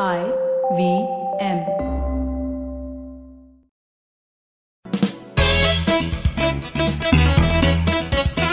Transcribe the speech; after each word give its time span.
I 0.00 0.24
V 0.76 1.06
M. 1.38 1.58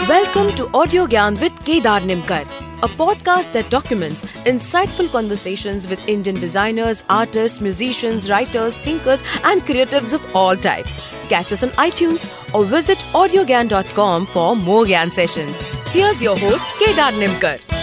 Welcome 0.06 0.54
to 0.54 0.70
Audio 0.72 1.08
Gyan 1.08 1.40
with 1.40 1.52
Kedar 1.64 1.98
Nimkar, 2.02 2.46
a 2.84 2.86
podcast 2.86 3.52
that 3.54 3.70
documents 3.70 4.24
insightful 4.44 5.10
conversations 5.10 5.88
with 5.88 6.06
Indian 6.08 6.36
designers, 6.36 7.02
artists, 7.10 7.60
musicians, 7.60 8.30
writers, 8.30 8.76
thinkers, 8.76 9.24
and 9.42 9.62
creatives 9.62 10.14
of 10.14 10.36
all 10.36 10.56
types. 10.56 11.02
Catch 11.28 11.50
us 11.50 11.64
on 11.64 11.70
iTunes 11.70 12.30
or 12.54 12.64
visit 12.64 12.98
audiogyan.com 13.14 14.26
for 14.26 14.54
more 14.54 14.84
Gyan 14.84 15.10
sessions. 15.10 15.62
Here's 15.88 16.22
your 16.22 16.38
host, 16.38 16.72
Kedar 16.78 17.10
Nimkar. 17.18 17.81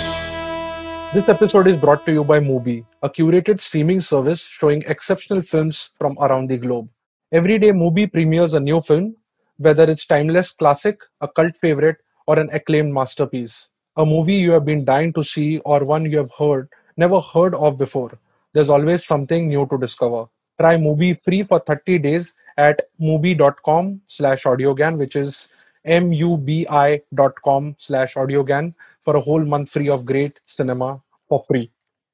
This 1.12 1.28
episode 1.28 1.66
is 1.68 1.76
brought 1.76 2.06
to 2.06 2.12
you 2.12 2.24
by 2.24 2.40
Mubi, 2.40 2.86
a 3.02 3.10
curated 3.10 3.60
streaming 3.60 4.00
service 4.00 4.46
showing 4.46 4.84
exceptional 4.86 5.42
films 5.42 5.90
from 5.98 6.16
around 6.20 6.52
the 6.52 6.58
globe. 6.58 6.88
Every 7.32 7.58
day, 7.58 7.72
Mubi 7.72 8.12
premieres 8.12 8.54
a 8.54 8.60
new 8.60 8.80
film, 8.80 9.16
whether 9.58 9.90
it's 9.90 10.06
timeless 10.06 10.52
classic, 10.52 11.00
a 11.22 11.28
cult 11.28 11.58
favorite, 11.58 11.98
or 12.28 12.38
an 12.38 12.52
acclaimed 12.52 12.94
masterpiece. 12.94 13.70
A 13.98 14.06
movie 14.06 14.36
you 14.36 14.52
have 14.52 14.66
been 14.66 14.86
dying 14.86 15.12
to 15.14 15.24
see 15.24 15.58
or 15.66 15.84
one 15.84 16.06
you 16.06 16.20
have 16.20 16.30
heard, 16.38 16.70
never 16.96 17.20
heard 17.20 17.56
of 17.56 17.80
before. 17.80 18.12
There's 18.54 18.70
always 18.70 19.04
something 19.04 19.48
new 19.48 19.66
to 19.66 19.80
discover. 19.80 20.26
Try 20.62 20.76
Mubi 20.76 21.20
free 21.24 21.42
for 21.42 21.60
30 21.60 21.98
days 21.98 22.36
at 22.56 22.84
mubi.com 23.02 24.02
slash 24.06 24.44
audiogyan, 24.44 25.00
which 25.00 25.16
is 25.16 25.48
M-U-B-I 25.86 27.02
dot 27.16 27.34
com 27.44 27.76
slash 27.80 28.14
audiogyan 28.14 28.76
for 29.10 29.16
a 29.16 29.28
whole 29.28 29.44
month 29.44 29.72
free 29.72 29.90
of 29.90 30.06
great 30.06 30.40
cinema 30.46 31.02
for 31.28 31.44
free. 31.48 31.72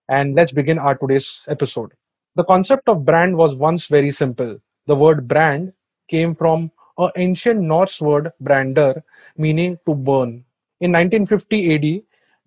And 0.08 0.34
let's 0.34 0.54
begin 0.54 0.80
our 0.80 0.96
today's 0.96 1.42
episode. 1.50 1.92
The 2.38 2.46
concept 2.46 2.88
of 2.88 3.04
brand 3.04 3.36
was 3.36 3.54
once 3.54 3.88
very 3.88 4.12
simple. 4.12 4.60
The 4.88 4.96
word 4.96 5.28
brand 5.28 5.74
came 6.10 6.34
from 6.34 6.72
an 6.98 7.10
ancient 7.18 7.60
Norse 7.60 8.00
word 8.00 8.32
brander, 8.40 9.04
meaning 9.36 9.78
to 9.86 9.94
burn. 9.94 10.46
In 10.80 10.94
1950 10.94 11.76
AD, 11.76 12.04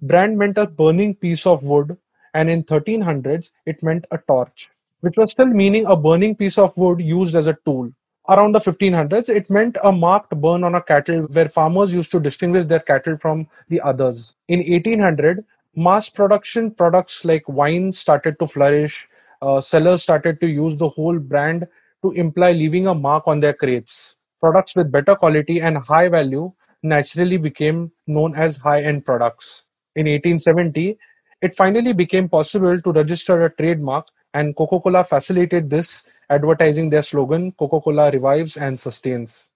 brand 0.09 0.39
meant 0.39 0.57
a 0.57 0.67
burning 0.67 1.15
piece 1.15 1.45
of 1.45 1.63
wood, 1.63 1.99
and 2.33 2.49
in 2.49 2.65
1300s 2.65 3.51
it 3.67 3.83
meant 3.83 4.07
a 4.13 4.17
torch, 4.17 4.71
which 5.01 5.19
was 5.19 5.33
still 5.33 5.53
meaning 5.63 5.85
a 5.85 5.95
burning 5.95 6.35
piece 6.35 6.57
of 6.57 6.75
wood 6.79 7.01
used 7.03 7.35
as 7.37 7.49
a 7.49 7.59
tool. 7.67 7.93
Around 8.31 8.53
the 8.53 8.59
1500s, 8.59 9.31
it 9.31 9.49
meant 9.49 9.79
a 9.83 9.91
marked 9.91 10.39
burn 10.39 10.63
on 10.63 10.75
a 10.75 10.83
cattle 10.83 11.23
where 11.33 11.49
farmers 11.49 11.95
used 11.95 12.11
to 12.11 12.21
distinguish 12.21 12.67
their 12.67 12.81
cattle 12.81 13.17
from 13.17 13.49
the 13.71 13.81
others. 13.81 14.35
In 14.49 14.59
1800, 14.59 15.43
mass 15.75 16.11
production 16.11 16.71
products 16.71 17.25
like 17.25 17.49
wine 17.49 17.91
started 17.91 18.39
to 18.39 18.47
flourish. 18.47 19.07
Uh, 19.41 19.63
sellers 19.63 20.03
started 20.03 20.41
to 20.43 20.47
use 20.47 20.77
the 20.77 20.91
whole 20.91 21.19
brand 21.19 21.67
to 22.03 22.11
imply 22.13 22.53
leaving 22.53 22.87
a 22.87 22.95
mark 22.95 23.25
on 23.27 23.41
their 23.41 23.55
crates. 23.55 24.17
Products 24.41 24.77
with 24.77 24.93
better 24.93 25.17
quality 25.17 25.61
and 25.61 25.79
high 25.79 26.09
value 26.09 26.53
naturally 26.83 27.39
became 27.39 27.91
known 28.07 28.37
as 28.37 28.59
high-end 28.59 29.07
products. 29.07 29.63
In 29.97 30.07
1870, 30.07 30.99
it 31.41 31.57
finally 31.57 31.95
became 31.95 32.29
possible 32.29 32.79
to 32.79 32.93
register 32.93 33.47
a 33.47 33.51
trademark 33.55 34.07
and 34.35 34.55
Coca-Cola 34.57 35.05
facilitated 35.05 35.71
this, 35.71 36.03
advertising 36.31 36.91
their 36.91 37.03
slogan, 37.03 37.53
Coca-Cola 37.53 38.11
revives 38.11 38.57
and 38.57 38.79
sustains. 38.79 39.51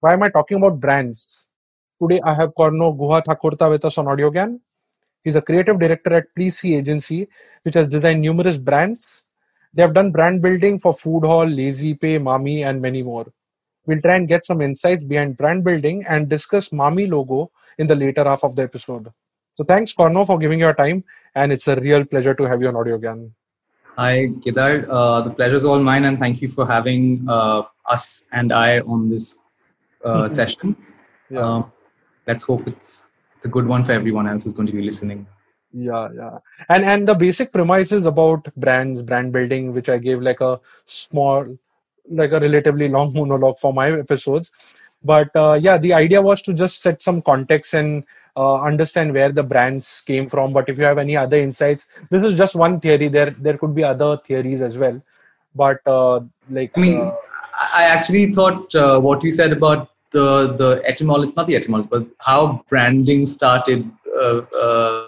Why 0.00 0.12
am 0.12 0.22
I 0.22 0.28
talking 0.28 0.58
about 0.58 0.80
brands? 0.80 1.46
Today 2.02 2.20
I 2.24 2.34
have 2.34 2.54
Korno 2.54 2.96
Guha 2.96 3.24
Thakurta 3.24 3.70
with 3.70 3.84
us 3.84 3.96
on 3.98 4.08
Audio 4.08 4.30
AudioGyan. 4.30 4.60
He's 5.22 5.36
a 5.36 5.40
creative 5.40 5.78
director 5.78 6.14
at 6.14 6.52
See 6.52 6.74
Agency, 6.76 7.28
which 7.62 7.74
has 7.74 7.88
designed 7.88 8.20
numerous 8.20 8.58
brands. 8.58 9.22
They 9.72 9.82
have 9.82 9.94
done 9.94 10.12
brand 10.12 10.42
building 10.42 10.78
for 10.78 10.94
Food 10.94 11.24
Hall, 11.24 11.46
Lazy 11.46 11.94
Pay, 11.94 12.18
Mami, 12.18 12.68
and 12.68 12.82
many 12.82 13.02
more. 13.02 13.26
We'll 13.86 14.02
try 14.02 14.16
and 14.16 14.28
get 14.28 14.44
some 14.44 14.60
insights 14.60 15.02
behind 15.02 15.36
brand 15.36 15.64
building 15.64 16.04
and 16.08 16.28
discuss 16.28 16.68
Mami 16.68 17.10
logo 17.10 17.50
in 17.78 17.86
the 17.86 17.94
later 17.94 18.24
half 18.24 18.44
of 18.44 18.54
the 18.54 18.62
episode. 18.62 19.10
So 19.56 19.64
thanks, 19.64 19.94
Korno, 19.94 20.26
for 20.26 20.38
giving 20.38 20.58
your 20.58 20.74
time, 20.74 21.04
and 21.34 21.52
it's 21.52 21.68
a 21.68 21.76
real 21.76 22.04
pleasure 22.04 22.34
to 22.34 22.44
have 22.44 22.60
you 22.60 22.68
on 22.68 22.76
Audio 22.76 22.98
AudioGyan. 22.98 23.30
Hi, 23.96 24.30
Kedar. 24.42 24.90
Uh, 24.90 25.20
the 25.22 25.30
pleasure 25.30 25.54
is 25.54 25.64
all 25.64 25.80
mine, 25.80 26.04
and 26.04 26.18
thank 26.18 26.42
you 26.42 26.48
for 26.48 26.66
having 26.66 27.24
uh, 27.28 27.62
us 27.88 28.22
and 28.32 28.52
I 28.52 28.80
on 28.80 29.08
this 29.08 29.36
uh, 30.04 30.28
session. 30.38 30.76
Yeah. 31.30 31.40
Um, 31.40 31.72
let's 32.26 32.42
hope 32.42 32.66
it's 32.66 33.06
it's 33.36 33.46
a 33.46 33.48
good 33.48 33.66
one 33.66 33.84
for 33.84 33.92
everyone 33.92 34.26
else 34.26 34.42
who's 34.42 34.54
going 34.54 34.66
to 34.66 34.72
be 34.72 34.82
listening. 34.82 35.26
Yeah, 35.72 36.08
yeah. 36.14 36.38
And 36.68 36.84
and 36.84 37.06
the 37.06 37.14
basic 37.14 37.52
premise 37.52 37.92
is 37.92 38.06
about 38.06 38.52
brands, 38.56 39.00
brand 39.02 39.32
building, 39.32 39.72
which 39.72 39.88
I 39.88 39.98
gave 39.98 40.20
like 40.20 40.40
a 40.40 40.60
small, 40.86 41.46
like 42.10 42.32
a 42.32 42.40
relatively 42.40 42.88
long 42.88 43.12
monologue 43.20 43.58
for 43.60 43.72
my 43.72 43.92
episodes. 43.92 44.50
But 45.04 45.28
uh, 45.36 45.52
yeah, 45.52 45.78
the 45.78 45.92
idea 45.92 46.20
was 46.20 46.42
to 46.42 46.52
just 46.52 46.80
set 46.80 47.00
some 47.00 47.22
context 47.22 47.74
and 47.74 48.02
uh, 48.36 48.56
understand 48.62 49.12
where 49.12 49.32
the 49.32 49.42
brands 49.42 50.02
came 50.06 50.28
from. 50.28 50.52
But 50.52 50.68
if 50.68 50.78
you 50.78 50.84
have 50.84 50.98
any 50.98 51.16
other 51.16 51.38
insights, 51.38 51.86
this 52.10 52.22
is 52.22 52.34
just 52.34 52.56
one 52.56 52.80
theory. 52.80 53.08
There 53.08 53.34
there 53.38 53.58
could 53.58 53.74
be 53.74 53.84
other 53.84 54.16
theories 54.18 54.62
as 54.62 54.76
well. 54.76 55.00
But 55.54 55.80
uh, 55.86 56.20
like 56.50 56.72
I 56.76 56.80
mean, 56.80 57.00
uh, 57.00 57.14
I 57.72 57.84
actually 57.84 58.32
thought 58.32 58.74
uh, 58.74 59.00
what 59.00 59.22
you 59.22 59.30
said 59.30 59.52
about 59.52 59.90
the 60.10 60.54
the 60.56 60.82
etymology, 60.86 61.32
not 61.36 61.46
the 61.46 61.56
etymology, 61.56 61.88
but 61.90 62.06
how 62.18 62.64
branding 62.68 63.26
started 63.26 63.90
uh, 64.16 64.42
uh, 64.64 65.06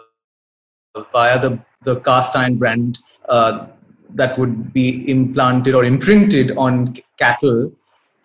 via 1.13 1.41
the 1.41 1.59
the 1.83 2.01
cast 2.01 2.37
iron 2.37 2.57
brand 2.57 2.99
uh, 3.29 3.67
that 4.11 4.39
would 4.39 4.73
be 4.73 5.09
implanted 5.11 5.75
or 5.75 5.85
imprinted 5.85 6.57
on 6.57 6.95
cattle 7.19 7.73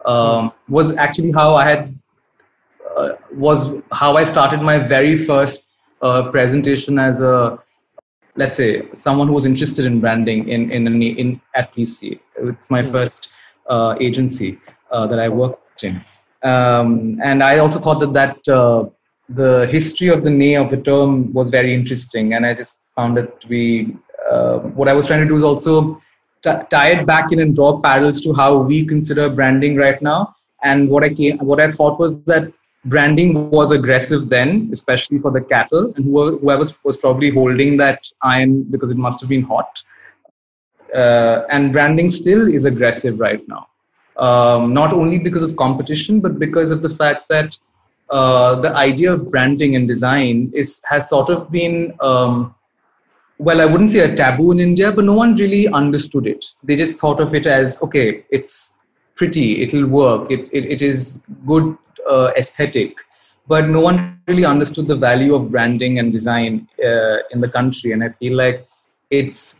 um, 0.05 0.51
was 0.69 0.95
actually 0.95 1.31
how 1.31 1.55
I 1.55 1.67
had 1.67 1.95
uh, 2.97 3.09
was 3.33 3.81
how 3.91 4.15
I 4.15 4.23
started 4.23 4.61
my 4.61 4.77
very 4.77 5.15
first 5.17 5.61
uh, 6.01 6.29
presentation 6.31 6.99
as 6.99 7.21
a 7.21 7.59
let's 8.35 8.57
say 8.57 8.83
someone 8.93 9.27
who 9.27 9.33
was 9.33 9.45
interested 9.45 9.85
in 9.85 9.99
branding 9.99 10.47
in 10.49 10.71
in 10.71 10.87
in, 10.87 11.01
in 11.01 11.41
at 11.55 11.73
PC. 11.73 12.19
It's 12.37 12.69
my 12.71 12.83
Hmm. 12.83 12.93
first 12.93 13.29
uh, 13.69 13.95
agency 13.99 14.59
uh, 14.91 15.07
that 15.07 15.19
I 15.19 15.29
worked 15.29 15.83
in, 15.83 16.01
um, 16.43 17.19
and 17.23 17.43
I 17.43 17.59
also 17.59 17.79
thought 17.79 17.99
that 17.99 18.13
that 18.13 18.47
uh, 18.59 18.85
the 19.29 19.67
history 19.71 20.09
of 20.09 20.23
the 20.23 20.29
name 20.29 20.61
of 20.61 20.69
the 20.71 20.77
term 20.77 21.33
was 21.33 21.49
very 21.49 21.73
interesting, 21.73 22.33
and 22.33 22.45
I 22.45 22.53
just 22.53 22.79
found 22.95 23.17
it 23.17 23.39
to 23.41 23.47
be 23.47 23.95
uh, 24.31 24.59
what 24.79 24.87
I 24.87 24.93
was 24.93 25.07
trying 25.07 25.21
to 25.21 25.27
do 25.27 25.35
is 25.35 25.43
also 25.43 25.99
t- 26.43 26.61
tie 26.69 26.89
it 26.91 27.05
back 27.05 27.31
in 27.31 27.39
and 27.39 27.55
draw 27.55 27.79
parallels 27.81 28.21
to 28.21 28.33
how 28.33 28.57
we 28.57 28.85
consider 28.85 29.29
branding 29.29 29.75
right 29.77 30.01
now. 30.01 30.35
And 30.63 30.89
what 30.89 31.03
I 31.03 31.13
came, 31.13 31.37
what 31.39 31.59
I 31.59 31.71
thought 31.71 31.99
was 31.99 32.13
that 32.13 32.51
branding 32.85 33.49
was 33.51 33.71
aggressive 33.71 34.29
then, 34.29 34.69
especially 34.71 35.19
for 35.19 35.31
the 35.31 35.41
cattle, 35.41 35.93
and 35.95 36.05
whoever, 36.05 36.65
was 36.83 36.97
probably 36.97 37.29
holding 37.29 37.77
that 37.77 38.07
iron 38.21 38.63
because 38.63 38.91
it 38.91 38.97
must 38.97 39.19
have 39.21 39.29
been 39.29 39.43
hot. 39.43 39.83
Uh, 40.95 41.45
and 41.49 41.71
branding 41.71 42.11
still 42.11 42.47
is 42.47 42.65
aggressive 42.65 43.19
right 43.19 43.47
now, 43.47 43.67
um, 44.17 44.73
not 44.73 44.91
only 44.93 45.19
because 45.19 45.43
of 45.43 45.55
competition, 45.55 46.19
but 46.19 46.37
because 46.37 46.71
of 46.71 46.81
the 46.81 46.89
fact 46.89 47.29
that 47.29 47.57
uh, 48.09 48.55
the 48.55 48.75
idea 48.75 49.11
of 49.13 49.31
branding 49.31 49.75
and 49.77 49.87
design 49.87 50.51
is 50.53 50.81
has 50.83 51.07
sort 51.07 51.29
of 51.29 51.49
been 51.49 51.93
um, 52.01 52.53
well, 53.41 53.59
I 53.59 53.65
wouldn't 53.65 53.89
say 53.89 53.99
a 53.99 54.15
taboo 54.15 54.51
in 54.51 54.59
India, 54.59 54.91
but 54.91 55.03
no 55.03 55.15
one 55.15 55.35
really 55.35 55.67
understood 55.67 56.27
it. 56.27 56.45
They 56.63 56.75
just 56.75 56.99
thought 56.99 57.19
of 57.19 57.33
it 57.33 57.47
as 57.47 57.81
okay, 57.81 58.23
it's 58.29 58.73
pretty, 59.15 59.63
it'll 59.63 59.87
work, 59.87 60.29
it, 60.29 60.47
it, 60.51 60.65
it 60.65 60.81
is 60.81 61.21
good 61.45 61.75
uh, 62.15 62.27
aesthetic. 62.41 62.91
But 63.47 63.63
no 63.75 63.81
one 63.81 63.97
really 64.27 64.45
understood 64.45 64.87
the 64.87 64.99
value 65.09 65.33
of 65.37 65.51
branding 65.53 65.99
and 65.99 66.07
design 66.17 66.67
uh, 66.89 67.17
in 67.33 67.41
the 67.45 67.49
country. 67.57 67.91
And 67.93 68.03
I 68.03 68.09
feel 68.19 68.35
like 68.43 68.67
it's 69.09 69.55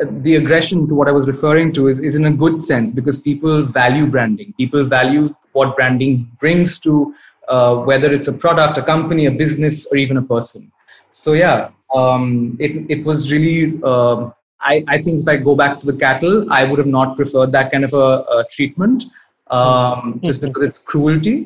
uh, 0.00 0.06
the 0.26 0.36
aggression 0.36 0.86
to 0.88 0.94
what 0.94 1.08
I 1.08 1.14
was 1.18 1.26
referring 1.26 1.72
to 1.78 1.88
is, 1.88 1.98
is 1.98 2.14
in 2.20 2.26
a 2.26 2.34
good 2.44 2.64
sense 2.64 2.92
because 2.92 3.18
people 3.30 3.64
value 3.82 4.06
branding. 4.06 4.54
People 4.56 4.84
value 4.98 5.34
what 5.52 5.76
branding 5.76 6.30
brings 6.40 6.78
to 6.86 7.14
uh, 7.48 7.74
whether 7.88 8.12
it's 8.12 8.28
a 8.28 8.32
product, 8.32 8.78
a 8.78 8.82
company, 8.82 9.26
a 9.26 9.30
business, 9.30 9.86
or 9.90 9.96
even 9.96 10.16
a 10.16 10.22
person. 10.22 10.70
So 11.12 11.34
yeah, 11.34 11.70
um, 11.94 12.56
it 12.60 12.72
it 12.94 13.04
was 13.04 13.30
really. 13.32 13.58
um 13.82 14.32
I, 14.66 14.82
I 14.88 14.96
think 15.04 15.22
if 15.22 15.28
I 15.28 15.36
go 15.36 15.54
back 15.54 15.78
to 15.80 15.86
the 15.86 15.96
cattle, 16.04 16.36
I 16.50 16.64
would 16.64 16.78
have 16.78 16.92
not 16.98 17.16
preferred 17.16 17.52
that 17.52 17.70
kind 17.70 17.84
of 17.84 17.92
a, 17.92 18.06
a 18.36 18.44
treatment, 18.50 19.04
um, 19.50 20.20
just 20.24 20.40
because 20.40 20.62
it's 20.68 20.78
cruelty. 20.78 21.36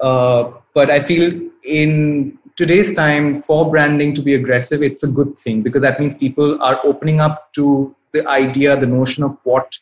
Uh, 0.00 0.52
but 0.74 0.90
I 0.90 1.00
feel 1.00 1.40
in 1.64 2.38
today's 2.56 2.94
time, 2.94 3.42
for 3.42 3.70
branding 3.70 4.14
to 4.14 4.22
be 4.22 4.34
aggressive, 4.34 4.82
it's 4.82 5.02
a 5.02 5.08
good 5.08 5.38
thing 5.38 5.62
because 5.62 5.82
that 5.82 6.00
means 6.00 6.14
people 6.14 6.60
are 6.62 6.80
opening 6.84 7.20
up 7.20 7.52
to 7.54 7.94
the 8.12 8.26
idea, 8.28 8.76
the 8.78 8.86
notion 8.86 9.22
of 9.24 9.36
what 9.44 9.78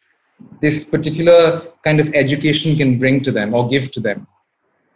this 0.61 0.85
particular 0.85 1.62
kind 1.82 2.00
of 2.00 2.12
education 2.15 2.76
can 2.76 2.99
bring 2.99 3.23
to 3.23 3.32
them 3.32 3.55
or 3.55 3.69
give 3.69 3.91
to 3.93 4.00
them 4.00 4.26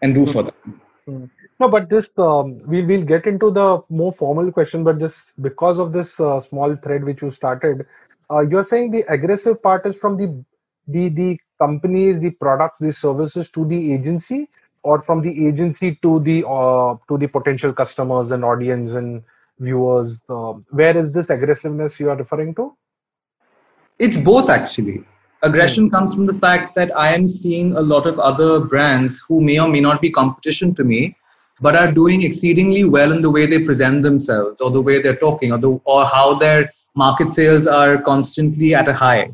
and 0.02 0.14
do 0.14 0.26
for 0.26 0.42
them. 0.44 0.80
Mm. 1.08 1.30
No, 1.60 1.68
but 1.68 1.88
this 1.88 2.16
um, 2.18 2.58
we 2.66 2.82
will 2.82 3.02
get 3.02 3.26
into 3.26 3.50
the 3.50 3.80
more 3.88 4.12
formal 4.12 4.50
question. 4.50 4.82
But 4.82 4.98
just 4.98 5.40
because 5.40 5.78
of 5.78 5.92
this 5.92 6.18
uh, 6.18 6.40
small 6.40 6.74
thread 6.76 7.04
which 7.04 7.22
you 7.22 7.30
started, 7.30 7.86
uh, 8.30 8.40
you're 8.40 8.64
saying 8.64 8.90
the 8.90 9.04
aggressive 9.08 9.62
part 9.62 9.86
is 9.86 9.98
from 9.98 10.16
the 10.16 10.44
the 10.88 11.08
the 11.08 11.38
companies, 11.60 12.18
the 12.20 12.30
products, 12.30 12.80
the 12.80 12.92
services 12.92 13.50
to 13.50 13.64
the 13.64 13.92
agency, 13.92 14.48
or 14.82 15.02
from 15.02 15.22
the 15.22 15.46
agency 15.46 15.98
to 16.02 16.20
the 16.20 16.46
uh, 16.46 16.96
to 17.08 17.18
the 17.18 17.26
potential 17.26 17.72
customers 17.72 18.32
and 18.32 18.44
audience 18.44 18.92
and 18.92 19.22
viewers. 19.58 20.20
Uh, 20.28 20.54
where 20.70 20.96
is 20.96 21.12
this 21.12 21.30
aggressiveness 21.30 22.00
you 22.00 22.10
are 22.10 22.16
referring 22.16 22.54
to? 22.54 22.76
It's 23.98 24.18
both 24.18 24.50
actually. 24.50 25.04
Aggression 25.44 25.90
comes 25.90 26.14
from 26.14 26.26
the 26.26 26.34
fact 26.34 26.76
that 26.76 26.96
I 26.96 27.12
am 27.12 27.26
seeing 27.26 27.76
a 27.76 27.80
lot 27.80 28.06
of 28.06 28.18
other 28.20 28.60
brands 28.60 29.20
who 29.26 29.40
may 29.40 29.58
or 29.58 29.68
may 29.68 29.80
not 29.80 30.00
be 30.00 30.08
competition 30.10 30.72
to 30.76 30.84
me, 30.84 31.16
but 31.60 31.74
are 31.74 31.90
doing 31.90 32.22
exceedingly 32.22 32.84
well 32.84 33.10
in 33.10 33.20
the 33.20 33.30
way 33.30 33.46
they 33.46 33.64
present 33.64 34.02
themselves, 34.02 34.60
or 34.60 34.70
the 34.70 34.80
way 34.80 35.02
they're 35.02 35.16
talking, 35.16 35.52
or 35.52 35.58
the 35.58 35.80
or 35.84 36.04
how 36.06 36.34
their 36.34 36.72
market 36.94 37.34
sales 37.34 37.66
are 37.66 38.00
constantly 38.00 38.74
at 38.74 38.88
a 38.88 38.92
high. 38.92 39.32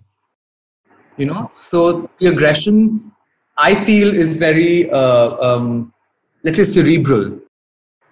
You 1.17 1.27
know, 1.27 1.51
so 1.53 2.09
the 2.21 2.29
aggression 2.29 3.13
I 3.59 3.75
feel 3.75 4.15
is 4.15 4.39
very, 4.39 4.91
uh, 4.91 5.37
um, 5.41 5.93
let's 6.45 6.59
say, 6.59 6.65
cerebral. 6.65 7.39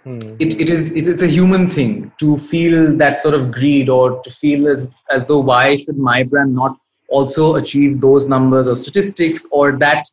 Hmm. 0.05 0.37
It, 0.39 0.61
it 0.61 0.69
is 0.69 0.93
it, 0.93 1.09
it's 1.09 1.23
a 1.23 1.27
human 1.27 1.69
thing 1.71 2.13
to 2.19 2.39
feel 2.39 2.97
that 2.97 3.23
sort 3.23 3.35
of 3.35 3.53
greed 3.53 3.89
or 3.89 4.23
to 4.23 4.31
feel 4.31 4.69
as 4.69 4.91
as 5.11 5.27
though 5.27 5.41
why 5.41 5.77
should 5.77 5.99
my 5.99 6.23
brand 6.23 6.55
not 6.55 6.77
also 7.09 7.57
achieve 7.57 8.01
those 8.01 8.29
numbers 8.29 8.69
or 8.69 8.77
statistics 8.77 9.47
or 9.51 9.73
that 9.79 10.05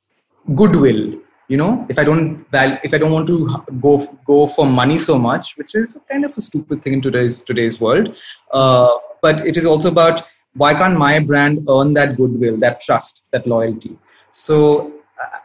goodwill 0.56 1.14
you 1.48 1.58
know 1.58 1.86
if 1.90 2.00
i 2.00 2.04
don't 2.04 2.46
val- 2.52 2.80
if 2.84 2.94
i 2.94 2.98
don't 2.98 3.12
want 3.12 3.28
to 3.28 3.38
go 3.82 3.94
go 4.26 4.48
for 4.48 4.66
money 4.66 4.98
so 4.98 5.18
much 5.18 5.54
which 5.58 5.76
is 5.76 5.98
kind 6.12 6.26
of 6.26 6.38
a 6.38 6.42
stupid 6.42 6.82
thing 6.84 6.94
in 6.94 7.02
today's 7.02 7.40
today's 7.42 7.80
world 7.80 8.16
uh, 8.54 8.90
but 9.22 9.46
it 9.48 9.58
is 9.58 9.66
also 9.66 9.90
about 9.90 10.24
why 10.56 10.74
can't 10.74 10.98
my 10.98 11.20
brand 11.20 11.66
earn 11.70 11.94
that 11.94 12.16
goodwill 12.18 12.58
that 12.66 12.82
trust 12.82 13.24
that 13.32 13.46
loyalty 13.48 13.98
so 14.32 14.92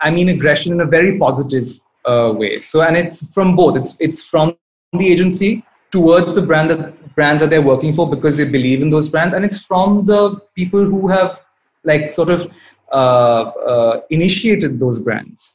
i 0.02 0.10
mean 0.10 0.28
aggression 0.28 0.72
in 0.72 0.80
a 0.80 0.86
very 0.86 1.18
positive 1.18 1.78
uh, 2.10 2.32
way 2.36 2.60
so 2.60 2.82
and 2.82 2.96
it's 2.96 3.24
from 3.34 3.54
both 3.56 3.76
it's 3.76 3.94
it's 4.00 4.22
from 4.22 4.54
the 4.92 5.08
agency 5.12 5.64
towards 5.90 6.34
the 6.34 6.42
brand 6.42 6.70
that 6.70 7.14
brands 7.14 7.40
that 7.42 7.50
they're 7.50 7.68
working 7.72 7.94
for 7.94 8.08
because 8.08 8.36
they 8.36 8.44
believe 8.44 8.80
in 8.82 8.90
those 8.90 9.08
brands 9.08 9.34
and 9.34 9.44
it's 9.44 9.60
from 9.70 10.06
the 10.06 10.20
people 10.54 10.84
who 10.84 11.08
have 11.08 11.40
like 11.84 12.12
sort 12.12 12.30
of 12.30 12.50
uh, 12.92 13.42
uh, 13.72 14.00
initiated 14.10 14.78
those 14.78 14.98
brands 14.98 15.54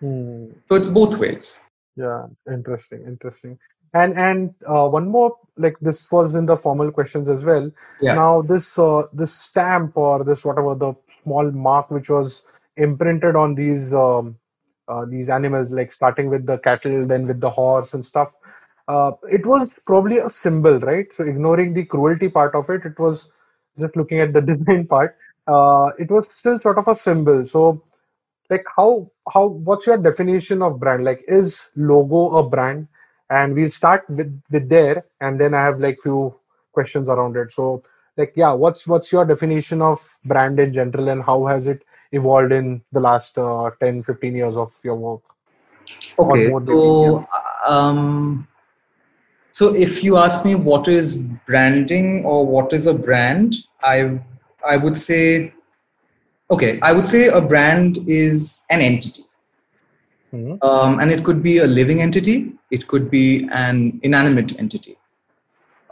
Hmm. 0.00 0.46
so 0.68 0.74
it's 0.76 0.88
both 0.88 1.16
ways 1.16 1.58
Yeah, 1.96 2.26
interesting, 2.54 3.04
interesting. 3.10 3.58
And 3.94 4.18
and 4.18 4.54
uh, 4.68 4.86
one 4.94 5.08
more, 5.08 5.30
like 5.56 5.78
this 5.80 6.00
was 6.12 6.34
in 6.34 6.44
the 6.50 6.56
formal 6.64 6.90
questions 6.96 7.28
as 7.34 7.40
well. 7.42 7.70
Yeah. 8.06 8.14
Now 8.18 8.42
this 8.42 8.78
uh, 8.78 9.04
this 9.20 9.32
stamp 9.44 9.96
or 9.96 10.22
this 10.30 10.44
whatever 10.44 10.74
the 10.74 10.90
small 11.22 11.50
mark 11.50 11.90
which 11.90 12.10
was 12.16 12.44
imprinted 12.76 13.36
on 13.36 13.54
these 13.54 13.92
um, 13.92 14.36
uh, 14.88 15.04
these 15.04 15.28
animals, 15.28 15.70
like 15.70 15.92
starting 15.92 16.30
with 16.30 16.46
the 16.46 16.58
cattle, 16.58 17.06
then 17.06 17.26
with 17.26 17.40
the 17.40 17.50
horse 17.50 17.94
and 17.94 18.04
stuff. 18.04 18.32
Uh, 18.88 19.12
it 19.30 19.44
was 19.44 19.68
probably 19.84 20.18
a 20.18 20.30
symbol, 20.30 20.78
right? 20.80 21.06
So 21.12 21.24
ignoring 21.24 21.74
the 21.74 21.84
cruelty 21.84 22.28
part 22.28 22.54
of 22.54 22.70
it, 22.70 22.84
it 22.84 22.98
was 22.98 23.32
just 23.78 23.96
looking 23.96 24.20
at 24.20 24.32
the 24.32 24.40
design 24.52 24.86
part. 24.86 25.16
Uh, 25.48 25.90
it 25.98 26.10
was 26.10 26.28
still 26.36 26.60
sort 26.60 26.78
of 26.78 26.86
a 26.88 26.94
symbol. 26.94 27.44
So 27.46 27.82
like 28.50 28.64
how 28.76 29.10
how 29.32 29.46
what's 29.46 29.86
your 29.86 29.96
definition 29.96 30.62
of 30.62 30.78
brand 30.80 31.04
like 31.04 31.24
is 31.28 31.70
logo 31.76 32.36
a 32.38 32.48
brand 32.48 32.86
and 33.30 33.54
we'll 33.54 33.70
start 33.70 34.04
with 34.08 34.40
with 34.50 34.68
there 34.68 35.04
and 35.20 35.40
then 35.40 35.54
i 35.54 35.64
have 35.64 35.80
like 35.80 35.98
few 36.00 36.34
questions 36.72 37.08
around 37.08 37.36
it 37.36 37.50
so 37.50 37.82
like 38.16 38.32
yeah 38.36 38.52
what's 38.52 38.86
what's 38.86 39.12
your 39.12 39.24
definition 39.24 39.82
of 39.82 40.18
brand 40.24 40.60
in 40.60 40.72
general 40.72 41.08
and 41.08 41.22
how 41.22 41.44
has 41.46 41.66
it 41.66 41.82
evolved 42.16 42.52
in 42.52 42.82
the 42.92 43.00
last 43.00 43.38
uh, 43.38 43.70
10 43.80 44.02
15 44.02 44.34
years 44.36 44.56
of 44.56 44.72
your 44.84 44.96
work? 44.96 45.22
Okay 46.18 46.52
so 46.66 47.26
um, 47.68 48.46
so 49.52 49.74
if 49.74 50.02
you 50.04 50.16
ask 50.16 50.44
me 50.44 50.54
what 50.54 50.88
is 50.88 51.16
branding 51.46 52.24
or 52.24 52.46
what 52.46 52.72
is 52.72 52.86
a 52.86 52.94
brand 52.94 53.56
i 53.82 53.96
i 54.66 54.76
would 54.76 54.98
say 54.98 55.52
okay 56.50 56.78
i 56.82 56.92
would 56.92 57.08
say 57.08 57.26
a 57.28 57.40
brand 57.40 57.98
is 58.06 58.62
an 58.70 58.80
entity. 58.80 59.24
Mhm. 60.32 60.60
um, 60.62 61.00
and 61.00 61.10
it 61.10 61.24
could 61.24 61.42
be 61.42 61.58
a 61.58 61.66
living 61.66 62.00
entity 62.02 62.52
it 62.70 62.86
could 62.88 63.10
be 63.10 63.46
an 63.52 63.98
inanimate 64.02 64.58
entity. 64.58 64.96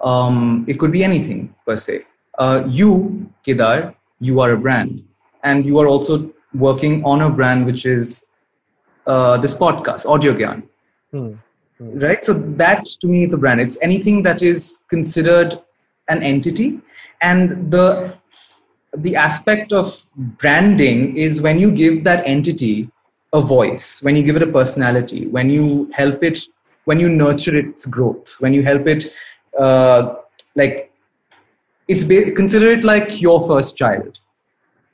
Um, 0.02 0.64
it 0.68 0.78
could 0.78 0.92
be 0.92 1.04
anything 1.04 1.54
per 1.66 1.76
se. 1.76 2.04
Uh, 2.38 2.64
you 2.68 3.26
kedar 3.44 3.94
you 4.20 4.40
are 4.40 4.52
a 4.52 4.56
brand 4.58 5.02
and 5.44 5.64
you 5.64 5.78
are 5.78 5.86
also 5.86 6.30
working 6.54 7.04
on 7.04 7.22
a 7.22 7.30
brand 7.30 7.66
which 7.66 7.86
is 7.86 8.24
uh, 9.06 9.36
this 9.38 9.54
podcast 9.54 10.06
audio 10.06 10.34
gyan. 10.34 10.62
Hmm. 11.12 11.34
right? 11.94 12.24
So 12.24 12.34
that 12.34 12.84
to 13.00 13.06
me 13.06 13.24
is 13.24 13.34
a 13.34 13.38
brand. 13.38 13.60
It's 13.60 13.78
anything 13.82 14.22
that 14.24 14.42
is 14.42 14.84
considered 14.88 15.60
an 16.08 16.22
entity. 16.22 16.80
And 17.22 17.70
the 17.70 18.14
the 18.96 19.16
aspect 19.16 19.72
of 19.72 20.04
branding 20.16 21.16
is 21.16 21.40
when 21.40 21.58
you 21.58 21.70
give 21.70 22.04
that 22.04 22.24
entity 22.26 22.88
a 23.32 23.40
voice 23.40 24.00
when 24.02 24.14
you 24.16 24.22
give 24.22 24.36
it 24.36 24.42
a 24.42 24.46
personality 24.46 25.26
when 25.26 25.50
you 25.50 25.90
help 25.92 26.22
it 26.22 26.38
when 26.84 27.00
you 27.00 27.08
nurture 27.08 27.56
its 27.56 27.86
growth 27.86 28.36
when 28.38 28.52
you 28.54 28.62
help 28.62 28.86
it 28.86 29.12
uh, 29.58 30.14
like 30.54 30.92
it's 31.88 32.04
ba- 32.04 32.30
consider 32.32 32.70
it 32.70 32.84
like 32.84 33.20
your 33.20 33.46
first 33.46 33.76
child. 33.76 34.18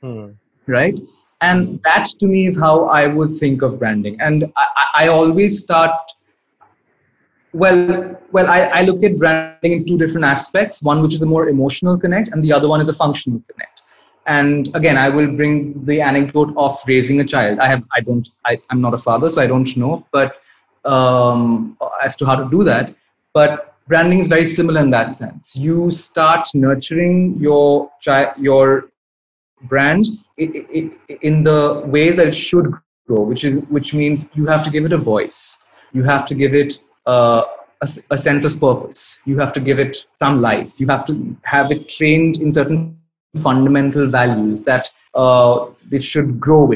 Hmm. 0.01 0.31
Right? 0.67 0.97
And 1.41 1.81
that 1.83 2.07
to 2.19 2.27
me 2.27 2.45
is 2.45 2.57
how 2.57 2.85
i 2.85 3.07
would 3.07 3.33
think 3.33 3.61
of 3.61 3.79
branding. 3.79 4.19
And 4.21 4.51
i, 4.55 4.85
I 5.03 5.07
always 5.07 5.59
start 5.59 6.13
well 7.53 8.15
well 8.31 8.47
I, 8.49 8.59
I 8.61 8.81
look 8.83 9.03
at 9.03 9.17
branding 9.17 9.71
in 9.73 9.85
two 9.85 9.97
different 9.97 10.25
aspects 10.25 10.81
one 10.81 11.01
which 11.01 11.13
is 11.13 11.21
a 11.21 11.25
more 11.25 11.49
emotional 11.49 11.97
connect 11.97 12.29
and 12.29 12.43
the 12.43 12.53
other 12.53 12.67
one 12.67 12.81
is 12.81 12.89
a 12.89 12.93
functional 12.93 13.41
connect. 13.51 13.81
And 14.27 14.69
again 14.75 14.97
i 14.97 15.09
will 15.09 15.31
bring 15.31 15.83
the 15.85 15.99
anecdote 16.01 16.53
of 16.57 16.79
raising 16.87 17.19
a 17.21 17.25
child. 17.25 17.59
I 17.59 17.67
have 17.67 17.83
i 17.91 18.01
don't 18.01 18.29
I, 18.45 18.57
i'm 18.69 18.81
not 18.81 18.93
a 18.93 18.99
father 18.99 19.29
so 19.29 19.41
i 19.41 19.47
don't 19.47 19.75
know 19.75 20.05
but 20.11 20.41
um, 20.85 21.77
as 22.03 22.15
to 22.17 22.25
how 22.25 22.35
to 22.35 22.49
do 22.49 22.63
that. 22.63 22.95
But 23.33 23.75
branding 23.87 24.19
is 24.19 24.27
very 24.27 24.45
similar 24.45 24.81
in 24.81 24.89
that 24.91 25.15
sense. 25.15 25.55
You 25.55 25.91
start 25.91 26.47
nurturing 26.53 27.37
your 27.39 27.91
child 28.01 28.33
your 28.37 28.90
brand 29.69 30.05
i- 30.39 30.51
i- 30.59 30.65
i- 31.09 31.17
in 31.21 31.43
the 31.43 31.81
ways 31.85 32.15
that 32.15 32.27
it 32.27 32.35
should 32.35 32.67
grow 32.71 32.91
which 32.95 33.43
is 33.43 33.55
which 33.69 33.93
means 33.93 33.99
you 34.07 34.45
have 34.45 34.63
to 34.63 34.69
give 34.69 34.85
it 34.85 34.93
a 34.93 34.97
voice 34.97 35.59
you 35.93 36.03
have 36.03 36.25
to 36.25 36.33
give 36.35 36.53
it 36.53 36.79
uh, 37.07 37.41
a, 37.81 37.89
a 38.11 38.17
sense 38.17 38.43
of 38.45 38.59
purpose 38.59 39.17
you 39.25 39.37
have 39.39 39.53
to 39.53 39.59
give 39.59 39.79
it 39.79 40.05
some 40.19 40.41
life 40.41 40.79
you 40.79 40.87
have 40.87 41.05
to 41.05 41.35
have 41.43 41.71
it 41.71 41.87
trained 41.89 42.37
in 42.39 42.51
certain 42.53 42.79
fundamental 42.85 43.61
values 43.65 44.17
that 44.19 44.89
uh, 45.15 45.19
it 45.55 45.57
should 45.61 45.95
grow 45.95 46.27
with 46.27 46.67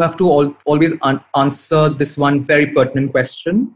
have 0.03 0.17
to 0.19 0.31
al- 0.31 0.57
always 0.65 0.93
un- 1.03 1.21
answer 1.37 1.89
this 1.89 2.17
one 2.17 2.45
very 2.45 2.67
pertinent 2.67 3.13
question, 3.13 3.75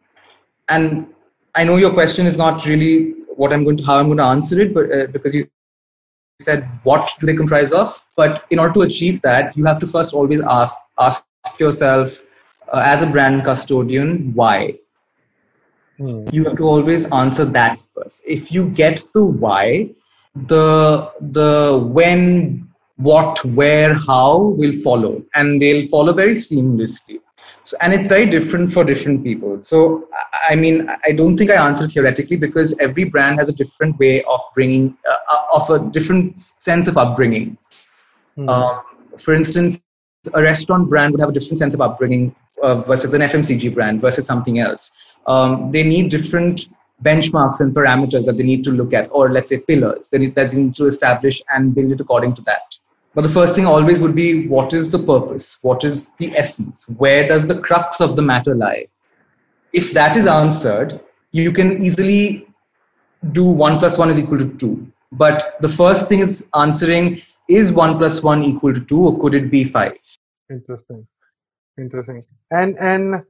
and 0.68 1.06
I 1.54 1.64
know 1.64 1.76
your 1.76 1.92
question 1.92 2.26
is 2.26 2.36
not 2.36 2.66
really 2.66 3.14
what 3.36 3.52
I'm 3.52 3.64
going 3.64 3.76
to 3.78 3.84
how 3.84 3.98
I'm 3.98 4.06
going 4.06 4.18
to 4.18 4.24
answer 4.24 4.60
it, 4.60 4.74
but 4.74 4.92
uh, 4.92 5.06
because 5.06 5.34
you 5.34 5.46
said 6.40 6.68
what 6.84 7.10
do 7.20 7.26
they 7.26 7.34
comprise 7.34 7.72
of, 7.72 8.04
but 8.16 8.44
in 8.50 8.58
order 8.58 8.74
to 8.74 8.80
achieve 8.82 9.20
that, 9.22 9.56
you 9.56 9.64
have 9.64 9.78
to 9.80 9.86
first 9.86 10.14
always 10.14 10.40
ask 10.40 10.76
ask 10.98 11.26
yourself 11.58 12.20
uh, 12.72 12.82
as 12.84 13.02
a 13.02 13.06
brand 13.06 13.44
custodian 13.44 14.32
why. 14.34 14.74
Hmm. 15.98 16.26
You 16.30 16.44
have 16.44 16.56
to 16.58 16.64
always 16.64 17.10
answer 17.10 17.44
that 17.44 17.80
first. 17.94 18.22
If 18.26 18.52
you 18.52 18.68
get 18.70 19.02
the 19.12 19.24
why, 19.24 19.90
the 20.34 21.10
the 21.20 21.78
when, 21.92 22.67
what, 22.98 23.44
where, 23.44 23.94
how 23.94 24.38
will 24.58 24.72
follow, 24.80 25.22
and 25.34 25.62
they'll 25.62 25.86
follow 25.88 26.12
very 26.12 26.34
seamlessly. 26.34 27.20
So, 27.64 27.76
and 27.80 27.92
it's 27.92 28.08
very 28.08 28.26
different 28.26 28.72
for 28.72 28.82
different 28.82 29.22
people. 29.22 29.62
So, 29.62 30.08
I 30.48 30.54
mean, 30.54 30.90
I 31.04 31.12
don't 31.12 31.36
think 31.36 31.50
I 31.50 31.66
answered 31.66 31.92
theoretically 31.92 32.36
because 32.36 32.76
every 32.78 33.04
brand 33.04 33.38
has 33.38 33.48
a 33.48 33.52
different 33.52 33.98
way 33.98 34.22
of 34.24 34.40
bringing, 34.54 34.96
uh, 35.08 35.36
of 35.52 35.70
a 35.70 35.78
different 35.90 36.40
sense 36.40 36.88
of 36.88 36.96
upbringing. 36.96 37.56
Hmm. 38.36 38.48
Um, 38.48 38.82
for 39.18 39.34
instance, 39.34 39.82
a 40.34 40.42
restaurant 40.42 40.88
brand 40.88 41.12
would 41.12 41.20
have 41.20 41.28
a 41.28 41.32
different 41.32 41.58
sense 41.58 41.74
of 41.74 41.80
upbringing 41.80 42.34
uh, 42.62 42.76
versus 42.82 43.14
an 43.14 43.20
FMCG 43.20 43.74
brand 43.74 44.00
versus 44.00 44.26
something 44.26 44.58
else. 44.58 44.90
Um, 45.26 45.70
they 45.70 45.82
need 45.82 46.10
different 46.10 46.68
benchmarks 47.04 47.60
and 47.60 47.74
parameters 47.74 48.24
that 48.24 48.36
they 48.36 48.42
need 48.42 48.64
to 48.64 48.70
look 48.70 48.92
at, 48.92 49.08
or 49.12 49.30
let's 49.30 49.50
say 49.50 49.58
pillars 49.58 50.08
they 50.08 50.18
need, 50.18 50.34
that 50.34 50.50
they 50.50 50.56
need 50.56 50.74
to 50.76 50.86
establish 50.86 51.40
and 51.50 51.74
build 51.74 51.92
it 51.92 52.00
according 52.00 52.34
to 52.34 52.42
that. 52.42 52.76
But 53.14 53.22
the 53.22 53.30
first 53.30 53.54
thing 53.54 53.66
always 53.66 54.00
would 54.00 54.14
be 54.14 54.46
what 54.46 54.72
is 54.72 54.90
the 54.90 54.98
purpose? 54.98 55.58
What 55.62 55.84
is 55.84 56.10
the 56.18 56.36
essence? 56.36 56.88
Where 56.88 57.26
does 57.26 57.46
the 57.46 57.60
crux 57.60 58.00
of 58.00 58.16
the 58.16 58.22
matter 58.22 58.54
lie? 58.54 58.86
If 59.72 59.92
that 59.92 60.16
is 60.16 60.26
answered, 60.26 61.00
you 61.32 61.52
can 61.52 61.82
easily 61.82 62.46
do 63.32 63.44
one 63.44 63.78
plus 63.78 63.98
one 63.98 64.10
is 64.10 64.18
equal 64.18 64.38
to 64.38 64.48
two. 64.56 64.90
But 65.12 65.56
the 65.60 65.68
first 65.68 66.08
thing 66.08 66.20
is 66.20 66.44
answering 66.54 67.22
is 67.48 67.72
one 67.72 67.98
plus 67.98 68.22
one 68.22 68.44
equal 68.44 68.74
to 68.74 68.80
two, 68.80 69.06
or 69.06 69.20
could 69.20 69.34
it 69.34 69.50
be 69.50 69.64
five? 69.64 69.92
Interesting. 70.50 71.06
Interesting. 71.78 72.22
And 72.50 72.78
and 72.78 73.22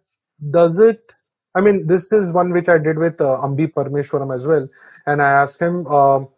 does 0.51 0.79
it? 0.79 1.01
I 1.55 1.61
mean, 1.61 1.87
this 1.87 2.13
is 2.13 2.29
one 2.29 2.53
which 2.53 2.69
I 2.69 2.79
did 2.79 2.99
with 2.99 3.21
uh, 3.21 3.41
Ambi 3.43 3.73
Parameswaran 3.73 4.35
as 4.35 4.47
well, 4.47 4.69
and 5.07 5.23
I 5.23 5.31
asked 5.31 5.61
him, 5.61 5.87
um, 5.87 6.29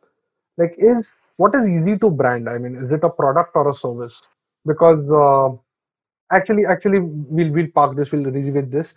like, 0.56 0.74
is 0.78 1.12
what 1.40 1.54
is 1.54 1.66
easy 1.76 1.96
to 1.98 2.10
brand? 2.10 2.48
I 2.48 2.58
mean, 2.58 2.76
is 2.84 2.90
it 2.92 3.02
a 3.02 3.10
product 3.10 3.52
or 3.54 3.68
a 3.70 3.72
service? 3.72 4.20
Because 4.66 5.10
uh, 5.10 5.56
actually, 6.36 6.66
actually, 6.66 7.00
we'll 7.00 7.50
we'll 7.50 7.72
park 7.74 7.96
this. 7.96 8.12
We'll 8.12 8.30
revisit 8.30 8.70
this. 8.70 8.94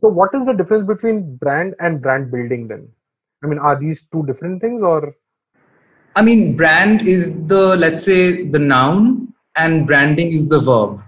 So, 0.00 0.08
what 0.08 0.34
is 0.34 0.46
the 0.46 0.52
difference 0.52 0.86
between 0.86 1.36
brand 1.36 1.74
and 1.80 2.02
brand 2.02 2.30
building 2.30 2.68
then? 2.68 2.88
I 3.42 3.46
mean, 3.46 3.58
are 3.58 3.78
these 3.78 4.06
two 4.12 4.24
different 4.26 4.60
things 4.60 4.82
or? 4.82 5.14
I 6.14 6.22
mean, 6.22 6.56
brand 6.56 7.08
is 7.08 7.46
the, 7.46 7.76
let's 7.76 8.04
say, 8.04 8.48
the 8.48 8.58
noun, 8.58 9.32
and 9.56 9.86
branding 9.86 10.32
is 10.32 10.48
the 10.48 10.60
verb. 10.60 11.02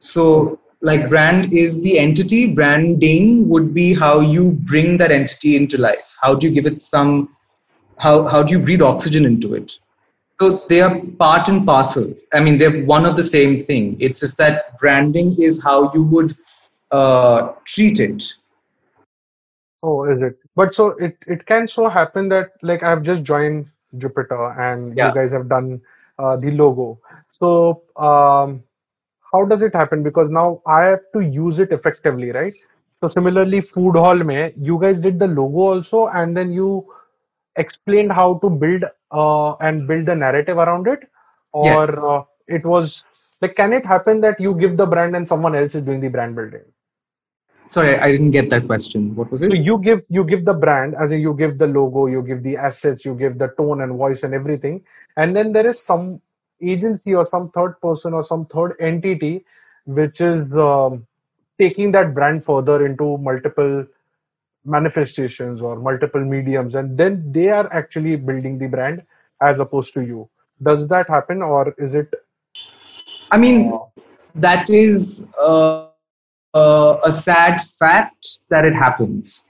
So, 0.00 0.60
like, 0.80 1.08
brand 1.08 1.52
is 1.52 1.80
the 1.82 1.98
entity, 1.98 2.46
branding 2.46 3.48
would 3.48 3.72
be 3.72 3.94
how 3.94 4.20
you 4.20 4.50
bring 4.72 4.98
that 4.98 5.12
entity 5.12 5.56
into 5.56 5.78
life. 5.78 6.16
How 6.20 6.34
do 6.34 6.48
you 6.48 6.52
give 6.52 6.66
it 6.66 6.80
some, 6.80 7.33
how, 7.98 8.26
how 8.26 8.42
do 8.42 8.52
you 8.52 8.58
breathe 8.58 8.82
oxygen 8.82 9.24
into 9.24 9.54
it? 9.54 9.72
So, 10.40 10.64
they 10.68 10.80
are 10.80 11.00
part 11.18 11.48
and 11.48 11.66
parcel. 11.66 12.12
I 12.32 12.40
mean, 12.40 12.58
they're 12.58 12.84
one 12.84 13.06
of 13.06 13.16
the 13.16 13.22
same 13.24 13.64
thing. 13.66 13.96
It's 14.00 14.20
just 14.20 14.36
that 14.38 14.78
branding 14.78 15.36
is 15.40 15.62
how 15.62 15.92
you 15.94 16.02
would 16.04 16.36
uh, 16.90 17.52
treat 17.64 18.00
it. 18.00 18.22
Oh, 19.82 20.04
is 20.04 20.22
it? 20.22 20.38
But 20.56 20.74
so 20.74 20.88
it 21.06 21.16
it 21.26 21.46
can 21.46 21.66
so 21.68 21.88
happen 21.88 22.28
that 22.30 22.52
like 22.62 22.82
I've 22.82 23.02
just 23.02 23.22
joined 23.22 23.66
Jupiter 23.98 24.52
and 24.60 24.96
Yeah. 24.96 25.08
you 25.08 25.12
guys 25.14 25.32
have 25.32 25.48
done 25.48 25.80
uh, 26.18 26.36
the 26.36 26.50
logo. 26.52 26.98
So 27.30 27.82
um, 27.96 28.62
how 29.32 29.44
does 29.44 29.62
it 29.62 29.74
happen? 29.74 30.02
Because 30.02 30.30
now 30.30 30.62
I 30.66 30.84
have 30.86 31.00
to 31.14 31.20
use 31.20 31.58
it 31.60 31.72
effectively, 31.72 32.30
right? 32.32 32.54
So 33.00 33.08
similarly, 33.08 33.60
Food 33.60 33.96
Hall 33.96 34.16
mein 34.16 34.52
you 34.56 34.78
guys 34.80 34.98
did 35.00 35.18
the 35.18 35.28
logo 35.28 35.58
also, 35.74 36.06
and 36.08 36.36
then 36.36 36.52
you 36.52 36.86
explained 37.56 38.12
how 38.12 38.38
to 38.42 38.50
build 38.50 38.84
uh, 39.10 39.54
and 39.56 39.86
build 39.86 40.06
the 40.06 40.14
narrative 40.14 40.58
around 40.58 40.86
it, 40.86 41.08
or 41.52 41.84
Yes. 41.84 41.98
uh, 41.98 42.22
it 42.46 42.64
was 42.64 43.02
like 43.40 43.54
can 43.56 43.72
it 43.72 43.84
happen 43.86 44.20
that 44.20 44.40
you 44.40 44.54
give 44.54 44.76
the 44.76 44.86
brand 44.86 45.16
and 45.16 45.26
someone 45.26 45.54
else 45.54 45.74
is 45.74 45.82
doing 45.82 46.00
the 46.00 46.08
brand 46.08 46.34
building? 46.34 46.62
Sorry, 47.66 47.96
I 47.96 48.12
didn't 48.12 48.32
get 48.32 48.50
that 48.50 48.66
question. 48.66 49.14
What 49.16 49.30
was 49.32 49.42
it? 49.42 49.48
So 49.48 49.54
you 49.54 49.78
give 49.78 50.04
you 50.08 50.24
give 50.24 50.44
the 50.44 50.52
brand, 50.52 50.94
as 51.00 51.12
in 51.12 51.20
you 51.20 51.34
give 51.34 51.58
the 51.58 51.66
logo, 51.66 52.06
you 52.06 52.22
give 52.22 52.42
the 52.42 52.56
assets, 52.56 53.04
you 53.04 53.14
give 53.14 53.38
the 53.38 53.48
tone 53.48 53.80
and 53.80 53.96
voice 53.96 54.22
and 54.22 54.34
everything, 54.34 54.82
and 55.16 55.34
then 55.34 55.52
there 55.52 55.66
is 55.66 55.80
some 55.80 56.20
agency 56.62 57.14
or 57.14 57.26
some 57.26 57.50
third 57.50 57.80
person 57.80 58.12
or 58.12 58.22
some 58.22 58.46
third 58.46 58.76
entity 58.80 59.44
which 59.86 60.20
is 60.20 60.40
um, 60.54 61.06
taking 61.58 61.92
that 61.92 62.14
brand 62.14 62.44
further 62.44 62.86
into 62.86 63.18
multiple 63.18 63.86
manifestations 64.64 65.60
or 65.60 65.76
multiple 65.76 66.24
mediums, 66.24 66.74
and 66.74 66.96
then 66.96 67.30
they 67.32 67.48
are 67.48 67.72
actually 67.72 68.16
building 68.16 68.58
the 68.58 68.66
brand 68.66 69.04
as 69.40 69.58
opposed 69.58 69.92
to 69.94 70.00
you. 70.00 70.28
Does 70.62 70.88
that 70.88 71.08
happen, 71.08 71.42
or 71.42 71.74
is 71.78 71.94
it? 71.94 72.12
I 73.30 73.38
mean, 73.38 73.72
uh, 73.72 74.02
that 74.36 74.70
is 74.70 75.32
uh, 75.40 75.88
uh, 76.54 76.98
a 77.04 77.12
sad 77.12 77.60
fact 77.78 78.38
that 78.48 78.64
it 78.64 78.74
happens. 78.74 79.44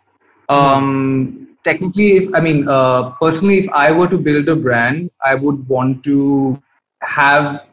Um, 0.48 1.56
technically, 1.64 2.16
if 2.16 2.34
I 2.34 2.40
mean 2.40 2.68
uh, 2.68 3.10
personally, 3.20 3.58
if 3.58 3.68
I 3.70 3.92
were 3.92 4.08
to 4.08 4.18
build 4.18 4.48
a 4.48 4.56
brand, 4.56 5.10
I 5.24 5.34
would 5.34 5.66
want 5.68 6.02
to 6.04 6.62
have 7.02 7.66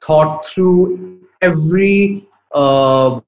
thought 0.00 0.44
through 0.46 1.20
every 1.40 2.28
uh, 2.52 3.20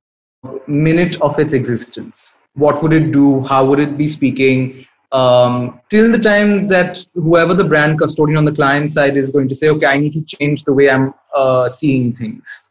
minute 0.66 1.20
of 1.20 1.38
its 1.38 1.54
existence. 1.54 2.36
What 2.54 2.82
would 2.82 2.92
it 2.92 3.12
do? 3.12 3.42
How 3.42 3.64
would 3.64 3.78
it 3.78 3.96
be 3.96 4.08
speaking? 4.08 4.86
Um, 5.12 5.80
till 5.90 6.10
the 6.10 6.18
time 6.18 6.68
that 6.68 7.04
whoever 7.14 7.54
the 7.54 7.64
brand 7.64 7.98
custodian 7.98 8.36
on 8.36 8.44
the 8.44 8.52
client 8.52 8.92
side 8.92 9.16
is 9.16 9.30
going 9.30 9.48
to 9.48 9.54
say, 9.54 9.68
okay, 9.68 9.86
I 9.86 9.96
need 9.96 10.12
to 10.14 10.24
change 10.24 10.64
the 10.64 10.72
way 10.72 10.90
I'm 10.90 11.14
uh, 11.34 11.68
seeing 11.68 12.14
things 12.14 12.64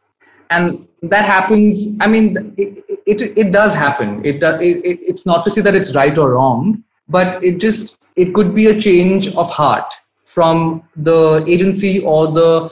and 0.50 0.86
that 1.02 1.24
happens 1.24 1.96
i 2.00 2.06
mean 2.06 2.54
it, 2.56 2.84
it, 3.06 3.38
it 3.42 3.52
does 3.52 3.74
happen 3.74 4.24
it, 4.24 4.42
it, 4.42 4.84
it 4.90 4.98
it's 5.10 5.26
not 5.26 5.44
to 5.44 5.50
say 5.50 5.60
that 5.60 5.74
it's 5.74 5.94
right 5.94 6.18
or 6.18 6.32
wrong 6.32 6.82
but 7.08 7.42
it 7.42 7.58
just 7.58 7.96
it 8.16 8.34
could 8.34 8.54
be 8.54 8.66
a 8.66 8.80
change 8.80 9.28
of 9.34 9.50
heart 9.50 9.92
from 10.26 10.82
the 10.96 11.44
agency 11.48 12.00
or 12.00 12.28
the 12.28 12.70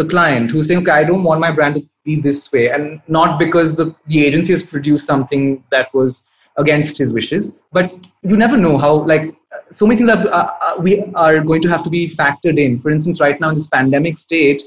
the 0.00 0.06
client 0.08 0.50
who's 0.50 0.68
saying 0.68 0.80
okay 0.80 0.92
i 0.92 1.04
don't 1.04 1.22
want 1.22 1.40
my 1.40 1.50
brand 1.50 1.74
to 1.74 1.82
be 2.04 2.20
this 2.20 2.50
way 2.52 2.70
and 2.70 3.00
not 3.08 3.38
because 3.38 3.76
the, 3.76 3.94
the 4.06 4.24
agency 4.24 4.52
has 4.52 4.62
produced 4.62 5.06
something 5.06 5.62
that 5.70 5.92
was 5.92 6.28
against 6.56 6.96
his 6.96 7.12
wishes 7.12 7.52
but 7.72 7.92
you 8.22 8.36
never 8.36 8.56
know 8.56 8.78
how 8.78 8.94
like 9.12 9.34
so 9.70 9.86
many 9.86 9.96
things 9.98 10.10
that 10.10 10.26
uh, 10.26 10.52
uh, 10.60 10.74
we 10.78 11.02
are 11.14 11.40
going 11.40 11.62
to 11.62 11.68
have 11.68 11.82
to 11.82 11.90
be 11.90 12.14
factored 12.14 12.58
in 12.58 12.80
for 12.80 12.90
instance 12.90 13.20
right 13.20 13.40
now 13.40 13.50
in 13.50 13.54
this 13.54 13.66
pandemic 13.66 14.18
state 14.18 14.62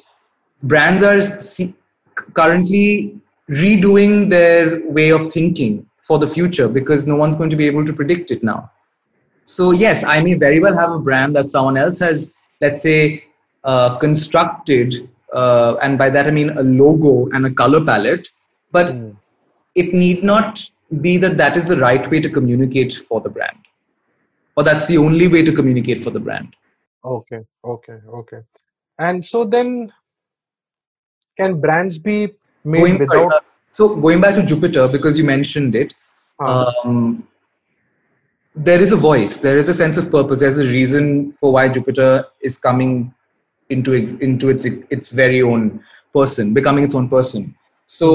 brands 0.63 1.03
are 1.03 1.21
see, 1.39 1.73
currently 2.33 3.19
redoing 3.49 4.29
their 4.29 4.85
way 4.89 5.09
of 5.09 5.31
thinking 5.31 5.85
for 6.03 6.19
the 6.19 6.27
future 6.27 6.67
because 6.67 7.07
no 7.07 7.15
one's 7.15 7.35
going 7.35 7.49
to 7.49 7.55
be 7.55 7.67
able 7.67 7.85
to 7.85 7.93
predict 7.93 8.31
it 8.31 8.43
now. 8.43 8.71
So 9.45 9.71
yes, 9.71 10.03
I 10.03 10.19
may 10.21 10.35
very 10.35 10.59
well 10.59 10.77
have 10.77 10.91
a 10.91 10.99
brand 10.99 11.35
that 11.35 11.51
someone 11.51 11.77
else 11.77 11.99
has, 11.99 12.33
let's 12.61 12.81
say, 12.81 13.25
uh, 13.63 13.97
constructed, 13.97 15.09
uh, 15.33 15.75
and 15.81 15.97
by 15.97 16.09
that 16.09 16.27
I 16.27 16.31
mean 16.31 16.49
a 16.57 16.63
logo 16.63 17.29
and 17.33 17.45
a 17.45 17.51
color 17.51 17.83
palette, 17.83 18.29
but 18.71 18.91
Hmm. 18.91 19.11
it 19.75 19.93
need 19.93 20.23
not 20.23 20.69
be 21.01 21.17
that 21.17 21.37
that 21.37 21.55
is 21.57 21.65
the 21.65 21.77
right 21.77 22.09
way 22.11 22.19
to 22.19 22.29
communicate 22.29 22.93
for 23.07 23.21
the 23.21 23.29
brand, 23.29 23.57
or 24.55 24.63
that's 24.63 24.85
the 24.87 24.97
only 24.97 25.27
way 25.27 25.43
to 25.43 25.51
communicate 25.51 26.03
for 26.03 26.11
the 26.11 26.19
brand. 26.19 26.55
Okay, 27.03 27.41
okay, 27.63 27.99
okay. 28.19 28.41
And 28.99 29.25
so 29.25 29.45
then, 29.45 29.91
can 31.37 31.59
brands 31.59 31.97
be 31.99 32.33
made 32.63 32.81
Going- 32.83 32.97
without? 32.99 33.31
uh, 33.33 33.39
so 33.71 33.95
going 33.95 34.21
back 34.21 34.35
to 34.35 34.43
Jupiter 34.43 34.87
because 34.87 35.17
you 35.17 35.23
mentioned 35.23 35.75
it, 35.75 35.93
um, 36.45 37.27
there 38.55 38.81
is 38.81 38.91
a 38.91 38.95
voice 38.97 39.37
there 39.37 39.57
is 39.57 39.69
a 39.69 39.73
sense 39.73 39.97
of 39.97 40.11
purpose 40.11 40.39
there's 40.39 40.57
a 40.59 40.65
reason 40.65 41.31
for 41.39 41.53
why 41.53 41.67
jupiter 41.69 42.25
is 42.41 42.57
coming 42.57 43.13
into 43.71 43.93
its, 43.93 44.13
into 44.27 44.49
its 44.49 44.65
its 44.95 45.11
very 45.11 45.41
own 45.41 45.81
person 46.13 46.53
becoming 46.53 46.83
its 46.83 46.95
own 46.95 47.07
person 47.09 47.53
so 47.85 48.09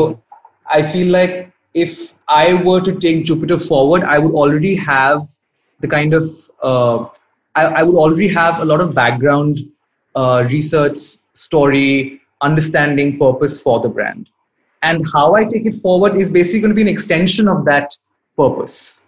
i 0.70 0.82
feel 0.82 1.12
like 1.12 1.52
if 1.74 2.14
i 2.28 2.54
were 2.68 2.80
to 2.80 2.94
take 3.04 3.24
jupiter 3.24 3.58
forward 3.58 4.04
i 4.04 4.18
would 4.18 4.34
already 4.42 4.74
have 4.74 5.26
the 5.80 5.88
kind 5.88 6.14
of 6.14 6.24
uh, 6.62 6.98
I, 7.54 7.64
I 7.80 7.82
would 7.82 7.96
already 7.96 8.28
have 8.28 8.60
a 8.60 8.64
lot 8.64 8.80
of 8.80 8.94
background 8.94 9.58
uh, 10.14 10.46
research 10.50 10.98
story 11.34 12.20
understanding 12.42 13.18
purpose 13.18 13.60
for 13.60 13.80
the 13.80 13.88
brand 13.88 14.28
and 14.82 15.04
how 15.14 15.34
i 15.34 15.44
take 15.44 15.66
it 15.66 15.74
forward 15.86 16.16
is 16.16 16.30
basically 16.30 16.60
going 16.60 16.70
to 16.70 16.80
be 16.82 16.82
an 16.82 16.88
extension 16.96 17.48
of 17.48 17.64
that 17.66 17.96
purpose. 18.36 18.98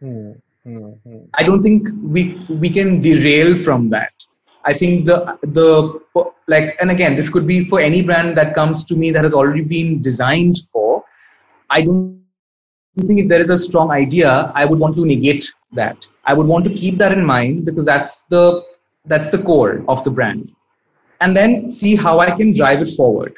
Hmm, 0.00 0.32
hmm, 0.64 0.90
hmm. 1.04 1.24
I 1.34 1.42
don't 1.42 1.62
think 1.62 1.88
we 2.02 2.40
we 2.48 2.70
can 2.70 3.00
derail 3.00 3.54
from 3.56 3.90
that. 3.90 4.12
I 4.70 4.74
think 4.80 5.06
the 5.06 5.16
the 5.58 5.68
like 6.54 6.76
and 6.80 6.90
again 6.94 7.16
this 7.18 7.28
could 7.34 7.46
be 7.46 7.58
for 7.70 7.80
any 7.80 8.00
brand 8.08 8.36
that 8.38 8.54
comes 8.54 8.84
to 8.90 8.96
me 9.02 9.10
that 9.16 9.24
has 9.24 9.34
already 9.40 9.62
been 9.62 10.02
designed 10.02 10.58
for. 10.72 11.04
I 11.70 11.82
don't 11.82 13.06
think 13.06 13.20
if 13.20 13.28
there 13.28 13.40
is 13.40 13.50
a 13.50 13.58
strong 13.58 13.90
idea, 13.90 14.52
I 14.54 14.64
would 14.64 14.78
want 14.78 14.96
to 14.96 15.06
negate 15.06 15.50
that. 15.80 16.06
I 16.24 16.34
would 16.34 16.46
want 16.46 16.64
to 16.66 16.74
keep 16.74 16.98
that 16.98 17.12
in 17.12 17.24
mind 17.24 17.64
because 17.64 17.84
that's 17.84 18.16
the 18.28 18.62
that's 19.06 19.30
the 19.30 19.42
core 19.50 19.84
of 19.88 20.04
the 20.04 20.10
brand, 20.10 20.52
and 21.22 21.36
then 21.36 21.70
see 21.70 21.96
how 21.96 22.18
I 22.18 22.30
can 22.30 22.54
drive 22.62 22.82
it 22.86 22.90
forward. 23.00 23.36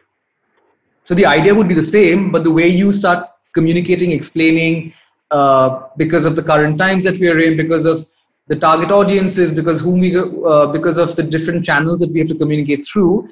So 1.04 1.14
the 1.14 1.26
idea 1.26 1.54
would 1.54 1.68
be 1.68 1.74
the 1.74 1.90
same, 1.96 2.30
but 2.32 2.44
the 2.44 2.54
way 2.60 2.68
you 2.68 2.92
start 2.92 3.28
communicating, 3.52 4.10
explaining, 4.12 4.92
uh, 5.30 5.68
because 5.96 6.24
of 6.24 6.34
the 6.36 6.42
current 6.42 6.78
times 6.78 7.04
that 7.04 7.18
we 7.18 7.28
are 7.28 7.38
in, 7.38 7.56
because 7.56 7.86
of 7.92 8.06
the 8.50 8.56
target 8.56 8.90
audiences, 8.90 9.52
because 9.52 9.80
whom 9.80 10.00
we, 10.00 10.10
uh, 10.16 10.66
because 10.66 10.98
of 10.98 11.14
the 11.14 11.22
different 11.22 11.64
channels 11.64 12.00
that 12.00 12.10
we 12.12 12.18
have 12.18 12.28
to 12.28 12.34
communicate 12.34 12.84
through, 12.84 13.28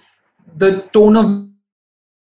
the 0.57 0.83
tone 0.93 1.17
of 1.17 1.49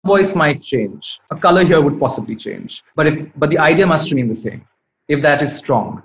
voice 0.06 0.34
might 0.34 0.62
change. 0.62 1.20
A 1.30 1.36
color 1.36 1.66
here 1.66 1.82
would 1.82 2.00
possibly 2.00 2.38
change, 2.38 2.84
but 2.96 3.08
if 3.08 3.18
but 3.36 3.50
the 3.50 3.60
idea 3.60 3.86
must 3.86 4.12
remain 4.12 4.30
the 4.30 4.42
same, 4.48 4.66
if 5.10 5.22
that 5.28 5.42
is 5.42 5.54
strong. 5.54 6.02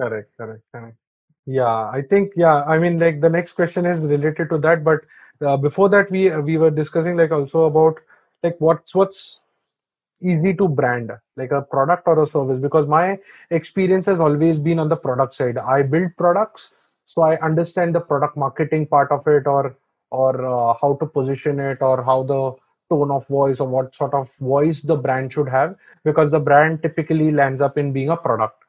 Correct, 0.00 0.30
correct, 0.38 0.62
correct. 0.72 0.96
Yeah, 1.44 1.90
I 1.98 2.02
think 2.08 2.32
yeah. 2.34 2.64
I 2.64 2.78
mean, 2.78 2.98
like 2.98 3.20
the 3.20 3.28
next 3.28 3.52
question 3.52 3.84
is 3.84 4.00
related 4.00 4.48
to 4.54 4.58
that, 4.68 4.82
but 4.82 5.00
uh, 5.46 5.58
before 5.58 5.90
that, 5.90 6.10
we 6.10 6.30
we 6.50 6.56
were 6.56 6.70
discussing 6.70 7.18
like 7.22 7.30
also 7.30 7.64
about 7.64 8.00
like 8.42 8.56
what's 8.58 8.94
what's 8.94 9.40
easy 10.22 10.54
to 10.54 10.68
brand 10.68 11.10
like 11.36 11.52
a 11.52 11.62
product 11.62 12.04
or 12.06 12.22
a 12.22 12.26
service 12.26 12.58
because 12.58 12.86
my 12.86 13.18
experience 13.50 14.06
has 14.06 14.20
always 14.20 14.58
been 14.58 14.78
on 14.78 14.88
the 14.88 14.96
product 14.96 15.34
side. 15.34 15.58
I 15.58 15.82
build 15.82 16.16
products 16.16 16.74
so 17.12 17.22
i 17.22 17.36
understand 17.48 17.94
the 17.94 18.00
product 18.10 18.36
marketing 18.36 18.86
part 18.86 19.10
of 19.10 19.26
it 19.26 19.46
or 19.46 19.76
or 20.10 20.32
uh, 20.46 20.74
how 20.80 20.96
to 21.00 21.06
position 21.06 21.58
it 21.60 21.82
or 21.82 22.02
how 22.04 22.22
the 22.22 22.40
tone 22.92 23.10
of 23.10 23.26
voice 23.28 23.60
or 23.60 23.68
what 23.68 23.94
sort 23.94 24.14
of 24.14 24.32
voice 24.36 24.82
the 24.82 24.96
brand 24.96 25.32
should 25.32 25.48
have 25.48 25.76
because 26.04 26.30
the 26.30 26.38
brand 26.48 26.82
typically 26.82 27.30
lands 27.30 27.62
up 27.62 27.78
in 27.78 27.92
being 27.92 28.10
a 28.10 28.16
product. 28.16 28.64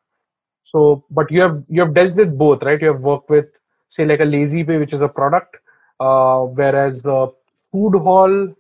So 0.66 1.04
but 1.10 1.32
you 1.32 1.42
have 1.42 1.64
you 1.68 1.82
have 1.82 1.94
dealt 1.94 2.16
with 2.16 2.38
both 2.38 2.64
right? 2.64 2.82
You 2.82 2.94
have 2.94 3.02
worked 3.02 3.30
with 3.30 3.48
say 3.90 4.06
like 4.06 4.20
a 4.20 4.26
lazy 4.26 4.64
pay 4.64 4.78
which 4.78 4.94
is 4.94 5.02
a 5.02 5.08
product 5.08 5.58
uh, 6.00 6.42
whereas 6.42 7.02
the 7.02 7.34
food 7.72 7.98
hall 7.98 8.56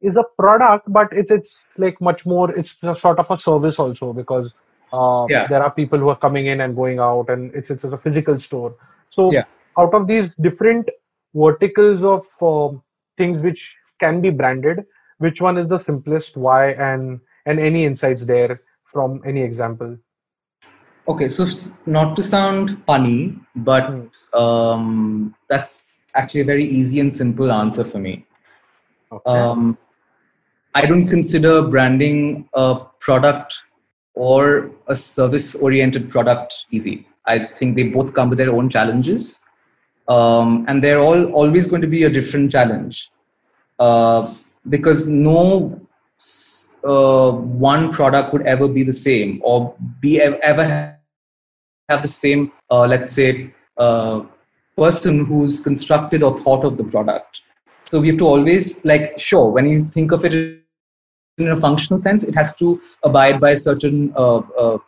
is 0.00 0.16
a 0.16 0.24
product, 0.38 0.90
but 0.92 1.08
it's 1.12 1.30
it's 1.30 1.68
like 1.76 2.00
much 2.00 2.24
more. 2.26 2.50
It's 2.56 2.82
a 2.82 2.94
sort 2.94 3.18
of 3.18 3.30
a 3.30 3.38
service 3.38 3.78
also 3.78 4.12
because 4.12 4.54
uh, 4.92 5.28
Yeah. 5.28 5.48
there 5.48 5.62
are 5.62 5.70
people 5.70 5.98
who 5.98 6.08
are 6.08 6.16
coming 6.18 6.46
in 6.46 6.60
and 6.60 6.74
going 6.76 6.98
out, 6.98 7.28
and 7.28 7.54
it's 7.54 7.70
it's 7.70 7.84
a 7.84 7.98
physical 7.98 8.38
store. 8.38 8.74
So 9.10 9.30
Yeah. 9.32 9.44
out 9.78 9.94
of 9.94 10.06
these 10.06 10.34
different 10.40 10.88
verticals 11.34 12.02
of 12.02 12.26
um 12.42 12.82
things 13.16 13.38
which 13.38 13.76
can 14.00 14.20
be 14.20 14.30
branded, 14.30 14.84
which 15.18 15.40
one 15.40 15.58
is 15.58 15.68
the 15.68 15.78
simplest? 15.78 16.36
Why 16.36 16.70
and 16.72 17.20
and 17.46 17.58
any 17.60 17.84
insights 17.84 18.24
there 18.24 18.60
from 18.84 19.20
any 19.26 19.42
example? 19.42 19.96
Okay, 21.08 21.28
so 21.28 21.46
not 21.86 22.16
to 22.16 22.22
sound 22.22 22.82
funny, 22.86 23.38
but 23.56 23.86
Hmm. 23.86 24.06
um, 24.34 25.34
that's 25.48 25.86
actually 26.14 26.40
a 26.40 26.44
very 26.44 26.64
easy 26.68 27.00
and 27.00 27.14
simple 27.14 27.50
answer 27.52 27.84
for 27.84 27.98
me. 27.98 28.26
Okay. 29.10 29.50
Um, 29.50 29.76
I 30.74 30.86
don't 30.86 31.08
consider 31.08 31.62
branding 31.62 32.48
a 32.54 32.80
product 33.00 33.62
or 34.14 34.70
a 34.86 34.94
service 34.94 35.54
oriented 35.54 36.10
product 36.10 36.66
easy. 36.70 37.06
I 37.26 37.46
think 37.46 37.76
they 37.76 37.84
both 37.84 38.14
come 38.14 38.30
with 38.30 38.38
their 38.38 38.52
own 38.54 38.70
challenges. 38.70 39.40
Um, 40.08 40.64
and 40.68 40.82
they're 40.82 41.00
all 41.00 41.24
always 41.32 41.66
going 41.66 41.82
to 41.82 41.88
be 41.88 42.04
a 42.04 42.10
different 42.10 42.50
challenge 42.50 43.10
uh, 43.78 44.34
because 44.68 45.06
no 45.06 45.80
uh, 46.84 47.32
one 47.32 47.92
product 47.92 48.32
would 48.32 48.42
ever 48.42 48.68
be 48.68 48.82
the 48.82 48.92
same 48.92 49.40
or 49.44 49.74
be 50.00 50.20
ever 50.20 50.96
have 51.88 52.02
the 52.02 52.08
same, 52.08 52.52
uh, 52.70 52.86
let's 52.86 53.12
say, 53.12 53.52
uh, 53.76 54.22
person 54.76 55.24
who's 55.24 55.60
constructed 55.60 56.22
or 56.22 56.38
thought 56.38 56.64
of 56.64 56.76
the 56.76 56.84
product. 56.84 57.42
So 57.90 57.98
we 57.98 58.06
have 58.06 58.18
to 58.18 58.26
always 58.26 58.84
like 58.84 59.18
sure 59.18 59.50
when 59.50 59.66
you 59.68 59.90
think 59.92 60.12
of 60.12 60.24
it 60.24 60.32
in 60.32 61.48
a 61.48 61.60
functional 61.60 62.00
sense, 62.00 62.22
it 62.22 62.36
has 62.36 62.54
to 62.54 62.80
abide 63.02 63.40
by 63.40 63.54
certain 63.54 64.12
uh, 64.16 64.36
uh, 64.36 64.78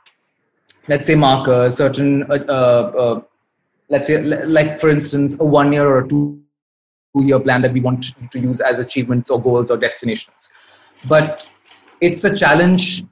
let's 0.87 1.09
say 1.09 1.17
markers, 1.17 1.79
certain 1.79 2.23
uh, 2.31 2.45
uh, 2.49 2.93
uh, 3.05 3.21
let's 3.88 4.07
say 4.07 4.23
like 4.23 4.79
for 4.81 4.88
instance 4.88 5.35
a 5.41 5.45
one 5.45 5.73
year 5.73 5.85
or 5.85 5.99
a 6.05 6.09
two 6.09 6.45
year 7.17 7.41
plan 7.41 7.61
that 7.62 7.73
we 7.73 7.81
want 7.81 8.15
to 8.31 8.38
use 8.38 8.61
as 8.61 8.79
achievements 8.79 9.31
or 9.31 9.43
goals 9.43 9.73
or 9.73 9.77
destinations. 9.77 10.49
But 11.09 11.45
it's 12.01 12.23
a 12.23 12.33
challenge 12.37 13.03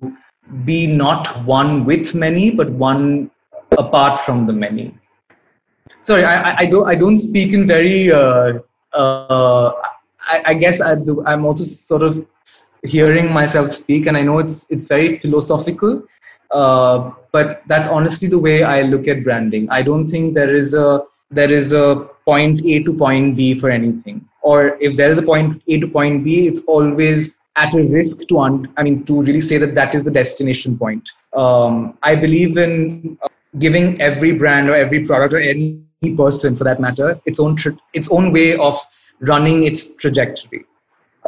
be 0.65 0.87
not 0.87 1.43
one 1.45 1.85
with 1.85 2.13
many, 2.13 2.49
but 2.51 2.69
one 2.71 3.29
apart 3.77 4.19
from 4.19 4.45
the 4.47 4.53
many. 4.53 4.93
Sorry, 6.01 6.23
I, 6.25 6.51
I- 6.51 6.57
I 6.59 6.65
don't 6.65 6.87
I 6.87 6.95
don't 6.95 7.19
speak 7.19 7.53
in 7.53 7.67
very. 7.67 8.11
Uh, 8.11 8.59
uh, 8.93 9.71
I, 10.25 10.41
I 10.47 10.53
guess 10.53 10.79
I 10.79 10.95
do, 10.95 11.23
I'm 11.25 11.45
also 11.45 11.63
sort 11.65 12.01
of 12.03 12.25
hearing 12.83 13.31
myself 13.31 13.71
speak, 13.71 14.07
and 14.07 14.17
I 14.17 14.21
know 14.21 14.39
it's 14.39 14.67
it's 14.69 14.87
very 14.87 15.19
philosophical, 15.19 16.03
uh, 16.51 17.11
but 17.31 17.63
that's 17.67 17.87
honestly 17.87 18.27
the 18.27 18.39
way 18.39 18.63
I 18.63 18.81
look 18.81 19.07
at 19.07 19.23
branding. 19.23 19.69
I 19.69 19.81
don't 19.81 20.09
think 20.09 20.33
there 20.33 20.53
is 20.53 20.73
a 20.73 21.03
there 21.31 21.51
is 21.51 21.71
a 21.71 22.09
point 22.25 22.61
A 22.65 22.83
to 22.83 22.93
point 22.93 23.35
B 23.35 23.55
for 23.55 23.69
anything, 23.69 24.27
or 24.41 24.77
if 24.79 24.97
there 24.97 25.09
is 25.09 25.17
a 25.17 25.23
point 25.23 25.61
A 25.67 25.79
to 25.79 25.87
point 25.87 26.23
B, 26.23 26.47
it's 26.47 26.61
always 26.67 27.35
at 27.55 27.73
a 27.73 27.83
risk 27.83 28.19
to 28.29 28.39
un- 28.39 28.71
I 28.77 28.83
mean 28.83 29.03
to 29.05 29.21
really 29.21 29.41
say 29.41 29.57
that 29.57 29.75
that 29.75 29.95
is 29.95 30.03
the 30.03 30.11
destination 30.11 30.77
point. 30.77 31.09
Um, 31.35 31.97
I 32.03 32.15
believe 32.15 32.57
in 32.57 33.17
uh, 33.23 33.27
giving 33.59 34.01
every 34.01 34.33
brand 34.33 34.69
or 34.69 34.75
every 34.75 35.05
product 35.05 35.33
or 35.33 35.39
any 35.39 35.83
person 36.17 36.55
for 36.55 36.63
that 36.63 36.79
matter 36.81 37.19
its 37.25 37.39
own 37.39 37.55
tra- 37.55 37.77
its 37.93 38.09
own 38.09 38.31
way 38.33 38.55
of 38.57 38.79
running 39.19 39.63
its 39.63 39.85
trajectory. 39.97 40.65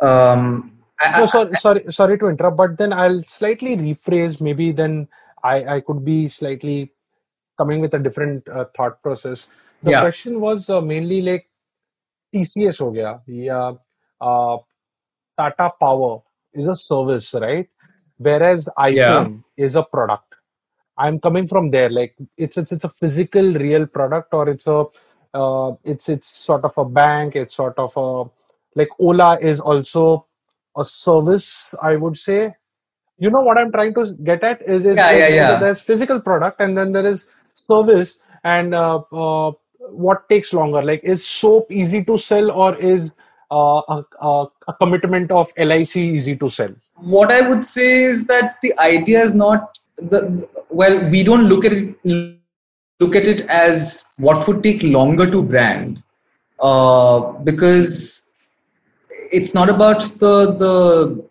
Um, 0.02 0.75
no, 1.04 1.26
so, 1.26 1.52
sorry, 1.54 1.84
sorry 1.90 2.18
to 2.20 2.28
interrupt, 2.28 2.58
but 2.58 2.78
then 2.78 2.94
I'll 2.94 3.22
slightly 3.22 3.76
rephrase. 3.76 4.40
Maybe 4.40 4.72
then 4.72 5.08
I, 5.44 5.76
I 5.76 5.80
could 5.82 6.06
be 6.06 6.30
slightly 6.30 6.94
coming 7.58 7.82
with 7.82 7.94
a 7.94 8.00
different 8.00 8.48
uh, 8.50 8.66
thought 8.76 9.02
process. 9.02 9.50
The 9.84 9.92
yeah. 9.92 10.02
question 10.02 10.40
was 10.40 10.70
uh, 10.70 10.82
mainly 10.82 11.22
like 11.22 11.50
TCS 12.34 12.80
ho 12.80 12.92
gaya, 12.92 13.20
yeah, 13.28 13.74
uh, 14.22 14.58
Tata 15.38 15.72
Power 15.80 16.22
is 16.54 16.68
a 16.68 16.76
service, 16.76 17.34
right? 17.34 17.68
Whereas 18.18 18.70
iPhone 18.78 19.44
yeah. 19.58 19.66
is 19.66 19.76
a 19.76 19.84
product. 19.84 20.34
I'm 20.98 21.20
coming 21.20 21.48
from 21.48 21.72
there, 21.72 21.90
like 21.90 22.16
it's 22.38 22.58
it's 22.58 22.72
it's 22.72 22.86
a 22.86 22.90
physical, 22.90 23.54
real 23.54 23.86
product, 23.86 24.34
or 24.34 24.50
it's 24.50 24.66
a 24.66 24.86
uh, 25.34 25.76
it's 25.84 26.08
it's 26.08 26.28
sort 26.28 26.64
of 26.64 26.72
a 26.78 26.86
bank, 26.86 27.36
it's 27.36 27.54
sort 27.54 27.78
of 27.78 27.92
a 27.98 28.30
like 28.76 28.90
Ola 29.00 29.38
is 29.40 29.60
also 29.60 30.26
a 30.78 30.84
service. 30.86 31.70
I 31.82 31.96
would 31.96 32.18
say. 32.18 32.54
You 33.18 33.30
know 33.30 33.42
what 33.42 33.58
I'm 33.58 33.72
trying 33.72 33.94
to 33.94 34.14
get 34.24 34.44
at 34.44 34.62
is 34.64 34.86
is 34.86 34.98
Yeah, 34.98 35.12
yeah, 35.12 35.18
there's- 35.20 35.36
yeah. 35.36 35.60
there's 35.60 35.82
physical 35.82 36.20
product 36.20 36.60
and 36.60 36.78
then 36.78 36.92
there 36.92 37.06
is 37.06 37.30
service 37.56 38.20
and 38.44 38.76
uh, 38.76 38.98
uh, 39.14 39.52
what 39.90 40.28
takes 40.30 40.54
longer. 40.54 40.82
Like 40.82 41.04
is 41.04 41.26
soap 41.26 41.72
easy 41.72 42.04
to 42.04 42.18
sell 42.18 42.52
or 42.52 42.76
is 42.76 43.12
uh, 43.52 43.82
a, 43.88 44.04
a, 44.22 44.46
a 44.68 44.74
commitment 44.82 45.32
of 45.32 45.48
LIC 45.58 45.96
easy 45.98 46.36
to 46.38 46.50
sell? 46.50 46.74
what 47.00 47.30
I 47.30 47.42
would 47.42 47.66
say 47.66 48.04
is 48.04 48.26
that 48.28 48.56
the 48.62 48.74
idea 48.80 49.22
is 49.22 49.34
not 49.34 49.78
the 49.98 50.48
well. 50.70 51.10
We 51.10 51.24
don't 51.24 51.44
look 51.54 51.66
at 51.66 51.74
it 51.74 51.96
look 53.02 53.16
at 53.18 53.28
it 53.28 53.42
as 53.50 54.06
what 54.18 54.48
would 54.48 54.64
take 54.64 54.82
longer 54.84 55.30
to 55.30 55.42
brand 55.42 56.02
uh, 56.60 57.20
because 57.50 58.25
it's 59.32 59.54
not 59.54 59.70
about 59.70 60.00
the 60.20 60.54
the 60.54 61.30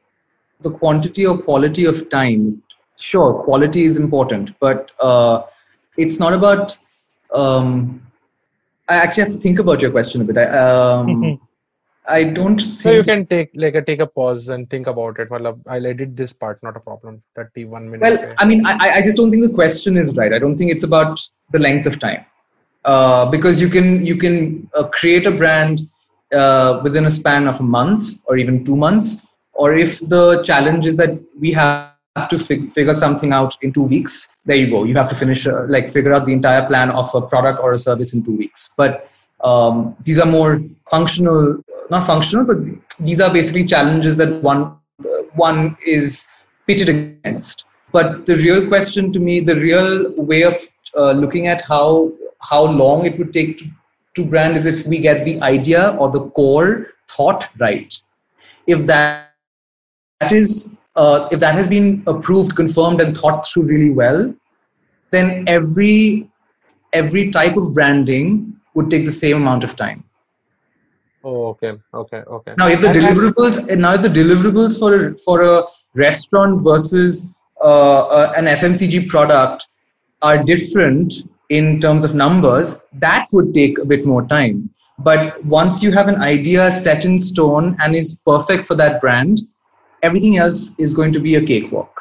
the 0.63 0.71
quantity 0.71 1.27
or 1.27 1.37
quality 1.39 1.85
of 1.85 2.09
time. 2.11 2.63
Sure, 2.97 3.43
quality 3.43 3.85
is 3.85 3.97
important, 3.97 4.51
but 4.61 4.91
uh, 5.01 5.43
it's 5.97 6.19
not 6.19 6.33
about. 6.33 6.77
Um, 7.33 8.01
I 8.89 8.97
actually 8.97 9.25
have 9.25 9.33
to 9.33 9.39
think 9.39 9.59
about 9.59 9.81
your 9.81 9.91
question 9.91 10.21
a 10.21 10.25
bit. 10.25 10.37
I, 10.39 10.45
um, 10.45 11.41
I 12.07 12.23
don't 12.23 12.59
think. 12.61 12.81
So 12.83 12.93
you 12.93 13.03
can 13.03 13.27
take 13.27 13.51
like 13.55 13.75
a 13.75 13.83
take 13.83 14.01
a 14.01 14.07
pause 14.07 14.49
and 14.49 14.69
think 14.69 14.87
about 14.87 15.19
it. 15.19 15.31
Well, 15.31 15.59
I'll 15.67 15.87
edit 15.87 16.17
this 16.17 16.33
part, 16.33 16.63
not 16.63 16.77
a 16.77 16.81
problem. 16.81 17.23
Thirty-one 17.35 17.91
minutes. 17.91 18.21
Well, 18.21 18.35
I 18.39 18.45
mean, 18.45 18.65
I, 18.67 18.97
I 18.97 19.03
just 19.03 19.17
don't 19.17 19.31
think 19.31 19.43
the 19.43 19.55
question 19.55 19.97
is 19.97 20.15
right. 20.15 20.33
I 20.33 20.39
don't 20.39 20.57
think 20.57 20.71
it's 20.71 20.85
about 20.85 21.19
the 21.53 21.59
length 21.59 21.87
of 21.87 21.99
time, 21.99 22.25
uh, 22.85 23.25
because 23.27 23.61
you 23.61 23.69
can 23.69 24.05
you 24.07 24.17
can 24.17 24.71
uh, 24.77 24.85
create 24.89 25.27
a 25.27 25.31
brand 25.31 25.89
uh, 26.35 26.81
within 26.83 27.07
a 27.07 27.11
span 27.11 27.47
of 27.47 27.61
a 27.61 27.63
month 27.63 28.15
or 28.25 28.37
even 28.37 28.65
two 28.65 28.77
months, 28.77 29.29
or 29.53 29.77
if 29.77 30.01
the 30.09 30.43
challenge 30.43 30.85
is 30.87 30.97
that 30.97 31.19
we 31.39 31.53
have 31.53 31.95
to 32.29 32.39
fig- 32.39 32.73
figure 32.73 32.95
something 32.95 33.33
out 33.33 33.57
in 33.63 33.73
two 33.73 33.83
weeks, 33.83 34.29
there 34.45 34.57
you 34.57 34.71
go. 34.71 34.85
You 34.85 34.95
have 34.97 35.09
to 35.09 35.15
finish 35.15 35.47
uh, 35.47 35.65
like 35.69 35.91
figure 35.91 36.13
out 36.13 36.27
the 36.27 36.33
entire 36.33 36.67
plan 36.67 36.91
of 36.91 37.15
a 37.15 37.23
product 37.23 37.61
or 37.63 37.73
a 37.73 37.79
service 37.79 38.13
in 38.13 38.25
two 38.25 38.37
weeks. 38.37 38.69
But 38.77 39.09
um, 39.43 39.97
these 40.05 40.19
are 40.19 40.27
more 40.27 40.63
functional, 40.91 41.63
not 41.91 42.07
functional, 42.07 42.45
but 42.45 42.59
these 43.01 43.21
are 43.21 43.33
basically 43.33 43.65
challenges 43.65 44.17
that 44.19 44.43
one 44.43 44.77
one 45.35 45.77
is 45.85 46.27
pitted 46.67 46.89
against. 46.89 47.65
But 47.93 48.27
the 48.27 48.37
real 48.37 48.67
question 48.69 49.13
to 49.13 49.19
me, 49.19 49.41
the 49.41 49.57
real 49.57 50.13
way 50.17 50.43
of 50.43 50.57
uh, 50.97 51.13
looking 51.13 51.47
at 51.47 51.63
how 51.63 52.13
how 52.41 52.65
long 52.65 53.07
it 53.07 53.19
would 53.19 53.33
take 53.33 53.59
to, 53.59 53.65
to 54.15 54.25
brand 54.25 54.57
is 54.57 54.67
if 54.67 54.87
we 54.87 54.99
get 54.99 55.25
the 55.25 55.41
idea 55.43 55.97
or 55.99 56.11
the 56.11 56.29
core 56.31 56.89
thought 57.09 57.49
right. 57.59 57.95
If 58.67 58.87
that, 58.87 59.33
that 60.21 60.33
is 60.33 60.69
uh, 60.97 61.29
if 61.33 61.41
that 61.41 61.55
has 61.55 61.69
been 61.69 62.03
approved, 62.07 62.55
confirmed, 62.57 63.01
and 63.01 63.17
thought 63.17 63.47
through 63.49 63.65
really 63.65 63.91
well, 63.91 64.33
then 65.11 65.45
every 65.49 66.31
every 66.93 67.31
type 67.31 67.57
of 67.57 67.75
branding 67.75 68.55
would 68.75 68.91
take 68.91 69.05
the 69.05 69.13
same 69.13 69.37
amount 69.37 69.65
of 69.65 69.77
time. 69.77 70.05
Oh, 71.25 71.47
okay, 71.49 71.73
okay, 71.93 72.19
okay. 72.19 72.55
Now, 72.59 72.69
if 72.69 72.81
the 72.81 72.89
And- 72.89 72.97
and- 72.99 73.07
deliverables 73.07 73.77
now 73.79 73.95
if 73.95 74.03
the 74.03 74.09
deliverables 74.09 74.79
for 74.79 74.95
a, 74.95 75.19
for 75.19 75.43
a 75.43 75.63
restaurant 75.95 76.63
versus 76.63 77.27
uh, 77.61 78.01
uh, 78.19 78.33
an 78.37 78.47
FMCG 78.47 79.09
product 79.09 79.67
are 80.23 80.43
different 80.43 81.25
in 81.51 81.81
terms 81.81 82.05
of 82.05 82.15
numbers, 82.15 82.83
that 82.95 83.29
would 83.33 83.53
take 83.55 83.79
a 83.79 83.85
bit 83.85 84.07
more 84.07 84.27
time. 84.27 84.71
But 84.99 85.45
once 85.45 85.83
you 85.83 85.93
have 85.93 86.09
an 86.09 86.17
idea 86.23 86.71
set 86.71 87.05
in 87.05 87.19
stone 87.19 87.77
and 87.81 87.95
is 87.95 88.19
perfect 88.27 88.67
for 88.67 88.75
that 88.77 89.01
brand, 89.01 89.41
everything 90.03 90.37
else 90.37 90.79
is 90.79 90.95
going 90.95 91.13
to 91.13 91.21
be 91.21 91.35
a 91.37 91.45
cakewalk. 91.45 92.01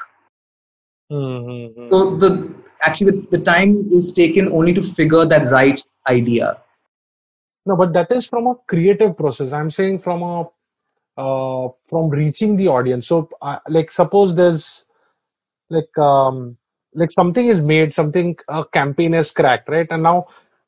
Mhm. 1.12 1.90
So 1.90 2.16
the 2.18 2.54
actually 2.82 3.12
the, 3.12 3.38
the 3.38 3.44
time 3.44 3.88
is 3.92 4.14
taken 4.14 4.52
only 4.52 4.74
to 4.74 4.82
figure 4.82 5.26
that 5.26 5.52
right 5.52 5.82
idea. 6.08 6.58
No, 7.66 7.76
but 7.76 7.94
that 7.94 8.12
is 8.12 8.26
from 8.28 8.48
a 8.48 8.56
creative 8.68 9.16
process. 9.16 9.54
I'm 9.54 9.72
saying 9.72 10.00
from 10.00 10.22
a 10.22 10.50
uh, 11.18 11.70
from 11.86 12.10
reaching 12.10 12.56
the 12.58 12.68
audience. 12.68 13.08
So, 13.08 13.30
uh, 13.42 13.60
like, 13.70 13.92
suppose 13.92 14.36
there's 14.36 14.86
like 15.70 15.98
um, 15.98 16.58
like 16.95 17.11
something 17.13 17.49
is 17.49 17.61
made, 17.61 17.95
something 17.95 18.37
a 18.49 18.65
campaign 18.65 19.15
is 19.15 19.31
cracked, 19.31 19.69
right? 19.69 19.87
And 19.91 20.03
now 20.03 20.27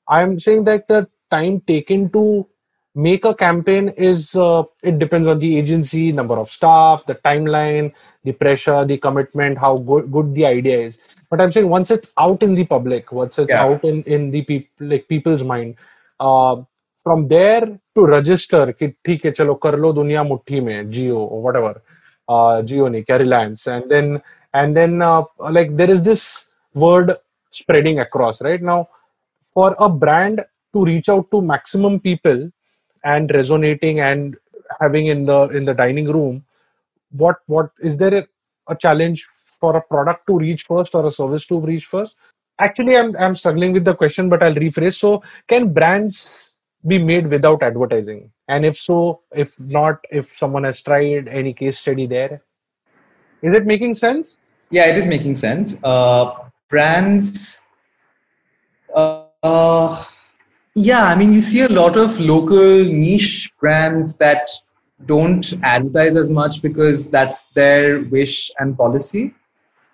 I'm 0.08 0.38
saying 0.40 0.64
that 0.64 0.88
the 0.88 1.08
time 1.30 1.60
taken 1.66 2.10
to 2.10 2.46
make 2.94 3.24
a 3.24 3.34
campaign 3.34 3.88
is 3.90 4.34
uh, 4.36 4.64
it 4.82 4.98
depends 4.98 5.28
on 5.28 5.38
the 5.38 5.58
agency, 5.58 6.12
number 6.12 6.36
of 6.38 6.50
staff, 6.50 7.06
the 7.06 7.14
timeline, 7.16 7.92
the 8.24 8.32
pressure, 8.32 8.84
the 8.84 8.98
commitment, 8.98 9.58
how 9.58 9.78
good 9.78 10.10
good 10.12 10.34
the 10.34 10.46
idea 10.46 10.80
is. 10.88 10.98
But 11.30 11.40
I'm 11.40 11.52
saying 11.52 11.68
once 11.68 11.90
it's 11.90 12.12
out 12.18 12.42
in 12.42 12.54
the 12.54 12.64
public, 12.66 13.12
once 13.12 13.38
it's 13.38 13.54
Yeah. 13.54 13.62
out 13.66 13.84
in 13.84 14.02
in 14.04 14.30
the 14.30 14.42
people 14.42 14.88
like 14.88 15.08
people's 15.08 15.44
mind. 15.44 15.76
Uh, 16.20 16.62
from 17.04 17.28
there 17.28 17.66
to 17.96 18.06
register 18.06 18.66
कि 18.80 18.88
ठीक 19.06 19.24
है 19.26 19.30
चलो 19.32 19.54
कर 19.64 19.76
लो 19.78 19.92
दुनिया 19.92 20.22
मुट्ठी 20.24 20.60
में 20.60 20.90
जियो 20.90 21.18
or 21.18 21.42
whatever 21.42 21.74
uh, 22.30 22.62
जियो 22.62 22.88
नहीं 22.88 23.02
क्या 23.04 23.18
Reliance 23.20 23.66
and 23.68 23.90
then 23.90 24.22
and 24.59 24.75
then 24.79 25.01
uh, 25.01 25.23
like 25.57 25.75
there 25.77 25.89
is 25.95 26.03
this 26.03 26.47
word 26.73 27.15
spreading 27.51 27.99
across 27.99 28.41
right? 28.41 28.61
Now 28.61 28.89
for 29.53 29.75
a 29.79 29.89
brand 29.89 30.43
to 30.73 30.85
reach 30.85 31.09
out 31.09 31.29
to 31.31 31.41
maximum 31.41 31.99
people 31.99 32.51
and 33.03 33.31
resonating 33.33 33.99
and 33.99 34.35
having 34.81 35.07
in 35.07 35.25
the 35.25 35.41
in 35.59 35.65
the 35.65 35.73
dining 35.73 36.11
room 36.17 36.43
what 37.11 37.37
what 37.47 37.69
is 37.81 37.97
there 37.97 38.13
a, 38.21 38.23
a 38.69 38.75
challenge 38.75 39.27
for 39.59 39.75
a 39.77 39.81
product 39.81 40.25
to 40.27 40.37
reach 40.37 40.63
first 40.63 40.95
or 40.95 41.05
a 41.05 41.11
service 41.11 41.45
to 41.47 41.59
reach 41.59 41.85
first? 41.85 42.15
Actually 42.59 42.97
i'm 42.97 43.15
i'm 43.17 43.35
struggling 43.35 43.73
with 43.73 43.85
the 43.85 43.95
question 43.95 44.29
but 44.29 44.43
i'll 44.43 44.55
rephrase. 44.65 44.95
So 44.95 45.23
can 45.47 45.73
brands 45.73 46.53
be 46.87 46.97
made 46.97 47.27
without 47.27 47.63
advertising? 47.63 48.31
And 48.47 48.65
if 48.65 48.77
so 48.77 49.21
if 49.33 49.59
not 49.59 49.99
if 50.11 50.35
someone 50.37 50.63
has 50.65 50.81
tried 50.81 51.27
any 51.27 51.53
case 51.53 51.79
study 51.79 52.05
there 52.05 52.41
is 53.41 53.53
it 53.53 53.65
making 53.65 53.93
sense 53.95 54.45
Yeah, 54.69 54.85
it 54.85 54.97
is 54.97 55.07
making 55.07 55.35
sense. 55.35 55.75
Uh, 55.83 56.31
brands. 56.69 57.57
Uh, 58.95 59.23
uh, 59.43 60.03
yeah, 60.75 61.03
I 61.05 61.15
mean, 61.15 61.33
you 61.33 61.41
see 61.41 61.61
a 61.61 61.67
lot 61.69 61.97
of 61.97 62.19
local 62.19 62.83
niche 62.83 63.51
brands 63.59 64.15
that 64.15 64.47
don't 65.05 65.45
advertise 65.63 66.15
as 66.17 66.29
much 66.29 66.61
because 66.61 67.07
that's 67.09 67.45
their 67.55 68.01
wish 68.11 68.51
and 68.59 68.77
policy, 68.77 69.33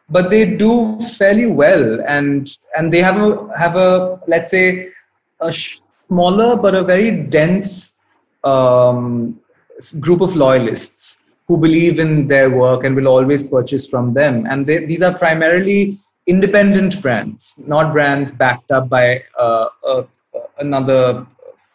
but 0.10 0.30
they 0.30 0.46
do 0.46 1.00
fairly 1.18 1.48
well, 1.48 2.00
and 2.08 2.48
and 2.76 2.92
they 2.94 3.00
have 3.02 3.18
a 3.18 3.48
have 3.58 3.76
a 3.76 4.20
let's 4.28 4.52
say 4.52 4.90
a 5.42 5.52
smaller 5.52 6.56
but 6.56 6.76
a 6.76 6.84
very 6.84 7.12
dense 7.30 7.94
um, 8.44 9.40
group 10.00 10.22
of 10.22 10.36
loyalists 10.36 11.18
who 11.52 11.58
believe 11.58 12.00
in 12.00 12.28
their 12.30 12.50
work 12.50 12.86
and 12.86 12.96
will 12.96 13.10
always 13.10 13.44
purchase 13.44 13.86
from 13.86 14.14
them. 14.14 14.46
And 14.50 14.66
they, 14.66 14.86
these 14.86 15.02
are 15.02 15.14
primarily 15.14 16.00
independent 16.26 17.02
brands, 17.02 17.66
not 17.68 17.92
brands 17.92 18.32
backed 18.32 18.72
up 18.72 18.88
by 18.88 19.24
uh, 19.38 19.68
uh, 19.86 20.04
another. 20.60 21.28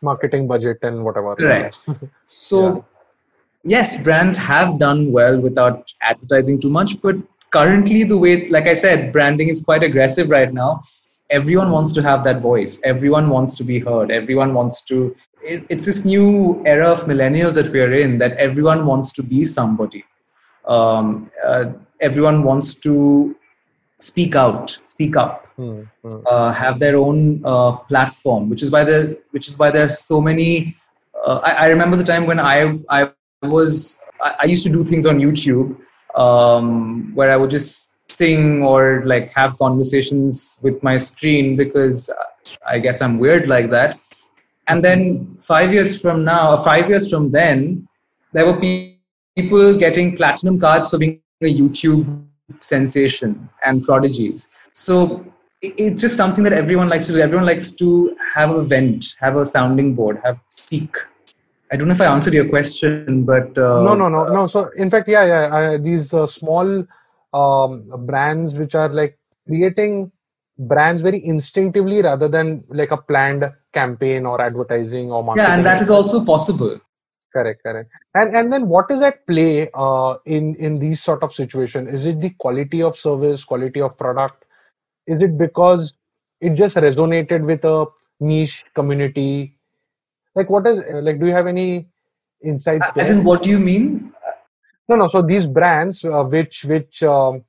marketing 0.07 0.43
budget 0.49 0.83
and 0.89 0.97
whatever 1.05 1.31
Correct. 1.43 1.77
So, 2.47 2.59
yes, 3.75 4.03
brands 4.07 4.37
have 4.39 4.79
done 4.83 5.01
well 5.11 5.37
without 5.47 5.93
advertising 6.11 6.61
too 6.65 6.73
much, 6.79 6.91
but 7.07 7.17
currently, 7.57 8.03
the 8.13 8.19
way, 8.25 8.35
like 8.57 8.69
I 8.73 8.75
said, 8.75 9.13
branding 9.17 9.49
is 9.55 9.63
quite 9.69 9.83
aggressive 9.89 10.29
right 10.37 10.53
now. 10.53 10.71
Everyone 11.39 11.71
wants 11.77 11.93
to 11.97 12.03
have 12.09 12.21
that 12.29 12.41
voice. 12.51 12.79
Everyone 12.93 13.31
wants 13.37 13.57
to 13.61 13.65
be 13.73 13.79
heard. 13.89 14.11
Everyone 14.21 14.55
wants 14.61 14.83
to. 14.91 14.99
It, 15.47 15.65
it's 15.69 15.85
this 15.87 16.05
new 16.05 16.63
era 16.67 16.91
of 16.91 17.05
millennials 17.05 17.55
that 17.55 17.73
we're 17.73 17.95
in 17.95 18.19
that 18.19 18.33
everyone 18.37 18.87
wants 18.87 19.13
to 19.13 19.23
be 19.23 19.45
somebody. 19.45 20.05
Um, 20.67 21.31
uh, 21.45 21.67
everyone 22.01 22.43
wants 22.43 22.75
to 22.75 23.37
speak 24.01 24.35
out, 24.35 24.79
speak 24.85 25.17
up 25.17 25.47
Hmm, 25.57 25.85
hmm. 26.03 26.19
uh, 26.27 26.53
have 26.53 26.79
their 26.79 26.99
own 26.99 27.43
uh, 27.43 27.77
platform, 27.89 28.51
which 28.51 28.63
is 28.63 28.71
why 28.71 28.85
the 28.85 29.19
which 29.31 29.49
is 29.49 29.59
why 29.59 29.71
there's 29.71 30.01
so 30.05 30.21
many. 30.21 30.77
Uh, 31.25 31.41
I, 31.43 31.51
I 31.53 31.67
remember 31.69 31.97
the 31.97 32.05
time 32.05 32.27
when 32.27 32.39
I 32.39 32.79
I 32.91 33.11
was 33.43 33.99
I, 34.23 34.35
I 34.41 34.45
used 34.45 34.65
to 34.65 34.69
do 34.69 34.85
things 34.85 35.07
on 35.07 35.19
YouTube 35.19 35.79
um, 36.15 37.15
where 37.15 37.31
I 37.31 37.37
would 37.37 37.51
just 37.51 37.89
sing 38.11 38.63
or 38.63 39.03
like 39.07 39.31
have 39.31 39.57
conversations 39.57 40.59
with 40.61 40.83
my 40.83 40.99
screen 40.99 41.57
because 41.57 42.11
I 42.69 42.79
guess 42.79 43.01
I'm 43.01 43.19
weird 43.19 43.47
like 43.47 43.71
that. 43.71 43.99
And 44.69 44.85
then 44.85 45.39
five 45.43 45.73
years 45.73 46.01
from 46.01 46.25
now, 46.25 46.63
five 46.63 46.89
years 46.89 47.09
from 47.11 47.31
then, 47.31 47.87
there 48.33 48.47
were 48.47 48.59
pe- 48.61 48.97
people 49.37 49.75
getting 49.77 50.17
platinum 50.17 50.59
cards 50.59 50.91
for 50.91 50.99
being 50.99 51.21
a 51.43 51.55
YouTube 51.55 52.27
sensation 52.61 53.49
and 53.65 53.85
prodigies. 53.85 54.49
So 54.73 55.25
it's 55.63 56.01
just 56.01 56.17
something 56.17 56.45
that 56.45 56.53
everyone 56.53 56.89
likes 56.89 57.07
to 57.07 57.13
do. 57.13 57.21
Everyone 57.21 57.47
likes 57.47 57.71
to 57.73 58.17
have 58.35 58.51
a 58.51 58.63
vent, 58.63 59.15
have 59.19 59.37
a 59.37 59.47
sounding 59.47 59.95
board, 59.95 60.21
have 60.25 60.39
seek. 60.51 60.97
I 61.73 61.77
don't 61.77 61.89
know 61.89 61.95
if 61.95 62.01
I 62.01 62.07
answered 62.07 62.35
your 62.35 62.49
question, 62.49 63.25
but 63.25 63.57
uh, 63.59 63.83
no 63.83 63.95
no 63.95 64.09
no 64.09 64.25
no 64.27 64.47
so 64.47 64.71
in 64.77 64.89
fact 64.89 65.09
yeah 65.09 65.25
yeah 65.25 65.55
I, 65.55 65.77
these 65.79 66.15
uh, 66.15 66.27
small 66.27 66.85
um, 67.33 68.07
brands 68.07 68.55
which 68.55 68.75
are 68.75 68.89
like 68.89 69.19
creating 69.47 70.13
brands 70.59 71.03
very 71.03 71.25
instinctively 71.25 72.03
rather 72.03 72.29
than 72.29 72.65
like 72.69 72.93
a 72.93 72.97
planned 72.97 73.51
campaign 73.77 74.27
or 74.33 74.41
advertising 74.41 75.11
or 75.13 75.23
marketing 75.23 75.49
yeah, 75.49 75.57
and 75.57 75.67
that 75.67 75.83
is 75.87 75.91
also 75.99 76.25
possible. 76.25 76.77
correct 77.37 77.63
correct. 77.67 77.91
And 78.21 78.37
and 78.41 78.53
then 78.53 78.69
what 78.75 78.91
is 78.97 79.03
at 79.09 79.21
play 79.31 79.69
uh, 79.87 80.15
in 80.37 80.55
in 80.69 80.79
these 80.85 81.03
sort 81.09 81.23
of 81.29 81.35
situation? 81.39 81.89
Is 81.99 82.07
it 82.13 82.21
the 82.21 82.31
quality 82.45 82.83
of 82.91 82.99
service 82.99 83.45
quality 83.53 83.83
of 83.89 83.99
product? 83.99 84.45
Is 85.07 85.21
it 85.29 85.37
because 85.43 85.93
it 86.41 86.55
just 86.63 86.83
resonated 86.87 87.47
with 87.53 87.65
a 87.65 87.77
niche 88.31 88.57
community? 88.81 89.59
Like 90.41 90.51
what 90.57 90.67
is 90.73 90.83
like 91.09 91.21
do 91.21 91.33
you 91.33 91.39
have 91.41 91.53
any 91.55 91.69
insights 92.53 92.91
there? 92.95 93.13
mean, 93.15 93.25
what 93.25 93.43
do 93.43 93.51
you 93.57 93.59
mean? 93.59 94.13
no 94.89 94.97
no 94.97 95.07
so 95.07 95.23
these 95.23 95.47
brands 95.47 96.05
uh, 96.05 96.23
which 96.23 96.65
which 96.65 97.03
um, 97.03 97.43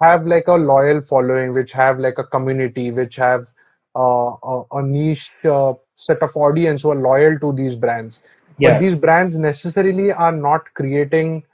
have 0.00 0.26
like 0.26 0.46
a 0.48 0.54
loyal 0.54 1.00
following 1.00 1.52
which 1.52 1.72
have 1.72 1.98
like 1.98 2.18
a 2.18 2.24
community 2.24 2.90
which 2.90 3.16
have 3.16 3.46
a, 3.94 4.62
a 4.72 4.82
niche 4.82 5.44
uh, 5.44 5.74
set 5.96 6.22
of 6.22 6.36
audience 6.36 6.82
who 6.82 6.90
are 6.90 7.00
loyal 7.00 7.38
to 7.38 7.52
these 7.52 7.74
brands. 7.74 8.22
But 8.60 8.80
these 8.80 8.94
brands 8.94 9.36
necessarily 9.36 10.12
are 10.12 10.32
not 10.32 10.62
creating 10.74 11.44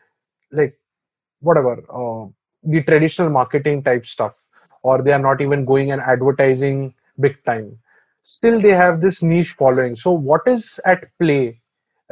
like 0.52 0.78
whatever 1.40 1.82
uh, 1.88 2.28
the 2.62 2.82
traditional 2.82 3.30
marketing 3.30 3.82
type 3.82 4.04
stuff 4.04 4.34
or 4.82 5.02
they 5.02 5.12
are 5.12 5.18
not 5.18 5.40
even 5.40 5.64
going 5.64 5.92
and 5.92 6.00
advertising 6.02 6.94
big 7.18 7.42
time. 7.44 7.78
Still 8.22 8.60
they 8.60 8.70
have 8.70 9.00
this 9.00 9.22
niche 9.22 9.52
following. 9.52 9.96
So 9.96 10.12
what 10.12 10.42
is 10.46 10.78
at 10.84 11.08
play 11.18 11.60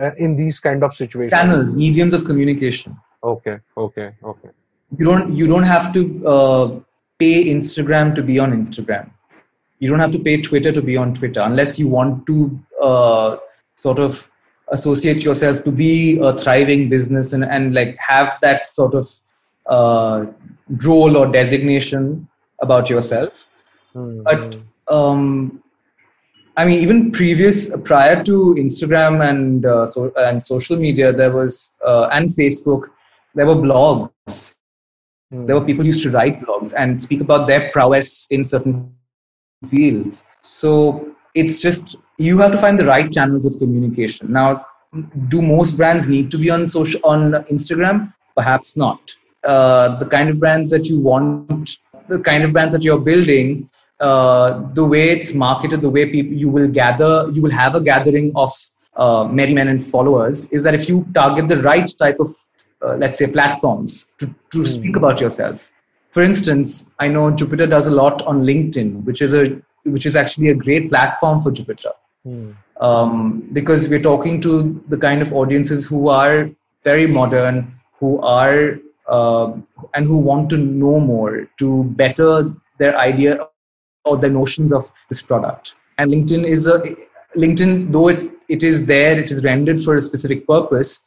uh, 0.00 0.12
in 0.16 0.36
these 0.36 0.60
kind 0.60 0.82
of 0.82 0.94
situations? 0.94 1.32
Channels, 1.32 1.66
mediums 1.66 2.14
of 2.14 2.24
communication. 2.24 2.96
okay 3.22 3.58
okay 3.76 4.12
okay. 4.24 4.50
You 4.98 5.04
don't 5.04 5.34
you 5.36 5.46
don't 5.46 5.64
have 5.64 5.92
to 5.92 6.02
uh, 6.26 6.80
pay 7.18 7.46
Instagram 7.46 8.14
to 8.14 8.22
be 8.22 8.38
on 8.38 8.52
Instagram. 8.52 9.10
You 9.80 9.88
don't 9.88 10.00
have 10.00 10.12
to 10.12 10.18
pay 10.18 10.40
Twitter 10.40 10.72
to 10.72 10.82
be 10.82 10.96
on 10.96 11.14
Twitter 11.14 11.40
unless 11.40 11.78
you 11.78 11.88
want 11.88 12.26
to 12.26 12.58
uh, 12.82 13.36
sort 13.76 13.98
of 13.98 14.28
associate 14.70 15.22
yourself 15.22 15.64
to 15.64 15.70
be 15.70 16.18
a 16.20 16.36
thriving 16.36 16.88
business 16.88 17.32
and, 17.32 17.44
and 17.44 17.74
like 17.74 17.96
have 17.98 18.32
that 18.42 18.70
sort 18.72 18.94
of 18.94 19.10
uh, 19.66 20.26
role 20.84 21.16
or 21.16 21.26
designation 21.30 22.28
about 22.60 22.90
yourself. 22.90 23.32
Hmm, 23.92 24.22
But 24.22 24.56
um, 24.88 25.62
I 26.56 26.64
mean, 26.64 26.80
even 26.80 27.12
previous 27.12 27.68
prior 27.84 28.22
to 28.24 28.54
Instagram 28.58 29.28
and 29.28 29.64
uh, 29.64 29.86
so 29.86 30.12
and 30.16 30.44
social 30.44 30.76
media, 30.76 31.12
there 31.12 31.32
was 31.32 31.70
uh, 31.86 32.08
and 32.12 32.30
Facebook, 32.30 32.88
there 33.34 33.46
were 33.46 33.54
blogs. 33.54 34.52
Hmm. 35.30 35.46
There 35.46 35.54
were 35.58 35.64
people 35.64 35.86
used 35.86 36.02
to 36.02 36.10
write 36.10 36.40
blogs 36.40 36.74
and 36.76 37.00
speak 37.00 37.20
about 37.20 37.46
their 37.46 37.70
prowess 37.72 38.26
in 38.30 38.46
certain 38.46 38.92
fields. 39.70 40.24
So 40.42 41.14
it's 41.34 41.60
just 41.60 41.96
you 42.18 42.38
have 42.38 42.52
to 42.52 42.58
find 42.58 42.78
the 42.78 42.86
right 42.86 43.10
channels 43.10 43.46
of 43.46 43.58
communication. 43.58 44.32
Now, 44.32 44.60
do 45.28 45.42
most 45.42 45.76
brands 45.76 46.08
need 46.08 46.30
to 46.30 46.38
be 46.38 46.50
on 46.50 46.68
social 46.70 47.00
on 47.04 47.32
Instagram? 47.50 48.12
Perhaps 48.36 48.76
not. 48.76 49.00
Uh, 49.44 49.98
the 49.98 50.06
kind 50.06 50.28
of 50.28 50.38
brands 50.38 50.70
that 50.70 50.86
you 50.86 50.98
want, 51.00 51.78
the 52.08 52.18
kind 52.18 52.42
of 52.44 52.52
brands 52.52 52.72
that 52.72 52.82
you're 52.82 52.98
building, 52.98 53.68
uh, 54.00 54.62
the 54.74 54.84
way 54.84 55.10
it's 55.10 55.34
marketed, 55.34 55.82
the 55.82 55.90
way 55.90 56.10
people 56.10 56.36
you 56.36 56.48
will 56.48 56.68
gather, 56.68 57.28
you 57.32 57.42
will 57.42 57.50
have 57.50 57.74
a 57.74 57.80
gathering 57.80 58.32
of 58.34 58.52
uh, 58.96 59.24
merry 59.24 59.54
men 59.54 59.68
and 59.68 59.86
followers. 59.86 60.50
Is 60.52 60.62
that 60.64 60.74
if 60.74 60.88
you 60.88 61.06
target 61.14 61.48
the 61.48 61.62
right 61.62 61.90
type 61.98 62.18
of, 62.18 62.34
uh, 62.82 62.94
let's 62.96 63.18
say, 63.18 63.26
platforms 63.26 64.06
to, 64.18 64.34
to 64.50 64.66
speak 64.66 64.96
about 64.96 65.20
yourself. 65.20 65.70
For 66.10 66.22
instance, 66.22 66.94
I 66.98 67.08
know 67.08 67.30
Jupiter 67.30 67.66
does 67.66 67.86
a 67.86 67.90
lot 67.90 68.22
on 68.22 68.42
LinkedIn, 68.42 69.04
which 69.04 69.22
is 69.22 69.34
a 69.34 69.60
which 69.84 70.06
is 70.06 70.16
actually 70.16 70.48
a 70.48 70.54
great 70.54 70.90
platform 70.90 71.42
for 71.42 71.50
Jupiter 71.50 71.92
Hmm. 72.24 72.50
um, 72.80 73.48
because 73.52 73.88
we're 73.88 74.02
talking 74.02 74.40
to 74.42 74.84
the 74.88 74.96
kind 74.96 75.22
of 75.22 75.32
audiences 75.32 75.86
who 75.86 76.08
are 76.08 76.50
very 76.84 77.06
modern, 77.06 77.74
who 77.98 78.20
are 78.20 78.78
uh, 79.08 79.52
and 79.94 80.06
who 80.06 80.18
want 80.18 80.50
to 80.50 80.56
know 80.56 81.00
more 81.00 81.48
to 81.58 81.84
better 81.84 82.52
their 82.78 82.98
idea 82.98 83.46
or 84.04 84.16
their 84.16 84.30
notions 84.30 84.72
of 84.72 84.90
this 85.08 85.22
product. 85.22 85.74
And 85.98 86.10
LinkedIn 86.10 86.44
is 86.44 86.66
a 86.66 86.82
LinkedIn, 87.36 87.92
though 87.92 88.08
it, 88.08 88.30
it 88.48 88.62
is 88.62 88.84
there, 88.86 89.18
it 89.18 89.30
is 89.30 89.44
rendered 89.44 89.80
for 89.82 89.96
a 89.96 90.00
specific 90.00 90.46
purpose. 90.46 91.02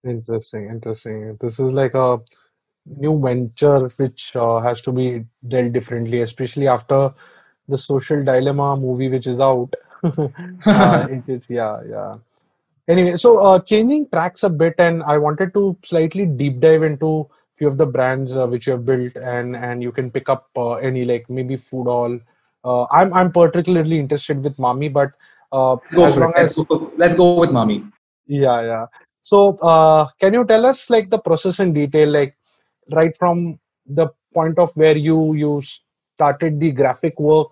Interesting, 0.03 0.67
interesting. 0.69 1.37
This 1.39 1.59
is 1.59 1.71
like 1.71 1.93
a 1.93 2.19
new 2.85 3.19
venture 3.19 3.87
which 3.97 4.35
uh, 4.35 4.59
has 4.59 4.81
to 4.81 4.91
be 4.91 5.25
dealt 5.47 5.73
differently, 5.73 6.21
especially 6.21 6.67
after 6.67 7.13
the 7.67 7.77
social 7.77 8.23
dilemma 8.23 8.77
movie 8.77 9.09
which 9.09 9.27
is 9.27 9.39
out. 9.39 9.73
uh, 10.03 11.07
it's, 11.09 11.29
it's 11.29 11.49
yeah, 11.49 11.81
yeah. 11.89 12.15
Anyway, 12.87 13.17
so 13.17 13.39
uh, 13.39 13.59
changing 13.59 14.07
tracks 14.09 14.43
a 14.43 14.49
bit, 14.49 14.75
and 14.77 15.03
I 15.03 15.17
wanted 15.17 15.53
to 15.55 15.77
slightly 15.83 16.25
deep 16.25 16.59
dive 16.61 16.83
into 16.83 17.27
a 17.29 17.57
few 17.57 17.67
of 17.67 17.77
the 17.77 17.85
brands 17.85 18.33
uh, 18.33 18.47
which 18.47 18.67
you 18.67 18.73
have 18.73 18.85
built, 18.85 19.15
and 19.15 19.55
and 19.55 19.83
you 19.83 19.91
can 19.91 20.09
pick 20.09 20.29
up 20.29 20.47
uh, 20.55 20.73
any 20.75 21.03
like 21.03 21.29
maybe 21.29 21.57
Food 21.57 21.87
Hall. 21.87 22.19
Uh, 22.63 22.85
I'm 22.91 23.13
I'm 23.13 23.31
particularly 23.31 23.99
interested 23.99 24.43
with 24.43 24.57
Mami, 24.57 24.91
but 24.91 25.11
uh, 25.51 25.75
Go 25.91 26.05
as 26.05 26.17
long 26.17 26.33
it. 26.37 26.43
Let's 26.43 26.63
go, 26.63 26.91
let's 26.97 27.15
go 27.15 27.39
with 27.39 27.49
Mami. 27.49 27.91
yeah, 28.27 28.61
yeah. 28.61 28.85
So, 29.21 29.57
uh, 29.57 30.07
can 30.21 30.33
you 30.33 30.45
tell 30.45 30.65
us 30.65 30.89
like 30.89 31.09
the 31.09 31.19
process 31.19 31.59
in 31.59 31.73
detail, 31.73 32.09
like 32.09 32.37
right 32.91 33.15
from 33.17 33.59
the 33.85 34.07
point 34.33 34.57
of 34.59 34.71
where 34.75 34.95
you 34.95 35.33
you 35.33 35.61
started 36.15 36.59
the 36.59 36.71
graphic 36.71 37.19
work, 37.19 37.49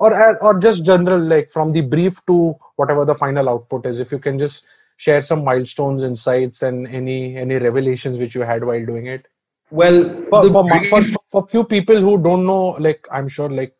or 0.00 0.42
or 0.42 0.58
just 0.58 0.84
general, 0.84 1.20
like 1.20 1.50
from 1.50 1.72
the 1.72 1.80
brief 1.80 2.24
to 2.26 2.56
whatever 2.76 3.04
the 3.04 3.14
final 3.14 3.48
output 3.48 3.86
is? 3.86 4.00
If 4.00 4.12
you 4.12 4.18
can 4.18 4.38
just 4.38 4.64
share 4.96 5.22
some 5.22 5.44
milestones, 5.44 6.02
insights, 6.02 6.62
and 6.62 6.86
any 6.88 7.36
any 7.36 7.56
revelations 7.56 8.18
which 8.18 8.34
you 8.34 8.42
had 8.42 8.64
while 8.64 8.84
doing 8.84 9.06
it. 9.06 9.26
Well, 9.70 10.04
For 10.30 10.42
for, 10.50 10.64
ma- 10.64 10.82
for, 10.84 11.02
for 11.30 11.48
few 11.48 11.64
people 11.64 11.96
who 11.96 12.18
don't 12.22 12.46
know, 12.46 12.76
like 12.78 13.06
I'm 13.10 13.28
sure, 13.28 13.48
like 13.48 13.74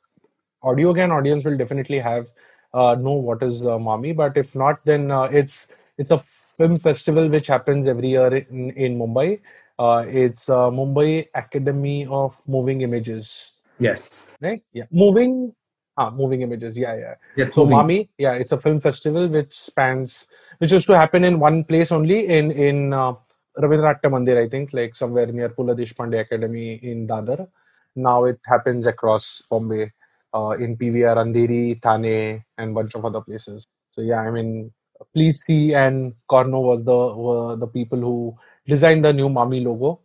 audio 0.62 0.92
gyan 0.94 1.10
audience 1.10 1.44
will 1.44 1.56
definitely 1.56 1.98
have 1.98 2.26
uh, 2.72 2.94
know 2.96 3.12
what 3.12 3.42
is 3.42 3.62
uh, 3.62 3.78
Mami, 3.78 4.16
but 4.16 4.36
if 4.36 4.54
not, 4.54 4.84
then 4.84 5.10
uh, 5.10 5.22
it's 5.24 5.68
it's 5.98 6.10
a 6.10 6.18
film 6.18 6.78
festival 6.78 7.28
which 7.28 7.46
happens 7.46 7.86
every 7.86 8.10
year 8.10 8.34
in, 8.36 8.70
in 8.70 8.98
Mumbai. 8.98 9.40
Uh, 9.78 10.04
it's 10.08 10.48
uh, 10.48 10.70
Mumbai 10.70 11.26
Academy 11.34 12.06
of 12.06 12.40
Moving 12.46 12.82
Images, 12.82 13.52
yes, 13.78 14.32
right? 14.40 14.62
Yeah, 14.72 14.84
moving, 14.90 15.54
ah, 15.96 16.10
moving 16.10 16.42
images. 16.42 16.76
Yeah, 16.76 16.96
yeah. 16.96 17.14
yes. 17.36 17.54
So. 17.54 17.66
Mami, 17.66 18.08
yeah, 18.18 18.32
it's 18.32 18.52
a 18.52 18.60
film 18.60 18.80
festival 18.80 19.28
which 19.28 19.52
spans, 19.52 20.26
which 20.58 20.72
used 20.72 20.86
to 20.86 20.96
happen 20.96 21.24
in 21.24 21.40
one 21.40 21.64
place 21.64 21.92
only 21.92 22.26
in 22.28 22.50
in 22.50 22.92
uh, 22.92 23.14
Ravindra 23.58 23.94
Natya 23.94 24.10
Mandir, 24.10 24.44
I 24.44 24.48
think, 24.48 24.72
like 24.72 24.96
somewhere 24.96 25.26
near 25.26 25.48
Pu 25.48 25.64
La 25.64 25.74
Deshpande 25.74 26.20
Academy 26.20 26.74
in 26.82 27.06
Dadar. 27.06 27.46
Now 27.94 28.24
it 28.24 28.40
happens 28.46 28.86
across 28.86 29.42
Bombay, 29.48 29.92
uh, 30.34 30.50
in 30.58 30.76
PVR, 30.76 31.16
Andheri, 31.16 31.80
Thane, 31.80 32.44
and 32.58 32.74
bunch 32.74 32.94
of 32.96 33.04
other 33.04 33.20
places. 33.20 33.66
So 33.92 34.00
yeah, 34.02 34.20
I 34.20 34.30
mean, 34.30 34.72
please 35.12 35.44
see 35.46 35.74
and 35.74 36.14
Corno 36.28 36.60
was 36.60 36.84
the 36.84 36.92
were 36.92 37.56
the 37.56 37.68
people 37.68 37.98
who 37.98 38.36
designed 38.66 39.04
the 39.04 39.12
new 39.12 39.28
Mami 39.28 39.64
logo. 39.64 40.00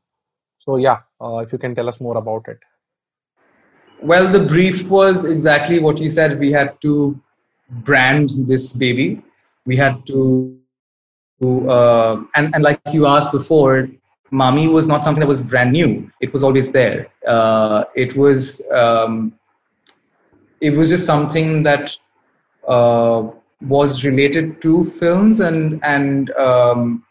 So 0.59 0.75
yeah, 0.75 0.99
uh, 1.19 1.37
if 1.37 1.51
you 1.51 1.57
can 1.57 1.73
tell 1.73 1.89
us 1.89 1.99
more 1.99 2.17
about 2.17 2.47
it. 2.47 2.59
Well, 4.01 4.31
the 4.31 4.39
brief 4.39 4.87
was 4.87 5.25
exactly 5.25 5.79
what 5.79 5.97
you 5.97 6.09
said. 6.09 6.39
We 6.39 6.51
had 6.51 6.79
to 6.81 7.19
brand 7.69 8.29
this 8.47 8.73
baby. 8.73 9.21
We 9.65 9.75
had 9.75 10.05
to, 10.07 10.57
uh, 11.43 12.23
and, 12.35 12.53
and 12.55 12.63
like 12.63 12.79
you 12.91 13.05
asked 13.07 13.31
before, 13.31 13.89
Mami 14.31 14.71
was 14.71 14.87
not 14.87 15.03
something 15.03 15.19
that 15.19 15.27
was 15.27 15.41
brand 15.41 15.71
new. 15.71 16.09
It 16.21 16.31
was 16.31 16.43
always 16.43 16.71
there. 16.71 17.07
Uh, 17.27 17.83
it 17.95 18.15
was 18.15 18.61
um, 18.73 19.33
it 20.61 20.71
was 20.71 20.89
just 20.89 21.05
something 21.05 21.63
that 21.63 21.95
uh, 22.67 23.23
was 23.61 24.05
related 24.05 24.61
to 24.61 24.83
films 24.85 25.39
and 25.39 25.79
and 25.83 26.31
um, 26.31 27.03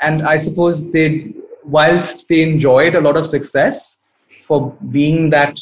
and 0.00 0.22
I 0.22 0.36
suppose 0.36 0.92
they, 0.92 1.32
whilst 1.64 2.28
they 2.28 2.42
enjoyed 2.42 2.94
a 2.94 3.00
lot 3.00 3.16
of 3.16 3.26
success 3.26 3.96
for 4.46 4.76
being 4.90 5.30
that 5.30 5.58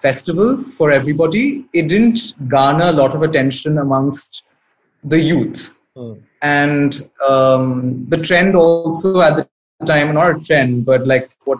festival 0.00 0.62
for 0.76 0.90
everybody, 0.90 1.66
it 1.72 1.88
didn't 1.88 2.34
garner 2.48 2.86
a 2.86 2.92
lot 2.92 3.14
of 3.14 3.22
attention 3.22 3.78
amongst 3.78 4.42
the 5.04 5.18
youth. 5.18 5.70
And 6.42 7.08
um, 7.28 8.06
the 8.08 8.18
trend 8.18 8.54
also 8.54 9.20
at 9.20 9.36
the 9.36 9.86
time, 9.86 10.14
not 10.14 10.30
a 10.30 10.40
trend, 10.40 10.84
but 10.84 11.06
like 11.06 11.30
what 11.44 11.58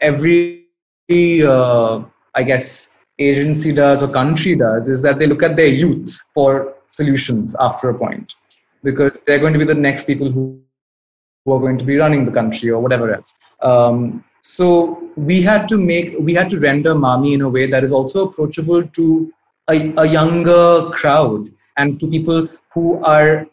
every, 0.00 0.66
uh, 1.10 2.02
I 2.34 2.42
guess, 2.42 2.90
agency 3.18 3.72
does 3.72 4.02
or 4.02 4.08
country 4.08 4.56
does 4.56 4.88
is 4.88 5.02
that 5.02 5.18
they 5.18 5.26
look 5.26 5.42
at 5.42 5.56
their 5.56 5.68
youth 5.68 6.18
for 6.34 6.74
solutions 6.86 7.54
after 7.60 7.90
a 7.90 7.94
point 7.94 8.34
because 8.82 9.18
they're 9.26 9.38
going 9.38 9.52
to 9.52 9.58
be 9.58 9.64
the 9.64 9.74
next 9.74 10.04
people 10.04 10.30
who 10.30 10.60
who 11.46 11.52
are 11.52 11.60
going 11.60 11.78
to 11.78 11.84
be 11.84 11.96
running 11.96 12.24
the 12.24 12.32
country 12.32 12.70
or 12.70 12.80
whatever 12.80 13.14
else. 13.14 13.32
Um, 13.62 14.24
so 14.48 15.02
we 15.16 15.42
had 15.42 15.68
to 15.68 15.76
make, 15.76 16.14
we 16.20 16.32
had 16.32 16.48
to 16.50 16.60
render 16.60 16.94
Mami 16.94 17.34
in 17.34 17.40
a 17.40 17.48
way 17.48 17.68
that 17.68 17.82
is 17.82 17.90
also 17.90 18.28
approachable 18.28 18.86
to 18.86 19.32
a, 19.68 19.92
a 19.96 20.06
younger 20.06 20.88
crowd 20.90 21.50
and 21.76 21.98
to 21.98 22.06
people 22.06 22.48
who 22.72 23.02
are 23.02 23.48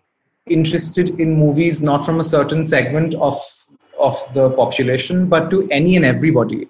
interested 0.46 1.20
in 1.20 1.34
movies 1.34 1.82
not 1.82 2.06
from 2.06 2.20
a 2.20 2.24
certain 2.24 2.68
segment 2.68 3.16
of 3.16 3.42
of 4.00 4.22
the 4.34 4.52
population, 4.52 5.28
but 5.28 5.50
to 5.50 5.68
any 5.72 5.96
and 5.96 6.06
everybody. 6.06 6.68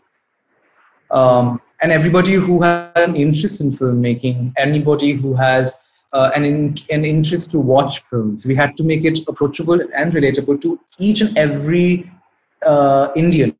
Um, 1.11 1.59
and 1.81 1.91
everybody 1.91 2.35
who 2.35 2.61
has 2.61 2.91
an 2.95 3.15
interest 3.17 3.59
in 3.59 3.75
filmmaking, 3.75 4.53
anybody 4.57 5.11
who 5.13 5.33
has 5.33 5.75
uh, 6.13 6.29
an, 6.35 6.45
in, 6.45 6.77
an 6.91 7.03
interest 7.03 7.51
to 7.51 7.59
watch 7.59 7.99
films. 8.01 8.45
We 8.45 8.55
had 8.55 8.77
to 8.77 8.83
make 8.83 9.03
it 9.03 9.19
approachable 9.27 9.81
and 9.81 10.13
relatable 10.13 10.61
to 10.61 10.79
each 10.99 11.21
and 11.21 11.37
every 11.37 12.09
uh, 12.65 13.09
Indian, 13.15 13.57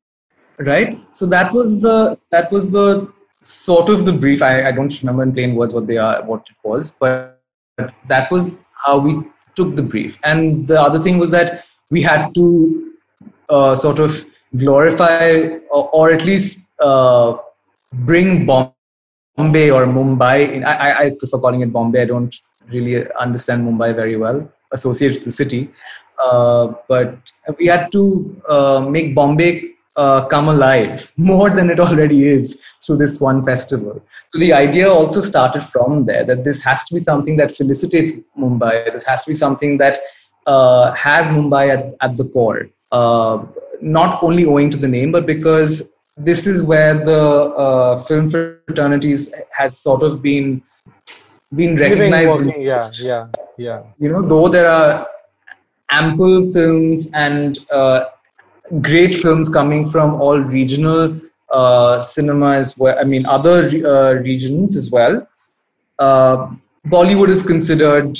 right? 0.59 0.99
So 1.13 1.25
that 1.27 1.53
was 1.53 1.79
the 1.79 2.17
that 2.31 2.51
was 2.51 2.71
the 2.71 3.11
sort 3.39 3.89
of 3.89 4.05
the 4.05 4.13
brief. 4.13 4.41
I, 4.41 4.67
I 4.69 4.71
don't 4.71 5.01
remember 5.01 5.23
in 5.23 5.33
plain 5.33 5.55
words 5.55 5.73
what 5.73 5.87
they 5.87 5.97
are, 5.97 6.23
what 6.23 6.45
it 6.49 6.55
was, 6.63 6.91
but 6.91 7.39
that 8.07 8.31
was 8.31 8.51
how 8.73 8.99
we 8.99 9.21
took 9.55 9.75
the 9.75 9.81
brief. 9.81 10.17
And 10.23 10.67
the 10.67 10.81
other 10.81 10.99
thing 10.99 11.17
was 11.17 11.31
that 11.31 11.65
we 11.89 12.01
had 12.01 12.33
to 12.35 12.93
uh, 13.49 13.75
sort 13.75 13.99
of 13.99 14.25
glorify 14.57 15.57
or, 15.69 15.89
or 15.91 16.11
at 16.11 16.23
least 16.25 16.59
uh, 16.79 17.37
bring 17.93 18.45
Bombay 18.45 19.69
or 19.71 19.85
Mumbai. 19.85 20.51
In, 20.51 20.63
I, 20.63 21.05
I 21.05 21.09
prefer 21.11 21.37
calling 21.37 21.61
it 21.61 21.71
Bombay. 21.71 22.01
I 22.01 22.05
don't 22.05 22.35
really 22.67 23.09
understand 23.13 23.67
Mumbai 23.67 23.95
very 23.95 24.15
well, 24.15 24.49
associate 24.71 25.23
the 25.25 25.31
city. 25.31 25.69
Uh, 26.23 26.73
but 26.87 27.17
we 27.57 27.67
had 27.67 27.91
to 27.91 28.41
uh, 28.49 28.85
make 28.87 29.13
Bombay 29.13 29.72
uh, 29.95 30.25
come 30.25 30.49
alive 30.49 31.11
more 31.17 31.49
than 31.49 31.69
it 31.69 31.79
already 31.79 32.27
is 32.27 32.59
through 32.83 32.97
this 32.97 33.19
one 33.19 33.45
festival. 33.45 34.01
So 34.31 34.39
the 34.39 34.53
idea 34.53 34.89
also 34.89 35.19
started 35.19 35.63
from 35.63 36.05
there 36.05 36.23
that 36.25 36.43
this 36.43 36.63
has 36.63 36.83
to 36.85 36.93
be 36.93 36.99
something 36.99 37.37
that 37.37 37.55
felicitates 37.55 38.13
Mumbai. 38.37 38.91
This 38.93 39.05
has 39.05 39.23
to 39.23 39.31
be 39.31 39.35
something 39.35 39.77
that 39.77 39.99
uh, 40.47 40.91
has 40.93 41.27
Mumbai 41.27 41.77
at, 41.77 41.95
at 42.01 42.17
the 42.17 42.25
core. 42.25 42.69
Uh, 42.91 43.45
not 43.81 44.21
only 44.23 44.45
owing 44.45 44.69
to 44.69 44.77
the 44.77 44.87
name, 44.87 45.11
but 45.11 45.25
because 45.25 45.83
this 46.15 46.45
is 46.47 46.61
where 46.61 47.03
the 47.05 47.19
uh, 47.19 48.03
film 48.03 48.29
fraternities 48.29 49.33
has 49.51 49.77
sort 49.77 50.03
of 50.03 50.21
been 50.21 50.61
been 51.55 51.75
recognized. 51.75 52.31
Working, 52.31 52.61
yeah, 52.61 52.89
yeah, 52.99 53.27
yeah. 53.57 53.83
You 53.99 54.09
know, 54.09 54.21
though 54.21 54.47
there 54.47 54.69
are 54.69 55.07
ample 55.89 56.51
films 56.51 57.09
and 57.13 57.59
uh, 57.71 58.05
great 58.81 59.15
films 59.15 59.49
coming 59.49 59.89
from 59.89 60.21
all 60.21 60.39
regional 60.39 61.19
uh, 61.51 62.01
I 62.17 63.03
mean 63.03 63.25
other 63.25 63.69
uh, 63.85 64.13
regions 64.13 64.75
as 64.75 64.89
well. 64.89 65.27
Uh, 65.99 66.47
Bollywood 66.87 67.29
is 67.29 67.43
considered 67.43 68.19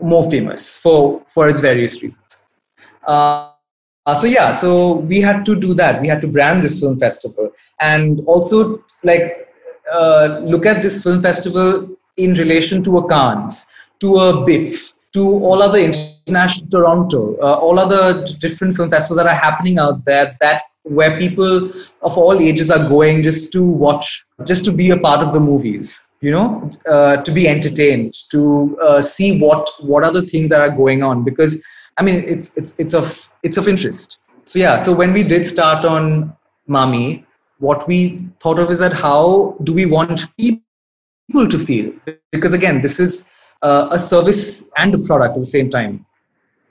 more 0.00 0.30
famous 0.30 0.78
for 0.78 1.22
for 1.34 1.48
its 1.48 1.60
various 1.60 2.02
reasons. 2.02 2.38
Uh, 3.06 3.50
so 4.18 4.26
yeah, 4.26 4.54
so 4.54 4.96
we 5.12 5.20
had 5.20 5.44
to 5.44 5.54
do 5.54 5.74
that. 5.74 6.00
We 6.00 6.08
had 6.08 6.20
to 6.22 6.28
brand 6.28 6.62
this 6.62 6.80
film 6.80 6.98
festival 6.98 7.50
and 7.80 8.20
also 8.26 8.82
like 9.02 9.48
uh, 9.92 10.40
look 10.42 10.66
at 10.66 10.82
this 10.82 11.02
film 11.02 11.22
festival 11.22 11.88
in 12.16 12.34
relation 12.34 12.82
to 12.84 12.98
a 12.98 13.08
Cannes, 13.08 13.66
to 14.00 14.16
a 14.16 14.44
BIFF, 14.44 14.92
to 15.14 15.26
all 15.44 15.62
other 15.62 15.78
international 15.78 16.68
Toronto, 16.70 17.36
uh, 17.40 17.54
all 17.54 17.78
other 17.78 18.26
different 18.40 18.76
film 18.76 18.90
festivals 18.90 19.18
that 19.18 19.26
are 19.26 19.34
happening 19.34 19.78
out 19.78 20.04
there 20.04 20.36
that 20.40 20.62
where 20.82 21.18
people 21.18 21.70
of 22.02 22.16
all 22.16 22.40
ages 22.40 22.70
are 22.70 22.88
going 22.88 23.22
just 23.22 23.52
to 23.52 23.62
watch, 23.62 24.24
just 24.44 24.64
to 24.64 24.72
be 24.72 24.90
a 24.90 24.96
part 24.96 25.22
of 25.22 25.32
the 25.32 25.40
movies 25.40 26.02
you 26.20 26.30
know 26.30 26.70
uh, 26.90 27.16
to 27.18 27.30
be 27.30 27.46
entertained 27.46 28.14
to 28.30 28.76
uh, 28.82 29.00
see 29.00 29.38
what 29.38 29.70
what 29.80 30.04
are 30.04 30.12
the 30.12 30.22
things 30.22 30.50
that 30.50 30.60
are 30.60 30.70
going 30.70 31.02
on. 31.02 31.24
Because 31.24 31.62
i 31.98 32.02
mean 32.02 32.24
it's 32.26 32.56
it's 32.56 32.74
it's 32.78 32.94
of 32.94 33.28
it's 33.42 33.56
of 33.56 33.68
interest. 33.68 34.18
So 34.44 34.58
yeah 34.58 34.78
so 34.78 34.92
when 34.94 35.12
we 35.12 35.22
did 35.22 35.46
start 35.46 35.84
on 35.84 36.34
mami 36.68 37.24
what 37.58 37.86
we 37.88 38.18
thought 38.40 38.58
of 38.58 38.70
is 38.70 38.78
that 38.78 38.92
how 38.92 39.56
do 39.64 39.72
we 39.72 39.86
want 39.86 40.26
people 40.36 41.48
to 41.48 41.58
feel? 41.58 41.92
Because 42.32 42.52
again 42.52 42.80
this 42.80 43.00
is 43.00 43.24
uh, 43.62 43.88
a 43.90 43.98
service 43.98 44.62
and 44.76 44.94
a 44.94 44.98
product 44.98 45.34
at 45.34 45.40
the 45.40 45.46
same 45.46 45.70
time 45.70 46.04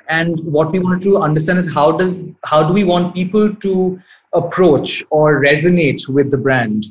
and 0.09 0.39
what 0.41 0.71
we 0.71 0.79
wanted 0.79 1.03
to 1.03 1.17
understand 1.17 1.59
is 1.59 1.71
how 1.73 1.91
does 1.91 2.23
how 2.45 2.63
do 2.63 2.73
we 2.73 2.83
want 2.83 3.13
people 3.13 3.53
to 3.55 3.99
approach 4.33 5.03
or 5.09 5.41
resonate 5.41 6.07
with 6.07 6.31
the 6.31 6.37
brand 6.37 6.85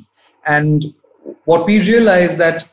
and 0.45 0.93
what 1.45 1.65
we 1.65 1.79
realized 1.79 2.37
that 2.37 2.69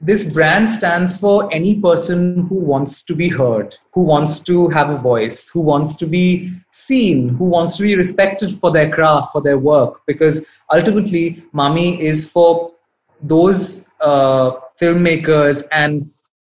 this 0.00 0.32
brand 0.32 0.68
stands 0.68 1.16
for 1.16 1.52
any 1.52 1.80
person 1.80 2.46
who 2.48 2.56
wants 2.56 3.02
to 3.02 3.14
be 3.14 3.28
heard, 3.28 3.76
who 3.92 4.00
wants 4.00 4.40
to 4.40 4.68
have 4.70 4.90
a 4.90 4.98
voice, 4.98 5.48
who 5.48 5.60
wants 5.60 5.94
to 5.94 6.06
be 6.06 6.52
seen, 6.72 7.28
who 7.28 7.44
wants 7.44 7.76
to 7.76 7.84
be 7.84 7.94
respected 7.94 8.58
for 8.58 8.72
their 8.72 8.90
craft, 8.90 9.30
for 9.30 9.40
their 9.40 9.58
work. 9.58 10.00
Because 10.08 10.44
ultimately, 10.72 11.44
Mami 11.54 12.00
is 12.00 12.28
for 12.28 12.72
those 13.20 13.90
uh, 14.00 14.56
filmmakers 14.80 15.62
and 15.70 16.10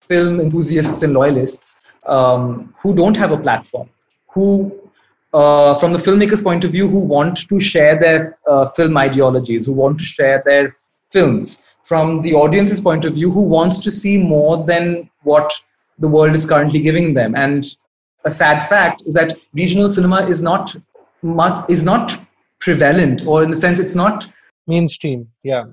film 0.07 0.41
enthusiasts 0.41 1.03
and 1.03 1.13
loyalists 1.13 1.77
um, 2.07 2.75
who 2.81 2.95
don't 2.95 3.17
have 3.17 3.33
a 3.33 3.37
platform, 3.37 3.89
who, 4.29 4.73
uh, 5.35 5.75
from 5.79 5.93
the 5.93 5.99
filmmaker's 5.99 6.43
point 6.43 6.65
of 6.65 6.73
view, 6.73 6.89
who 6.89 7.01
want 7.01 7.49
to 7.49 7.61
share 7.61 7.99
their 7.99 8.39
uh, 8.49 8.71
film 8.71 8.97
ideologies, 8.97 9.67
who 9.67 9.73
want 9.73 9.99
to 9.99 10.05
share 10.05 10.43
their 10.45 10.77
films. 11.11 11.59
From 11.85 12.23
the 12.23 12.35
audience's 12.35 12.81
point 12.81 13.05
of 13.05 13.15
view 13.15 13.31
who 13.31 13.43
wants 13.43 13.79
to 13.79 13.91
see 13.93 14.19
more 14.19 14.65
than 14.65 15.09
what 15.23 15.53
the 15.99 16.09
world 16.09 16.35
is 16.35 16.45
currently 16.45 16.81
giving 16.81 17.15
them. 17.15 17.37
And 17.37 17.65
a 18.27 18.31
sad 18.31 18.69
fact 18.69 19.03
is 19.07 19.15
that 19.15 19.35
regional 19.55 19.91
cinema 19.91 20.27
is 20.27 20.43
not 20.43 20.77
is 21.69 21.83
not 21.83 22.21
prevalent 22.61 23.27
or 23.27 23.43
in 23.43 23.51
the 23.51 23.57
sense 23.57 23.79
it's 23.79 23.95
not 23.95 24.29
mainstream 24.67 25.29
yeah. 25.43 25.65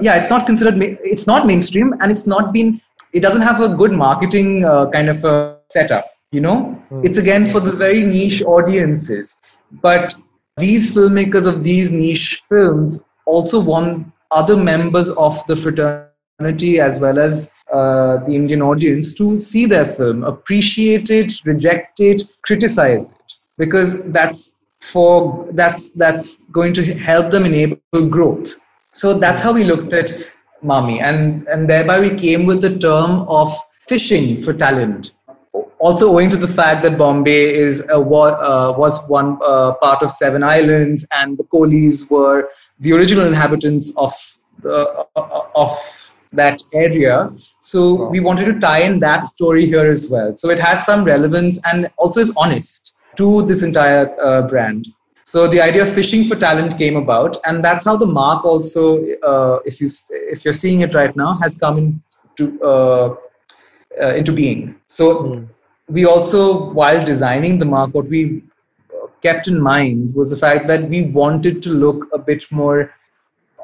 Yeah 0.00 0.16
it's 0.16 0.30
not 0.30 0.46
considered 0.46 0.76
it's 1.12 1.26
not 1.26 1.46
mainstream 1.46 1.94
and 2.00 2.10
it's 2.12 2.26
not 2.26 2.52
been 2.52 2.80
it 3.12 3.20
doesn't 3.20 3.42
have 3.42 3.60
a 3.60 3.68
good 3.68 3.92
marketing 3.92 4.64
uh, 4.64 4.88
kind 4.90 5.08
of 5.08 5.24
a 5.24 5.58
setup 5.70 6.10
you 6.30 6.40
know 6.40 6.78
mm. 6.90 7.04
it's 7.04 7.18
again 7.18 7.46
for 7.46 7.60
the 7.60 7.72
very 7.72 8.02
niche 8.02 8.42
audiences 8.42 9.36
but 9.82 10.14
these 10.58 10.92
filmmakers 10.92 11.46
of 11.46 11.64
these 11.64 11.90
niche 11.90 12.42
films 12.48 13.02
also 13.26 13.58
want 13.60 14.06
other 14.30 14.56
members 14.56 15.08
of 15.10 15.44
the 15.46 15.56
fraternity 15.56 16.80
as 16.80 16.98
well 17.00 17.18
as 17.18 17.52
uh, 17.72 18.18
the 18.26 18.34
Indian 18.34 18.60
audience 18.60 19.14
to 19.14 19.38
see 19.38 19.64
their 19.66 19.86
film, 19.94 20.24
appreciate 20.24 21.10
it, 21.10 21.32
reject 21.44 22.00
it, 22.00 22.22
criticize 22.42 23.06
it, 23.06 23.32
because 23.56 24.04
that's 24.12 24.64
for 24.80 25.48
that's 25.52 25.92
that's 25.92 26.38
going 26.50 26.74
to 26.74 26.94
help 26.94 27.30
them 27.30 27.46
enable 27.46 27.78
growth. 28.10 28.56
So 28.92 29.18
that's 29.18 29.40
how 29.40 29.52
we 29.52 29.64
looked 29.64 29.92
at 29.92 30.12
Mami, 30.64 31.02
and 31.02 31.46
and 31.48 31.68
thereby 31.68 32.00
we 32.00 32.10
came 32.10 32.46
with 32.46 32.62
the 32.62 32.78
term 32.78 33.26
of 33.28 33.54
fishing 33.88 34.42
for 34.42 34.52
talent. 34.52 35.12
Also, 35.78 36.08
owing 36.08 36.30
to 36.30 36.36
the 36.36 36.48
fact 36.48 36.82
that 36.84 36.96
Bombay 36.96 37.54
is 37.54 37.80
a, 37.88 37.96
uh, 37.96 38.74
was 38.78 39.08
one 39.08 39.38
uh, 39.44 39.72
part 39.74 40.02
of 40.02 40.10
seven 40.10 40.42
islands, 40.42 41.04
and 41.12 41.36
the 41.36 41.44
Kolis 41.44 42.10
were 42.10 42.48
the 42.78 42.92
original 42.92 43.26
inhabitants 43.26 43.92
of 43.96 44.12
the, 44.60 45.06
of 45.54 45.78
that 46.32 46.62
area. 46.72 47.30
So 47.60 48.08
we 48.08 48.20
wanted 48.20 48.46
to 48.46 48.58
tie 48.58 48.80
in 48.80 49.00
that 49.00 49.26
story 49.26 49.66
here 49.66 49.86
as 49.86 50.08
well. 50.08 50.34
So 50.36 50.50
it 50.50 50.58
has 50.58 50.84
some 50.86 51.04
relevance 51.04 51.58
and 51.64 51.90
also 51.96 52.20
is 52.20 52.32
honest 52.36 52.92
to 53.16 53.42
this 53.42 53.62
entire 53.62 54.18
uh, 54.24 54.42
brand. 54.48 54.88
So 55.32 55.48
the 55.48 55.62
idea 55.62 55.82
of 55.82 55.90
fishing 55.94 56.24
for 56.28 56.36
talent 56.36 56.76
came 56.76 56.94
about, 56.96 57.38
and 57.46 57.64
that's 57.64 57.86
how 57.86 57.96
the 57.96 58.04
mark 58.04 58.44
also, 58.44 58.82
uh, 59.30 59.60
if 59.64 59.80
you 59.80 59.88
if 60.10 60.44
you're 60.44 60.58
seeing 60.62 60.80
it 60.86 60.92
right 60.94 61.14
now, 61.16 61.38
has 61.42 61.56
come 61.56 61.78
into 61.78 62.62
uh, 62.62 63.14
uh 63.98 64.14
into 64.20 64.32
being. 64.40 64.74
So 64.88 65.06
mm. 65.22 65.48
we 65.88 66.04
also, 66.04 66.40
while 66.80 67.02
designing 67.02 67.58
the 67.58 67.64
mark, 67.64 67.94
what 67.94 68.10
we 68.16 68.42
kept 69.22 69.48
in 69.48 69.58
mind 69.58 70.14
was 70.14 70.28
the 70.28 70.36
fact 70.36 70.66
that 70.72 70.86
we 70.90 71.00
wanted 71.20 71.62
to 71.62 71.70
look 71.70 72.04
a 72.12 72.18
bit 72.18 72.44
more, 72.50 72.92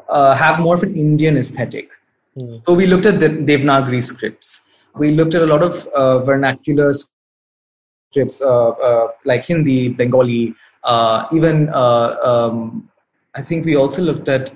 uh, 0.09 0.35
have 0.35 0.61
more 0.61 0.75
of 0.77 0.83
an 0.83 0.97
Indian 0.97 1.37
aesthetic. 1.37 1.91
Mm. 2.39 2.63
So 2.67 2.73
we 2.73 2.87
looked 2.87 3.05
at 3.05 3.21
the 3.21 3.29
Devanagari 3.29 4.03
scripts. 4.03 4.63
We 4.95 5.11
looked 5.11 5.35
at 5.35 5.43
a 5.43 5.51
lot 5.53 5.63
of 5.63 5.87
uh, 5.89 6.21
vernacular 6.31 6.95
scripts 6.95 8.41
uh, 8.41 8.71
uh 8.89 9.09
like 9.27 9.45
Hindi, 9.45 9.91
Bengali, 9.91 10.55
uh, 10.55 10.68
even 11.33 11.69
uh, 11.71 12.17
um, 12.23 12.89
I 13.35 13.43
think 13.43 13.65
we 13.65 13.77
also 13.77 14.03
looked 14.03 14.29
at 14.29 14.55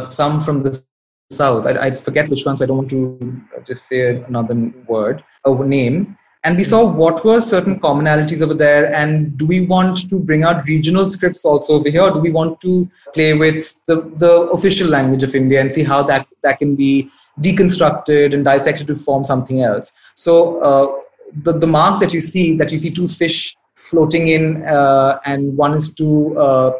some 0.00 0.40
from 0.40 0.62
the 0.62 0.82
south. 1.30 1.66
I, 1.66 1.72
I, 1.72 1.90
forget 1.94 2.28
which 2.30 2.44
ones. 2.46 2.58
So 2.58 2.64
I 2.64 2.68
don't 2.68 2.78
want 2.78 2.90
to 2.90 3.42
just 3.66 3.86
say 3.86 4.22
another 4.22 4.72
word, 4.86 5.22
a 5.44 5.64
name 5.64 6.16
and 6.44 6.56
we 6.56 6.64
saw 6.64 6.90
what 6.90 7.24
were 7.24 7.40
certain 7.40 7.80
commonalities 7.80 8.40
over 8.40 8.54
there 8.54 8.94
and 8.94 9.36
do 9.36 9.46
we 9.46 9.66
want 9.66 10.08
to 10.08 10.18
bring 10.18 10.44
out 10.44 10.64
regional 10.66 11.08
scripts 11.08 11.44
also 11.44 11.74
over 11.74 11.90
here 11.90 12.02
Or 12.02 12.12
do 12.12 12.20
we 12.20 12.30
want 12.30 12.60
to 12.60 12.88
play 13.12 13.34
with 13.34 13.74
the, 13.86 13.96
the 14.16 14.32
official 14.56 14.88
language 14.88 15.22
of 15.22 15.34
india 15.34 15.60
and 15.60 15.74
see 15.74 15.82
how 15.82 16.02
that, 16.04 16.26
that 16.42 16.58
can 16.58 16.76
be 16.76 17.10
deconstructed 17.40 18.34
and 18.34 18.44
dissected 18.44 18.86
to 18.86 18.98
form 18.98 19.24
something 19.24 19.62
else 19.62 19.92
so 20.14 20.60
uh, 20.60 20.86
the, 21.42 21.58
the 21.58 21.66
mark 21.66 22.00
that 22.00 22.12
you 22.12 22.20
see 22.20 22.56
that 22.56 22.70
you 22.70 22.78
see 22.78 22.90
two 22.90 23.08
fish 23.08 23.56
floating 23.78 24.28
in 24.28 24.64
uh, 24.66 25.20
and 25.24 25.56
one 25.56 25.74
is 25.74 25.90
to 26.00 26.38
uh, 26.46 26.70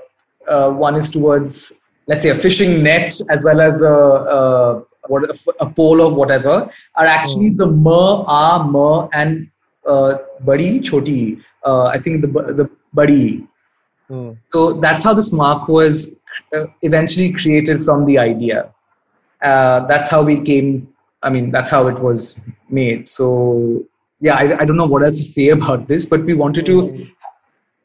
uh 0.49 0.71
one 0.71 0.97
is 0.97 1.09
towards 1.11 1.73
let's 2.09 2.23
say 2.25 2.31
a 2.31 2.35
fishing 2.35 2.83
net 2.83 3.21
as 3.31 3.45
well 3.45 3.61
as 3.61 3.83
a, 3.83 3.97
a 4.39 4.43
what 5.09 5.25
a 5.61 5.71
pole 5.71 6.01
or 6.01 6.11
whatever 6.13 6.71
are 6.97 7.07
actually 7.07 7.51
the 7.51 7.67
ma, 7.67 8.23
a, 8.23 8.65
ma, 8.65 9.09
and 9.13 9.51
uh, 9.87 10.19
badi, 10.41 10.81
choti. 10.81 11.39
Uh, 11.65 11.85
I 11.85 11.99
think 11.99 12.21
the 12.21 12.29
the 12.61 12.71
badi. 12.93 13.47
Hmm. 14.09 14.33
So 14.53 14.75
that's 14.75 15.03
how 15.03 15.15
this 15.15 15.33
mark 15.33 15.69
was 15.69 16.09
uh, 16.55 16.67
eventually 16.83 17.33
created 17.33 17.85
from 17.85 18.05
the 18.07 18.19
idea. 18.19 18.73
Uh, 19.43 19.87
that's 19.87 20.09
how 20.11 20.23
we 20.23 20.41
came. 20.41 20.89
I 21.23 21.31
mean, 21.31 21.51
that's 21.51 21.71
how 21.71 21.89
it 21.89 21.99
was 21.99 22.37
made. 22.69 23.09
So 23.09 23.85
yeah, 24.21 24.35
I, 24.35 24.61
I 24.61 24.65
don't 24.65 24.77
know 24.77 24.87
what 24.87 25.05
else 25.05 25.19
to 25.19 25.23
say 25.23 25.49
about 25.49 25.87
this, 25.89 26.07
but 26.07 26.25
we 26.25 26.35
wanted 26.35 26.67
to. 26.67 27.07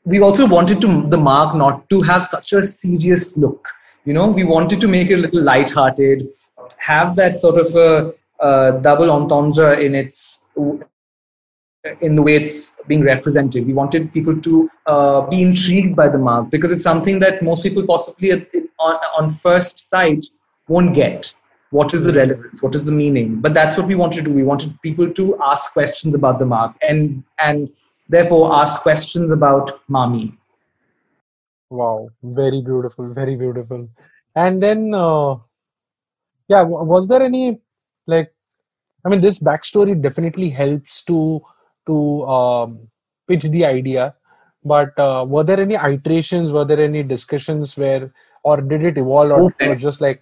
We 0.06 0.20
also 0.20 0.46
wanted 0.46 0.82
to 0.82 1.08
the 1.10 1.18
mark 1.18 1.56
not 1.56 1.90
to 1.90 2.02
have 2.02 2.26
such 2.26 2.54
a 2.54 2.64
serious 2.64 3.38
look. 3.38 3.68
You 4.06 4.14
know, 4.14 4.28
we 4.28 4.44
wanted 4.44 4.82
to 4.82 4.88
make 4.88 5.10
it 5.12 5.14
a 5.14 5.18
little 5.18 5.42
light-hearted, 5.42 6.28
have 6.78 7.16
that 7.16 7.40
sort 7.40 7.58
of 7.58 7.74
a, 7.76 8.14
a 8.46 8.80
double 8.82 9.10
entendre 9.12 9.80
in 9.80 9.96
its 9.96 10.42
in 12.02 12.16
the 12.16 12.22
way 12.22 12.36
it's 12.36 12.82
being 12.86 13.04
represented. 13.04 13.66
We 13.68 13.74
wanted 13.74 14.12
people 14.14 14.40
to 14.42 14.70
uh, 14.88 15.22
be 15.28 15.42
intrigued 15.42 15.96
by 15.96 16.08
the 16.10 16.18
mark 16.18 16.50
because 16.50 16.72
it's 16.72 16.84
something 16.84 17.20
that 17.20 17.42
most 17.44 17.62
people 17.62 17.86
possibly 17.86 18.32
at- 18.32 18.48
on, 18.80 18.96
on 19.18 19.34
first 19.36 19.90
sight 19.90 20.26
won't 20.68 20.94
get. 20.94 21.34
What 21.74 21.94
is 21.98 22.04
the 22.06 22.14
relevance? 22.14 22.62
What 22.62 22.76
is 22.76 22.84
the 22.84 22.92
meaning? 22.92 23.42
But 23.42 23.56
that's 23.56 23.78
what 23.78 23.88
we 23.88 23.96
wanted 23.96 24.18
to 24.18 24.30
do. 24.30 24.34
We 24.34 24.44
wanted 24.44 24.80
people 24.82 25.12
to 25.20 25.38
ask 25.44 25.74
questions 25.74 26.14
about 26.14 26.38
the 26.40 26.46
mark 26.46 26.76
and 26.88 27.24
and 27.40 27.70
therefore 28.16 28.54
ask 28.56 28.82
questions 28.82 29.32
about 29.32 29.72
Mami. 29.90 30.38
Wow, 31.70 32.10
very 32.22 32.62
beautiful, 32.62 33.08
very 33.14 33.36
beautiful. 33.36 33.88
And 34.36 34.62
then, 34.62 34.94
uh, 34.94 35.38
yeah, 36.48 36.62
was 36.62 37.08
there 37.08 37.24
any 37.24 37.60
like, 38.06 38.32
I 39.06 39.10
mean, 39.10 39.22
this 39.22 39.40
backstory 39.40 40.00
definitely 40.00 40.50
helps 40.50 41.04
to 41.06 41.42
to 41.88 42.24
um, 42.26 42.76
pitch 43.28 43.48
the 43.56 43.66
idea. 43.66 44.14
But 44.64 45.00
uh, 45.00 45.26
were 45.28 45.44
there 45.44 45.60
any 45.60 45.76
iterations? 45.76 46.52
Were 46.52 46.66
there 46.66 46.80
any 46.80 47.02
discussions 47.02 47.76
where, 47.78 48.14
or 48.44 48.62
did 48.62 48.86
it 48.92 48.98
evolve, 48.98 49.32
or 49.32 49.42
Oh, 49.42 49.52
it 49.60 49.70
was 49.70 49.82
just 49.82 50.06
like, 50.06 50.22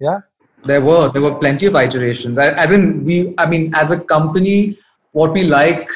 yeah, 0.00 0.20
There 0.64 0.80
were 0.80 1.10
there 1.10 1.22
were 1.22 1.34
plenty 1.34 1.66
of 1.66 1.74
iterations. 1.74 2.38
As 2.38 2.72
in, 2.72 3.04
we 3.04 3.34
I 3.38 3.46
mean, 3.46 3.74
as 3.74 3.90
a 3.90 3.98
company, 3.98 4.78
what 5.12 5.32
we 5.32 5.42
like 5.42 5.88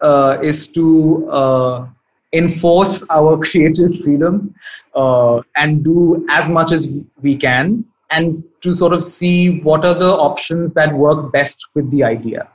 uh, 0.00 0.38
is 0.42 0.66
to 0.68 1.28
uh, 1.30 1.86
enforce 2.32 3.02
our 3.10 3.36
creative 3.46 3.98
freedom 4.00 4.54
uh, 4.94 5.40
and 5.56 5.82
do 5.82 6.24
as 6.28 6.48
much 6.48 6.72
as 6.72 6.92
we 7.20 7.36
can, 7.36 7.84
and 8.10 8.44
to 8.60 8.74
sort 8.74 8.92
of 8.92 9.02
see 9.02 9.60
what 9.60 9.84
are 9.84 9.94
the 9.94 10.12
options 10.12 10.72
that 10.74 10.94
work 10.94 11.32
best 11.32 11.58
with 11.74 11.90
the 11.90 12.04
idea. 12.04 12.48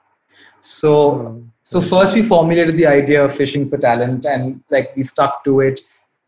So 0.62 1.44
so 1.64 1.82
first 1.82 2.14
we 2.14 2.24
formulated 2.24 2.78
the 2.78 2.86
idea 2.86 3.24
of 3.24 3.36
fishing 3.36 3.70
for 3.70 3.78
talent 3.78 4.26
and 4.26 4.64
like 4.72 4.96
we 4.96 5.04
stuck 5.04 5.44
to 5.44 5.60
it 5.60 5.82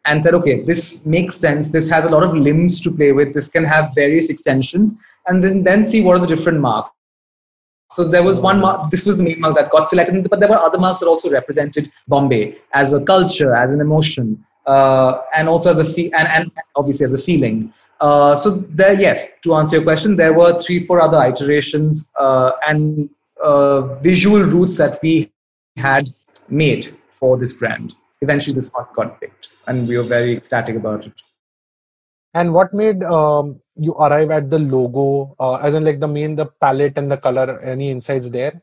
and 0.05 0.21
said, 0.21 0.33
okay, 0.33 0.63
this 0.63 1.01
makes 1.05 1.35
sense. 1.35 1.69
This 1.69 1.87
has 1.87 2.05
a 2.05 2.09
lot 2.09 2.23
of 2.23 2.35
limbs 2.35 2.81
to 2.81 2.91
play 2.91 3.11
with. 3.11 3.33
This 3.33 3.47
can 3.47 3.63
have 3.63 3.91
various 3.95 4.29
extensions 4.29 4.95
and 5.29 5.43
then, 5.43 5.63
then 5.63 5.85
see 5.85 6.01
what 6.01 6.17
are 6.17 6.19
the 6.19 6.27
different 6.35 6.59
marks. 6.59 6.89
So 7.91 8.03
there 8.03 8.21
was 8.21 8.39
one 8.39 8.59
mark, 8.59 8.91
this 8.91 9.05
was 9.05 9.17
the 9.17 9.23
main 9.23 9.39
mark 9.39 9.55
that 9.55 9.71
got 9.71 9.89
selected, 9.89 10.29
but 10.29 10.39
there 10.39 10.49
were 10.49 10.57
other 10.57 10.77
marks 10.77 10.99
that 10.99 11.07
also 11.07 11.29
represented 11.29 11.91
Bombay 12.07 12.57
as 12.73 12.93
a 12.93 13.01
culture, 13.01 13.55
as 13.55 13.71
an 13.71 13.81
emotion, 13.81 14.45
uh, 14.67 15.21
and 15.33 15.49
also 15.49 15.71
as 15.71 15.79
a 15.79 15.85
fe- 15.85 16.11
and, 16.11 16.27
and 16.27 16.51
obviously 16.75 17.05
as 17.05 17.13
a 17.13 17.17
feeling. 17.17 17.73
Uh, 17.99 18.35
so 18.35 18.51
there, 18.51 18.93
yes, 18.93 19.27
to 19.43 19.55
answer 19.55 19.77
your 19.77 19.83
question, 19.83 20.15
there 20.15 20.33
were 20.33 20.59
three, 20.59 20.85
four 20.85 21.01
other 21.01 21.21
iterations 21.23 22.11
uh, 22.19 22.51
and 22.67 23.09
uh, 23.43 23.81
visual 23.95 24.43
routes 24.43 24.77
that 24.77 24.99
we 25.01 25.31
had 25.77 26.09
made 26.47 26.95
for 27.19 27.37
this 27.37 27.53
brand. 27.53 27.93
Eventually, 28.21 28.53
this 28.53 28.69
one 28.69 28.85
got 28.93 29.19
picked, 29.19 29.49
and 29.67 29.87
we 29.87 29.97
were 29.97 30.03
very 30.03 30.37
ecstatic 30.37 30.75
about 30.75 31.05
it. 31.05 31.13
And 32.35 32.53
what 32.53 32.73
made 32.73 33.03
um, 33.03 33.59
you 33.79 33.93
arrive 33.93 34.31
at 34.31 34.49
the 34.49 34.59
logo, 34.59 35.35
uh, 35.39 35.55
as 35.55 35.75
in 35.75 35.85
like 35.85 35.99
the 35.99 36.07
main, 36.07 36.35
the 36.35 36.45
palette 36.45 36.97
and 36.97 37.11
the 37.11 37.17
color? 37.17 37.59
Any 37.61 37.91
insights 37.91 38.29
there? 38.29 38.61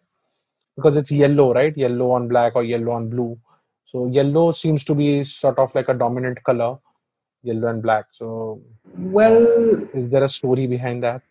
Because 0.76 0.96
it's 0.96 1.10
yellow, 1.10 1.54
right? 1.54 1.76
Yellow 1.76 2.10
on 2.12 2.28
black 2.28 2.54
or 2.56 2.64
yellow 2.64 2.92
on 2.92 3.08
blue. 3.08 3.38
So 3.84 4.06
yellow 4.06 4.52
seems 4.52 4.84
to 4.84 4.94
be 4.94 5.24
sort 5.24 5.58
of 5.58 5.74
like 5.74 5.88
a 5.88 5.94
dominant 5.94 6.42
color, 6.44 6.78
yellow 7.42 7.68
and 7.68 7.82
black. 7.82 8.06
So 8.12 8.60
Well, 8.96 9.88
is 9.94 10.10
there 10.10 10.24
a 10.24 10.28
story 10.28 10.66
behind 10.66 11.02
that? 11.04 11.22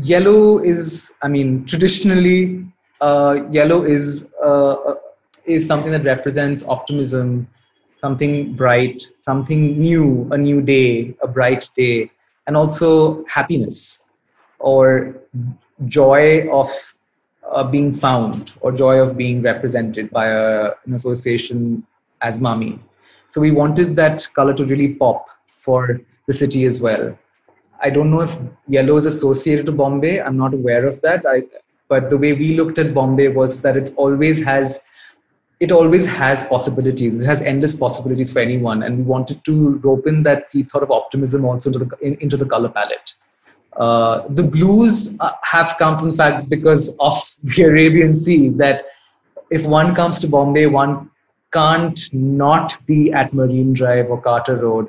yellow 0.00 0.58
is 0.58 1.10
i 1.22 1.28
mean 1.28 1.64
traditionally 1.66 2.64
uh, 3.00 3.36
yellow 3.50 3.84
is 3.84 4.32
uh, 4.42 4.72
uh, 4.72 4.94
is 5.44 5.66
something 5.66 5.92
that 5.92 6.04
represents 6.04 6.64
optimism 6.66 7.46
something 8.00 8.54
bright 8.54 9.06
something 9.18 9.78
new 9.78 10.28
a 10.32 10.38
new 10.38 10.60
day 10.60 11.14
a 11.22 11.28
bright 11.28 11.68
day 11.76 12.10
and 12.46 12.56
also 12.56 13.24
happiness 13.26 14.02
or 14.58 15.16
joy 15.86 16.48
of 16.50 16.70
uh, 17.50 17.64
being 17.64 17.92
found 17.92 18.52
or 18.60 18.72
joy 18.72 18.96
of 18.98 19.16
being 19.16 19.42
represented 19.42 20.10
by 20.10 20.26
a, 20.26 20.70
an 20.86 20.94
association 20.94 21.86
as 22.22 22.38
mami 22.38 22.78
so 23.28 23.40
we 23.40 23.50
wanted 23.50 23.94
that 23.96 24.26
color 24.34 24.54
to 24.54 24.64
really 24.64 24.94
pop 24.94 25.26
for 25.60 26.00
the 26.26 26.32
city 26.32 26.64
as 26.64 26.80
well 26.80 27.16
I 27.84 27.90
don't 27.90 28.10
know 28.10 28.22
if 28.22 28.36
yellow 28.66 28.96
is 28.96 29.04
associated 29.04 29.66
to 29.66 29.72
Bombay. 29.72 30.20
I'm 30.20 30.38
not 30.38 30.54
aware 30.54 30.86
of 30.86 31.02
that. 31.02 31.24
I, 31.28 31.42
but 31.88 32.08
the 32.08 32.16
way 32.16 32.32
we 32.32 32.56
looked 32.56 32.78
at 32.78 32.94
Bombay 32.94 33.28
was 33.28 33.60
that 33.60 33.76
it 33.76 33.90
always 33.96 34.42
has, 34.42 34.80
it 35.60 35.72
always 35.72 36.06
has 36.06 36.44
possibilities. 36.44 37.20
It 37.20 37.26
has 37.26 37.40
endless 37.42 37.74
possibilities 37.74 38.32
for 38.32 38.40
anyone, 38.40 38.82
and 38.82 38.98
we 38.98 39.02
wanted 39.04 39.44
to 39.44 39.76
rope 39.78 40.06
in 40.06 40.22
that 40.24 40.50
sea 40.50 40.62
thought 40.62 40.82
of 40.82 40.90
optimism 40.90 41.44
also 41.44 41.70
into 41.70 41.78
the 41.80 41.96
in, 42.00 42.16
into 42.20 42.36
the 42.36 42.46
color 42.46 42.68
palette. 42.68 43.14
Uh, 43.76 44.22
the 44.30 44.42
blues 44.42 45.18
uh, 45.20 45.32
have 45.42 45.74
come 45.78 45.98
from 45.98 46.10
the 46.10 46.16
fact 46.16 46.48
because 46.48 46.96
of 47.00 47.22
the 47.44 47.62
Arabian 47.62 48.14
Sea 48.14 48.48
that 48.50 48.84
if 49.50 49.64
one 49.64 49.94
comes 49.94 50.18
to 50.20 50.28
Bombay, 50.28 50.66
one 50.66 51.10
can't 51.52 52.08
not 52.12 52.84
be 52.86 53.12
at 53.12 53.32
Marine 53.32 53.72
Drive 53.72 54.10
or 54.10 54.20
Carter 54.20 54.56
Road 54.56 54.88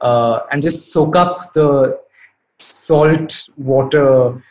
uh, 0.00 0.40
and 0.50 0.62
just 0.62 0.92
soak 0.92 1.14
up 1.14 1.54
the 1.54 1.98
salt 2.58 3.46
water 3.56 4.42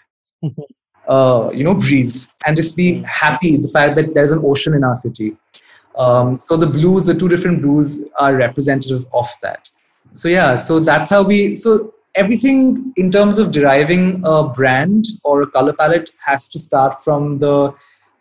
uh, 1.09 1.49
you 1.53 1.63
know 1.63 1.73
breeze 1.73 2.29
and 2.45 2.55
just 2.55 2.75
be 2.75 3.01
happy. 3.03 3.57
The 3.57 3.67
fact 3.67 3.95
that 3.97 4.13
there's 4.13 4.31
an 4.31 4.41
ocean 4.43 4.73
in 4.73 4.83
our 4.83 4.95
city. 4.95 5.35
Um, 5.97 6.37
so 6.37 6.55
the 6.55 6.67
blues 6.67 7.03
the 7.03 7.15
two 7.15 7.27
different 7.27 7.61
blues 7.61 8.05
are 8.19 8.35
representative 8.35 9.05
of 9.13 9.27
that. 9.41 9.69
So 10.13 10.27
yeah 10.29 10.55
so 10.55 10.79
that's 10.79 11.09
how 11.09 11.23
we 11.23 11.55
so 11.55 11.93
everything 12.15 12.93
in 12.97 13.11
terms 13.11 13.37
of 13.37 13.51
deriving 13.51 14.21
a 14.25 14.43
brand 14.43 15.05
or 15.23 15.41
a 15.41 15.47
color 15.47 15.73
palette 15.73 16.09
has 16.25 16.47
to 16.49 16.59
start 16.59 17.03
from 17.03 17.39
the 17.39 17.73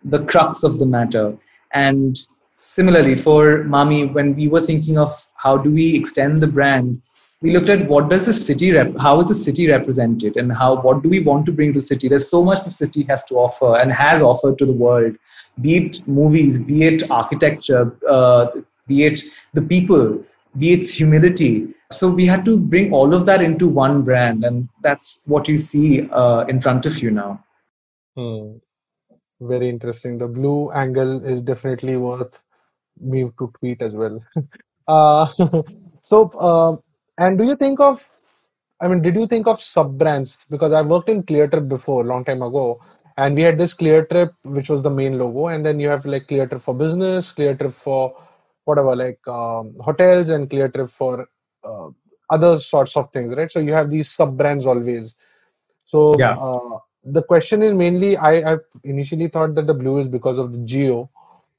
the 0.04 0.24
crux 0.24 0.62
of 0.62 0.78
the 0.78 0.86
matter. 0.86 1.36
And 1.72 2.18
similarly 2.54 3.14
for 3.14 3.64
mami 3.64 4.12
when 4.12 4.34
we 4.34 4.48
were 4.48 4.60
thinking 4.60 4.98
of 4.98 5.26
how 5.34 5.56
do 5.56 5.70
we 5.70 5.94
extend 5.94 6.42
the 6.42 6.46
brand 6.46 7.00
we 7.40 7.52
looked 7.52 7.68
at 7.68 7.88
what 7.88 8.08
does 8.08 8.26
the 8.26 8.32
city 8.32 8.72
rep 8.72 8.92
how 8.98 9.20
is 9.20 9.28
the 9.28 9.34
city 9.34 9.68
represented 9.68 10.36
and 10.36 10.52
how 10.52 10.80
what 10.82 11.02
do 11.02 11.08
we 11.08 11.20
want 11.20 11.46
to 11.46 11.52
bring 11.52 11.72
to 11.72 11.80
the 11.80 11.86
city 11.86 12.08
there's 12.08 12.30
so 12.30 12.44
much 12.44 12.64
the 12.64 12.70
city 12.70 13.02
has 13.04 13.24
to 13.24 13.36
offer 13.36 13.76
and 13.78 13.92
has 13.92 14.22
offered 14.22 14.58
to 14.58 14.66
the 14.66 14.78
world 14.84 15.16
be 15.60 15.76
it 15.76 16.06
movies 16.08 16.58
be 16.58 16.84
it 16.84 17.10
architecture 17.10 17.96
uh, 18.08 18.46
be 18.86 19.04
it 19.04 19.22
the 19.54 19.62
people 19.62 20.24
be 20.58 20.72
it 20.72 20.88
humility 20.88 21.68
so 21.92 22.08
we 22.10 22.26
had 22.26 22.44
to 22.44 22.56
bring 22.56 22.92
all 22.92 23.14
of 23.14 23.24
that 23.26 23.42
into 23.42 23.68
one 23.68 24.02
brand 24.02 24.44
and 24.44 24.68
that's 24.82 25.20
what 25.24 25.48
you 25.48 25.58
see 25.58 26.08
uh, 26.10 26.44
in 26.48 26.60
front 26.60 26.86
of 26.86 27.02
you 27.02 27.10
now 27.10 27.42
Hmm. 28.18 28.56
Very 29.40 29.68
interesting. 29.68 30.18
The 30.18 30.26
blue 30.26 30.72
angle 30.72 31.24
is 31.24 31.40
definitely 31.40 31.96
worth 31.96 32.40
me 33.00 33.30
to 33.38 33.52
tweet 33.60 33.80
as 33.80 33.94
well. 33.94 34.20
uh, 34.88 35.28
so, 36.02 36.28
uh, 36.30 36.76
and 37.18 37.38
do 37.38 37.44
you 37.44 37.56
think 37.56 37.80
of, 37.80 38.06
I 38.80 38.88
mean, 38.88 39.02
did 39.02 39.16
you 39.16 39.26
think 39.26 39.46
of 39.46 39.60
sub 39.62 39.98
brands? 39.98 40.38
Because 40.50 40.72
I 40.72 40.82
worked 40.82 41.08
in 41.08 41.22
ClearTrip 41.24 41.68
before, 41.68 42.04
long 42.04 42.24
time 42.24 42.42
ago, 42.42 42.80
and 43.16 43.34
we 43.34 43.42
had 43.42 43.58
this 43.58 43.74
ClearTrip, 43.74 44.30
which 44.44 44.70
was 44.70 44.82
the 44.82 44.90
main 44.90 45.18
logo, 45.18 45.48
and 45.48 45.66
then 45.66 45.80
you 45.80 45.88
have 45.88 46.06
like 46.06 46.28
ClearTrip 46.28 46.62
for 46.62 46.74
business, 46.74 47.32
ClearTrip 47.32 47.72
for 47.72 48.14
whatever, 48.64 48.94
like 48.96 49.20
um, 49.28 49.74
hotels, 49.80 50.30
and 50.30 50.48
ClearTrip 50.48 50.90
for 50.90 51.26
uh, 51.64 51.88
other 52.30 52.58
sorts 52.60 52.96
of 52.96 53.10
things, 53.12 53.34
right? 53.36 53.50
So 53.50 53.58
you 53.60 53.72
have 53.72 53.90
these 53.90 54.10
sub 54.10 54.36
brands 54.36 54.66
always. 54.66 55.14
So 55.86 56.14
Yeah. 56.18 56.36
uh, 56.36 56.78
the 57.04 57.22
question 57.22 57.62
is 57.62 57.74
mainly, 57.74 58.16
I, 58.16 58.52
I 58.54 58.56
initially 58.84 59.28
thought 59.28 59.54
that 59.56 59.66
the 59.66 59.74
blue 59.74 59.98
is 60.00 60.08
because 60.08 60.38
of 60.38 60.52
the 60.52 60.58
Jio, 60.58 61.08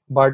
but 0.10 0.34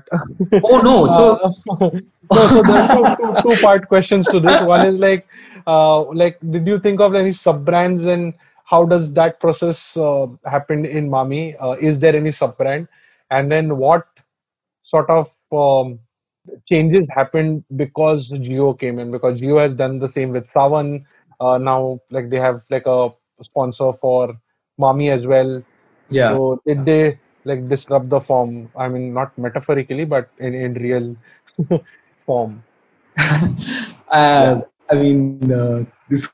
oh 0.63 0.77
no 0.79 1.07
so 1.07 1.37
uh, 1.37 1.89
no, 2.31 2.47
so 2.47 2.61
there 2.63 2.77
are 2.77 3.17
two, 3.17 3.41
two, 3.43 3.55
two 3.55 3.61
part 3.61 3.87
questions 3.87 4.25
to 4.27 4.39
this. 4.39 4.61
One 4.63 4.87
is 4.87 4.95
like, 4.95 5.27
uh, 5.67 6.03
like, 6.13 6.39
did 6.51 6.67
you 6.67 6.79
think 6.79 6.99
of 6.99 7.15
any 7.15 7.31
sub 7.31 7.65
brands 7.65 8.05
and 8.05 8.33
how 8.65 8.83
does 8.83 9.13
that 9.13 9.39
process 9.39 9.95
uh, 9.95 10.27
happen 10.45 10.85
in 10.85 11.09
Mami? 11.09 11.55
Uh, 11.61 11.71
is 11.79 11.99
there 11.99 12.15
any 12.15 12.31
sub 12.31 12.57
brand? 12.57 12.87
And 13.29 13.51
then 13.51 13.77
what 13.77 14.07
sort 14.83 15.09
of 15.09 15.33
um, 15.51 15.99
changes 16.67 17.07
happened 17.09 17.63
because 17.75 18.31
Jio 18.31 18.77
came 18.79 18.99
in? 18.99 19.11
Because 19.11 19.39
Jio 19.39 19.61
has 19.61 19.73
done 19.73 19.99
the 19.99 20.07
same 20.07 20.31
with 20.31 20.49
Saavn. 20.49 21.05
Uh, 21.39 21.57
now, 21.57 21.99
like 22.11 22.29
they 22.29 22.37
have 22.37 22.63
like 22.69 22.87
a 22.87 23.09
sponsor 23.41 23.93
for 23.93 24.35
Mami 24.79 25.11
as 25.11 25.27
well. 25.27 25.63
Yeah. 26.09 26.29
So 26.29 26.61
did 26.65 26.85
they 26.85 27.19
like 27.43 27.67
disrupt 27.67 28.09
the 28.09 28.19
form? 28.19 28.71
I 28.75 28.87
mean, 28.87 29.13
not 29.13 29.37
metaphorically, 29.37 30.05
but 30.05 30.29
in 30.39 30.53
in 30.53 30.73
real 30.73 31.15
form. 32.25 32.63
uh, 33.17 34.61
I 34.89 34.95
mean, 34.95 35.51
uh, 35.51 35.85
this 36.09 36.31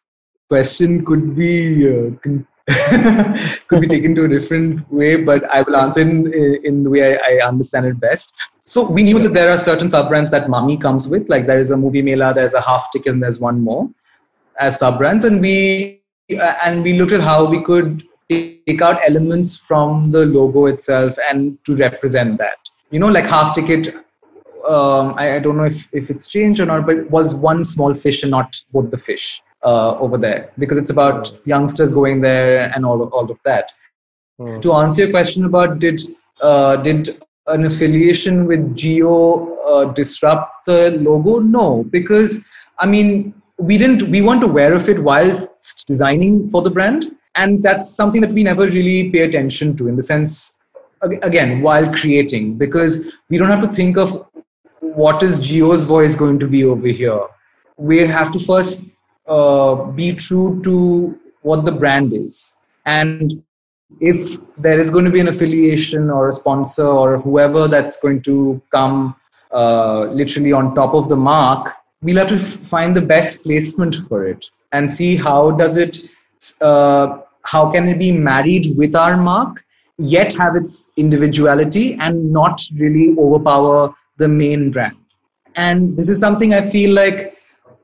question 0.49 1.05
could 1.05 1.35
be 1.35 1.87
uh, 1.87 2.11
con- 2.23 2.47
could 3.67 3.81
be 3.81 3.87
taken 3.87 4.15
to 4.15 4.25
a 4.25 4.27
different 4.27 4.89
way, 4.91 5.15
but 5.15 5.49
I 5.53 5.61
will 5.61 5.75
answer 5.75 6.01
in 6.01 6.31
in 6.63 6.83
the 6.83 6.89
way 6.89 7.17
I, 7.17 7.17
I 7.31 7.47
understand 7.47 7.85
it 7.85 7.99
best. 7.99 8.31
So 8.65 8.83
we 8.83 9.03
knew 9.03 9.19
that 9.19 9.33
there 9.33 9.49
are 9.51 9.57
certain 9.57 9.89
sub 9.89 10.09
brands 10.09 10.29
that 10.31 10.47
Mami 10.47 10.79
comes 10.79 11.07
with, 11.07 11.27
like 11.29 11.47
there 11.47 11.59
is 11.59 11.71
a 11.71 11.77
movie 11.77 12.01
Mela, 12.01 12.33
there's 12.33 12.53
a 12.53 12.61
half 12.61 12.91
ticket, 12.93 13.13
and 13.13 13.23
there's 13.23 13.39
one 13.39 13.61
more 13.61 13.89
as 14.59 14.79
sub 14.79 14.97
brands, 14.99 15.25
and 15.25 15.41
we 15.41 16.01
uh, 16.39 16.55
and 16.63 16.83
we 16.83 16.97
looked 16.99 17.11
at 17.11 17.21
how 17.21 17.45
we 17.45 17.61
could 17.63 18.03
take 18.29 18.81
out 18.81 18.99
elements 19.05 19.57
from 19.57 20.11
the 20.11 20.25
logo 20.25 20.67
itself 20.67 21.17
and 21.29 21.57
to 21.65 21.75
represent 21.75 22.37
that. 22.37 22.57
You 22.91 22.99
know, 22.99 23.07
like 23.07 23.25
half 23.25 23.55
ticket 23.55 23.93
um, 24.65 25.15
I, 25.17 25.35
I, 25.35 25.39
don't 25.39 25.57
know 25.57 25.65
if, 25.65 25.87
if 25.91 26.09
it's 26.09 26.27
changed 26.27 26.59
or 26.59 26.65
not, 26.65 26.85
but 26.85 26.97
it 26.97 27.11
was 27.11 27.33
one 27.33 27.65
small 27.65 27.93
fish 27.93 28.23
and 28.23 28.31
not 28.31 28.61
both 28.71 28.91
the 28.91 28.97
fish 28.97 29.41
uh, 29.63 29.97
over 29.99 30.17
there 30.17 30.51
because 30.57 30.77
it's 30.77 30.89
about 30.89 31.33
youngsters 31.45 31.91
going 31.91 32.21
there 32.21 32.71
and 32.75 32.85
all, 32.85 33.03
all 33.09 33.29
of 33.29 33.39
that. 33.45 33.71
Mm. 34.39 34.61
To 34.61 34.73
answer 34.73 35.03
your 35.03 35.11
question 35.11 35.45
about 35.45 35.79
did 35.79 36.01
uh, 36.41 36.77
did 36.77 37.21
an 37.47 37.65
affiliation 37.65 38.45
with 38.45 38.75
Jio 38.75 39.57
uh, 39.67 39.93
disrupt 39.93 40.65
the 40.65 40.91
logo? 40.91 41.39
No, 41.39 41.83
because 41.89 42.45
I 42.79 42.85
mean 42.85 43.33
we 43.57 43.77
didn't 43.77 44.03
we 44.09 44.21
weren't 44.21 44.43
aware 44.43 44.73
of 44.73 44.89
it 44.89 45.01
while 45.01 45.47
designing 45.85 46.49
for 46.49 46.61
the 46.61 46.71
brand, 46.71 47.15
and 47.35 47.61
that's 47.61 47.93
something 47.93 48.21
that 48.21 48.31
we 48.31 48.43
never 48.43 48.65
really 48.65 49.11
pay 49.11 49.19
attention 49.19 49.75
to 49.77 49.87
in 49.87 49.95
the 49.95 50.03
sense 50.03 50.53
again 51.03 51.61
while 51.61 51.91
creating 51.95 52.57
because 52.57 53.11
we 53.29 53.37
don't 53.37 53.49
have 53.49 53.61
to 53.61 53.73
think 53.73 53.97
of 53.97 54.25
what 54.81 55.23
is 55.23 55.39
Jio's 55.39 55.83
voice 55.83 56.15
going 56.15 56.39
to 56.39 56.47
be 56.47 56.63
over 56.65 56.87
here? 56.87 57.21
We 57.77 57.99
have 57.99 58.31
to 58.33 58.39
first 58.39 58.83
uh, 59.27 59.75
be 59.75 60.13
true 60.13 60.61
to 60.63 61.17
what 61.43 61.65
the 61.65 61.71
brand 61.71 62.13
is. 62.13 62.55
And 62.85 63.43
if 63.99 64.37
there 64.57 64.79
is 64.79 64.89
going 64.89 65.05
to 65.05 65.11
be 65.11 65.19
an 65.19 65.27
affiliation 65.27 66.09
or 66.09 66.29
a 66.29 66.33
sponsor 66.33 66.85
or 66.85 67.19
whoever 67.19 67.67
that's 67.67 67.99
going 67.99 68.21
to 68.23 68.61
come 68.71 69.15
uh, 69.53 70.05
literally 70.05 70.51
on 70.51 70.73
top 70.73 70.93
of 70.93 71.09
the 71.09 71.15
mark, 71.15 71.73
we'll 72.01 72.17
have 72.17 72.27
to 72.29 72.39
find 72.39 72.95
the 72.95 73.01
best 73.01 73.43
placement 73.43 73.95
for 74.07 74.25
it 74.25 74.49
and 74.71 74.93
see 74.93 75.15
how 75.15 75.51
does 75.51 75.77
it, 75.77 75.99
uh, 76.61 77.19
how 77.43 77.71
can 77.71 77.87
it 77.87 77.99
be 77.99 78.11
married 78.11 78.75
with 78.77 78.95
our 78.95 79.17
mark, 79.17 79.63
yet 79.97 80.33
have 80.33 80.55
its 80.55 80.87
individuality 80.97 81.95
and 81.99 82.31
not 82.31 82.61
really 82.75 83.15
overpower 83.19 83.93
the 84.21 84.27
main 84.27 84.71
brand. 84.71 84.97
And 85.55 85.97
this 85.97 86.09
is 86.09 86.19
something 86.19 86.53
I 86.53 86.61
feel 86.75 86.93
like 86.95 87.37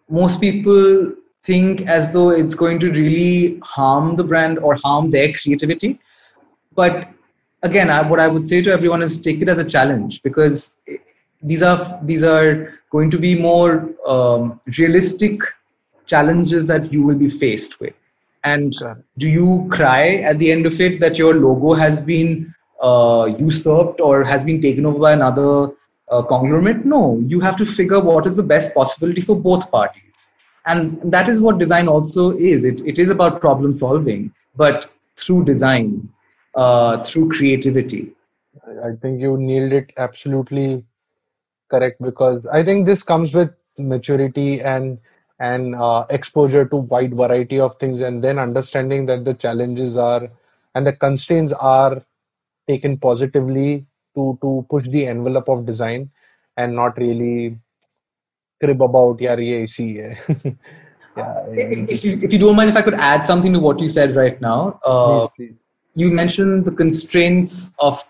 most 0.10 0.40
people 0.40 1.14
think 1.44 1.82
as 1.98 2.12
though 2.12 2.30
it's 2.30 2.56
going 2.64 2.80
to 2.80 2.92
really 2.92 3.60
harm 3.64 4.16
the 4.16 4.24
brand 4.24 4.60
or 4.60 4.76
harm 4.84 5.12
their 5.12 5.34
creativity. 5.34 6.00
But 6.76 7.10
again, 7.64 7.90
I, 7.90 8.02
what 8.08 8.20
I 8.20 8.28
would 8.28 8.48
say 8.48 8.62
to 8.62 8.72
everyone 8.72 9.02
is 9.02 9.20
take 9.20 9.42
it 9.42 9.50
as 9.50 9.60
a 9.60 9.66
challenge 9.66 10.22
because 10.24 10.72
these 11.42 11.62
are 11.62 12.00
these 12.04 12.24
are 12.24 12.74
going 12.90 13.10
to 13.12 13.20
be 13.28 13.36
more 13.36 13.72
um, 14.16 14.60
realistic 14.78 15.42
challenges 16.06 16.66
that 16.68 16.92
you 16.92 17.04
will 17.04 17.16
be 17.16 17.30
faced 17.30 17.80
with. 17.80 17.94
And 18.44 18.74
do 19.18 19.28
you 19.28 19.68
cry 19.72 20.18
at 20.30 20.40
the 20.40 20.52
end 20.52 20.66
of 20.66 20.80
it 20.80 21.00
that 21.02 21.18
your 21.18 21.34
logo 21.36 21.74
has 21.74 22.00
been 22.00 22.54
uh, 22.82 23.26
usurped 23.40 24.00
or 24.00 24.24
has 24.24 24.44
been 24.44 24.62
taken 24.62 24.86
over 24.86 25.00
by 25.00 25.14
another 25.14 25.72
uh, 26.10 26.22
conglomerate? 26.22 26.86
No, 26.86 27.20
you 27.26 27.40
have 27.40 27.56
to 27.58 27.66
figure 27.66 28.00
what 28.00 28.26
is 28.26 28.36
the 28.36 28.44
best 28.44 28.74
possibility 28.74 29.22
for 29.22 29.36
both 29.36 29.70
parties. 29.72 30.32
And 30.66 31.00
that 31.12 31.30
is 31.30 31.42
what 31.42 31.60
design 31.60 31.88
also 31.88 32.38
is. 32.38 32.66
It, 32.66 32.82
it 32.82 33.00
is 33.00 33.10
about 33.10 33.40
problem 33.40 33.72
solving, 33.74 34.34
but 34.56 34.90
through 35.16 35.46
design, 35.46 36.10
uh, 36.56 37.04
through 37.04 37.30
creativity. 37.30 38.14
I 38.84 38.92
think 39.02 39.22
you 39.22 39.38
nailed 39.38 39.72
it 39.72 39.94
absolutely 39.98 40.84
correct 41.70 42.02
because 42.02 42.46
I 42.46 42.64
think 42.64 42.86
this 42.86 43.04
comes 43.04 43.34
with 43.34 43.52
maturity 43.78 44.62
and 44.62 45.00
and 45.40 45.76
uh, 45.76 46.06
exposure 46.10 46.66
to 46.66 46.78
wide 46.78 47.14
variety 47.14 47.60
of 47.60 47.78
things 47.78 48.02
and 48.02 48.24
then 48.24 48.40
understanding 48.40 49.06
that 49.06 49.24
the 49.24 49.36
challenges 49.36 49.96
are 49.96 50.28
and 50.74 50.88
the 50.88 50.94
constraints 50.94 51.54
are 51.54 52.02
taken 52.68 52.98
positively 52.98 53.86
to 54.18 54.26
to 54.42 54.66
push 54.74 54.88
the 54.98 55.06
envelope 55.14 55.50
of 55.56 55.66
design 55.72 56.10
and 56.58 56.76
not 56.82 56.98
really 56.98 57.58
crib 58.62 58.82
about 58.82 59.20
yeah 61.18 61.34
yeah 61.56 61.58
yeah 61.58 61.86
if, 61.96 62.04
you, 62.04 62.20
if 62.22 62.32
you 62.32 62.40
don't 62.44 62.56
mind 62.56 62.70
if 62.70 62.76
i 62.76 62.82
could 62.82 63.00
add 63.10 63.26
something 63.26 63.54
to 63.54 63.60
what 63.60 63.80
you 63.80 63.88
said 63.88 64.16
right 64.16 64.40
now 64.42 64.80
uh, 64.86 65.28
please, 65.28 65.50
please. 65.50 65.56
you 65.96 66.10
mentioned 66.12 66.66
the 66.66 66.72
constraints 66.72 67.74
of 67.80 68.04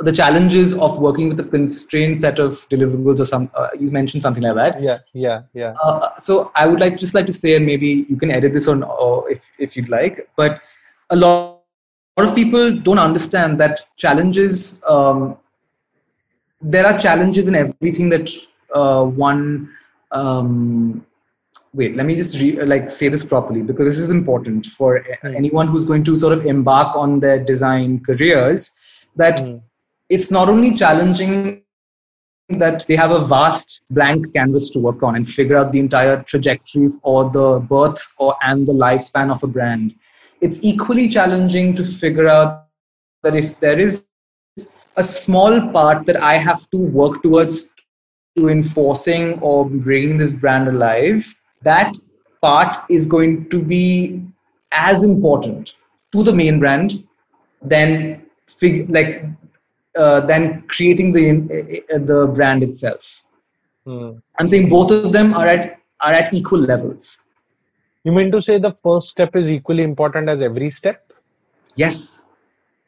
the 0.00 0.12
challenges 0.12 0.74
of 0.74 0.98
working 0.98 1.28
with 1.28 1.40
a 1.40 1.44
constrained 1.44 2.20
set 2.20 2.38
of 2.38 2.66
deliverables 2.68 3.18
or 3.20 3.24
some 3.24 3.50
uh, 3.54 3.68
you 3.78 3.90
mentioned 3.90 4.22
something 4.22 4.42
like 4.42 4.54
that. 4.54 4.82
Yeah 4.82 4.98
yeah 5.12 5.42
yeah. 5.52 5.74
Uh, 5.82 6.18
so 6.18 6.52
i 6.54 6.66
would 6.66 6.80
like 6.80 6.98
just 6.98 7.14
like 7.14 7.26
to 7.26 7.32
say 7.32 7.56
and 7.56 7.66
maybe 7.66 8.06
you 8.08 8.16
can 8.16 8.30
edit 8.30 8.52
this 8.52 8.68
on 8.68 8.82
or 8.82 9.30
if 9.30 9.48
if 9.58 9.76
you'd 9.76 9.88
like 9.88 10.28
but 10.36 10.60
a 11.10 11.16
lot 11.16 11.59
lot 12.16 12.28
of 12.28 12.34
people 12.34 12.76
don't 12.78 12.98
understand 12.98 13.58
that 13.60 13.80
challenges 13.96 14.74
um, 14.88 15.36
there 16.60 16.86
are 16.86 16.98
challenges 16.98 17.48
in 17.48 17.54
everything 17.54 18.08
that 18.08 18.30
uh, 18.74 19.04
one 19.04 19.70
um, 20.12 21.04
wait 21.72 21.96
let 21.96 22.06
me 22.06 22.14
just 22.14 22.34
re- 22.38 22.62
like 22.64 22.90
say 22.90 23.08
this 23.08 23.24
properly 23.24 23.62
because 23.62 23.86
this 23.86 23.98
is 23.98 24.10
important 24.10 24.66
for 24.78 25.00
mm. 25.00 25.36
anyone 25.36 25.68
who's 25.68 25.84
going 25.84 26.04
to 26.04 26.16
sort 26.16 26.32
of 26.32 26.44
embark 26.46 26.94
on 26.96 27.20
their 27.20 27.42
design 27.42 28.00
careers 28.00 28.72
that 29.16 29.38
mm. 29.38 29.60
it's 30.08 30.30
not 30.30 30.48
only 30.48 30.74
challenging 30.74 31.62
that 32.48 32.84
they 32.88 32.96
have 32.96 33.12
a 33.12 33.24
vast 33.24 33.80
blank 33.90 34.32
canvas 34.34 34.70
to 34.70 34.80
work 34.80 35.02
on 35.04 35.14
and 35.14 35.28
figure 35.28 35.56
out 35.56 35.70
the 35.70 35.78
entire 35.78 36.20
trajectory 36.24 36.88
or 37.02 37.30
the 37.30 37.60
birth 37.60 38.04
or 38.18 38.34
and 38.42 38.66
the 38.66 38.72
lifespan 38.72 39.32
of 39.32 39.42
a 39.44 39.46
brand 39.46 39.94
it's 40.40 40.58
equally 40.62 41.08
challenging 41.08 41.74
to 41.76 41.84
figure 41.84 42.28
out 42.28 42.66
that 43.22 43.34
if 43.34 43.58
there 43.60 43.78
is 43.78 44.06
a 44.96 45.04
small 45.04 45.70
part 45.72 46.06
that 46.06 46.22
I 46.22 46.38
have 46.38 46.68
to 46.70 46.76
work 46.76 47.22
towards 47.22 47.70
to 48.36 48.48
enforcing 48.48 49.38
or 49.40 49.68
bringing 49.68 50.16
this 50.16 50.32
brand 50.32 50.68
alive, 50.68 51.26
that 51.62 51.96
part 52.40 52.76
is 52.88 53.06
going 53.06 53.48
to 53.50 53.60
be 53.60 54.22
as 54.72 55.02
important 55.02 55.74
to 56.12 56.22
the 56.22 56.32
main 56.32 56.58
brand 56.58 57.04
than 57.62 58.22
fig- 58.46 58.88
like 58.90 59.26
uh, 59.96 60.20
than 60.20 60.62
creating 60.68 61.12
the 61.12 61.24
uh, 61.94 61.98
the 61.98 62.26
brand 62.34 62.62
itself. 62.62 63.22
Hmm. 63.84 64.12
I'm 64.38 64.46
saying 64.46 64.68
both 64.68 64.90
of 64.90 65.12
them 65.12 65.34
are 65.34 65.46
at 65.46 65.78
are 66.00 66.12
at 66.12 66.32
equal 66.32 66.60
levels. 66.60 67.18
You 68.04 68.12
mean 68.12 68.30
to 68.32 68.40
say 68.40 68.58
the 68.58 68.72
first 68.72 69.08
step 69.08 69.36
is 69.36 69.50
equally 69.50 69.82
important 69.82 70.28
as 70.28 70.40
every 70.40 70.70
step? 70.70 71.12
Yes, 71.76 72.14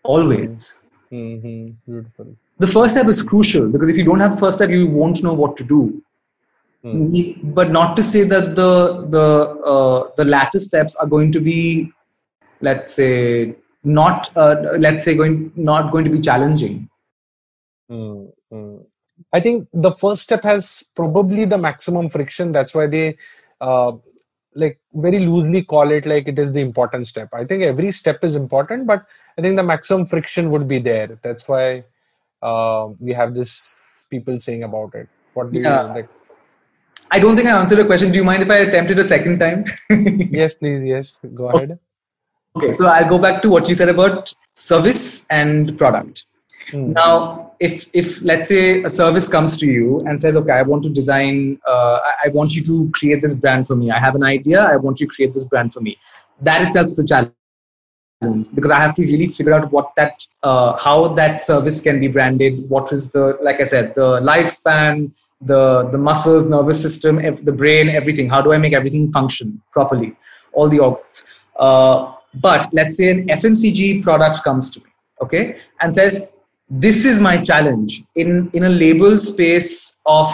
always. 0.02 0.86
Mm-hmm. 1.12 1.70
Beautiful. 1.90 2.34
The 2.58 2.66
first 2.66 2.94
step 2.94 3.06
is 3.08 3.22
crucial 3.22 3.68
because 3.68 3.90
if 3.90 3.96
you 3.96 4.04
don't 4.04 4.20
have 4.20 4.38
first 4.38 4.58
step, 4.58 4.70
you 4.70 4.86
won't 4.86 5.22
know 5.22 5.34
what 5.34 5.56
to 5.58 5.64
do. 5.64 6.02
Mm. 6.84 7.54
But 7.54 7.70
not 7.70 7.96
to 7.96 8.02
say 8.02 8.24
that 8.24 8.56
the 8.56 9.06
the 9.08 9.26
uh, 9.72 10.10
the 10.16 10.24
latter 10.24 10.58
steps 10.58 10.94
are 10.96 11.06
going 11.06 11.30
to 11.32 11.40
be, 11.40 11.92
let's 12.60 12.94
say, 12.94 13.54
not 13.84 14.34
uh, 14.36 14.56
let's 14.78 15.04
say 15.04 15.14
going 15.14 15.52
not 15.54 15.92
going 15.92 16.04
to 16.04 16.10
be 16.10 16.20
challenging. 16.20 16.88
Mm-hmm. 17.90 18.76
I 19.32 19.40
think 19.40 19.68
the 19.72 19.92
first 19.92 20.22
step 20.22 20.42
has 20.42 20.82
probably 20.94 21.44
the 21.44 21.58
maximum 21.58 22.08
friction. 22.08 22.50
That's 22.52 22.74
why 22.74 22.86
they 22.86 23.16
uh, 23.60 23.92
like 24.54 24.78
very 24.94 25.20
loosely 25.20 25.62
call 25.62 25.90
it 25.90 26.06
like 26.06 26.28
it 26.28 26.38
is 26.38 26.52
the 26.52 26.60
important 26.60 27.06
step 27.06 27.28
i 27.32 27.44
think 27.44 27.62
every 27.62 27.90
step 27.90 28.22
is 28.22 28.34
important 28.34 28.86
but 28.86 29.06
i 29.38 29.42
think 29.42 29.56
the 29.56 29.62
maximum 29.62 30.04
friction 30.06 30.50
would 30.50 30.66
be 30.68 30.78
there 30.78 31.18
that's 31.22 31.48
why 31.48 31.82
uh, 32.42 32.88
we 32.98 33.12
have 33.12 33.34
this 33.34 33.76
people 34.10 34.38
saying 34.40 34.62
about 34.62 34.94
it 34.94 35.08
what 35.34 35.50
do 35.50 35.58
yeah. 35.58 35.82
you 35.82 35.94
like 35.94 36.08
I 37.14 37.18
don't 37.18 37.36
think 37.36 37.46
I 37.46 37.60
answered 37.60 37.76
your 37.76 37.86
question. 37.86 38.10
Do 38.10 38.16
you 38.16 38.24
mind 38.24 38.42
if 38.42 38.48
I 38.48 38.56
attempt 38.56 38.90
it 38.90 38.98
a 38.98 39.04
second 39.04 39.38
time? 39.38 39.66
yes, 39.90 40.54
please. 40.54 40.82
Yes, 40.82 41.18
go 41.34 41.50
ahead. 41.50 41.78
Okay, 42.56 42.72
so 42.72 42.86
I'll 42.86 43.08
go 43.08 43.18
back 43.18 43.42
to 43.42 43.50
what 43.50 43.68
you 43.68 43.74
said 43.74 43.90
about 43.90 44.32
service 44.56 45.26
and 45.28 45.76
product. 45.76 46.24
Hmm. 46.70 46.92
Now, 46.92 47.52
if 47.60 47.88
if 47.92 48.20
let's 48.22 48.48
say 48.48 48.82
a 48.82 48.90
service 48.90 49.28
comes 49.28 49.56
to 49.58 49.66
you 49.66 50.00
and 50.06 50.20
says, 50.20 50.36
"Okay, 50.36 50.52
I 50.52 50.62
want 50.62 50.82
to 50.84 50.90
design, 50.90 51.58
uh, 51.66 51.98
I, 52.08 52.12
I 52.24 52.28
want 52.28 52.54
you 52.54 52.64
to 52.64 52.90
create 52.94 53.22
this 53.22 53.34
brand 53.34 53.66
for 53.66 53.76
me. 53.76 53.90
I 53.90 53.98
have 53.98 54.14
an 54.14 54.22
idea. 54.22 54.62
I 54.62 54.76
want 54.76 55.00
you 55.00 55.06
to 55.06 55.14
create 55.14 55.34
this 55.34 55.44
brand 55.44 55.72
for 55.72 55.80
me." 55.80 55.98
That 56.40 56.62
itself 56.62 56.88
is 56.88 56.98
a 56.98 57.06
challenge 57.06 57.32
because 58.54 58.70
I 58.70 58.78
have 58.78 58.94
to 58.96 59.02
really 59.02 59.28
figure 59.28 59.52
out 59.52 59.70
what 59.72 59.92
that, 59.96 60.26
uh, 60.42 60.78
how 60.78 61.08
that 61.08 61.42
service 61.42 61.80
can 61.80 62.00
be 62.00 62.08
branded. 62.08 62.68
What 62.68 62.92
is 62.92 63.10
the, 63.10 63.38
like 63.42 63.60
I 63.60 63.64
said, 63.64 63.94
the 63.94 64.20
lifespan, 64.20 65.12
the 65.40 65.88
the 65.90 65.98
muscles, 65.98 66.48
nervous 66.48 66.80
system, 66.80 67.16
the 67.44 67.52
brain, 67.52 67.88
everything. 67.88 68.28
How 68.28 68.40
do 68.40 68.52
I 68.52 68.58
make 68.58 68.72
everything 68.72 69.12
function 69.12 69.60
properly? 69.72 70.16
All 70.52 70.68
the 70.68 70.78
organs. 70.78 71.24
Uh, 71.58 72.14
but 72.40 72.72
let's 72.72 72.96
say 72.96 73.10
an 73.10 73.28
FMCG 73.28 74.02
product 74.02 74.42
comes 74.42 74.70
to 74.70 74.80
me, 74.80 74.86
okay, 75.20 75.58
and 75.80 75.94
says, 75.94 76.32
"This 76.70 77.04
is 77.04 77.20
my 77.20 77.36
challenge 77.38 78.04
in 78.14 78.50
in 78.52 78.64
a 78.64 78.68
label 78.68 79.18
space 79.20 79.96
of 80.06 80.28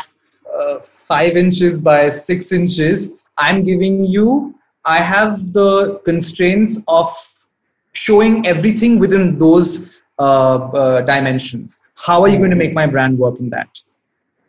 uh, 0.59 0.79
five 0.81 1.37
inches 1.37 1.81
by 1.81 2.11
six 2.11 2.53
inches. 2.53 3.13
I'm 3.37 3.63
giving 3.63 4.05
you. 4.05 4.55
I 4.85 4.99
have 5.01 5.53
the 5.53 5.99
constraints 6.05 6.81
of 6.89 7.15
showing 7.93 8.47
everything 8.47 8.99
within 8.99 9.39
those 9.39 9.97
uh, 10.19 10.23
uh, 10.23 11.03
dimensions. 11.03 11.79
How 11.95 12.23
are 12.23 12.29
you 12.29 12.39
going 12.39 12.51
to 12.51 12.57
make 12.57 12.73
my 12.73 12.87
brand 12.87 13.19
work 13.19 13.39
in 13.41 13.51
that? 13.51 13.69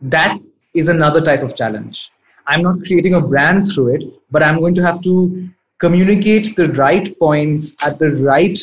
That 0.02 0.38
is 0.74 0.88
another 0.88 1.22
type 1.22 1.42
of 1.42 1.56
challenge. 1.56 2.12
I'm 2.48 2.62
not 2.62 2.84
creating 2.86 3.16
a 3.16 3.22
brand 3.22 3.72
through 3.72 3.96
it, 3.96 4.04
but 4.32 4.44
I'm 4.44 4.60
going 4.60 4.76
to 4.76 4.84
have 4.84 5.02
to 5.02 5.50
communicate 5.80 6.56
the 6.56 6.70
right 6.74 7.18
points 7.20 7.76
at 7.82 8.00
the 8.00 8.12
right 8.16 8.58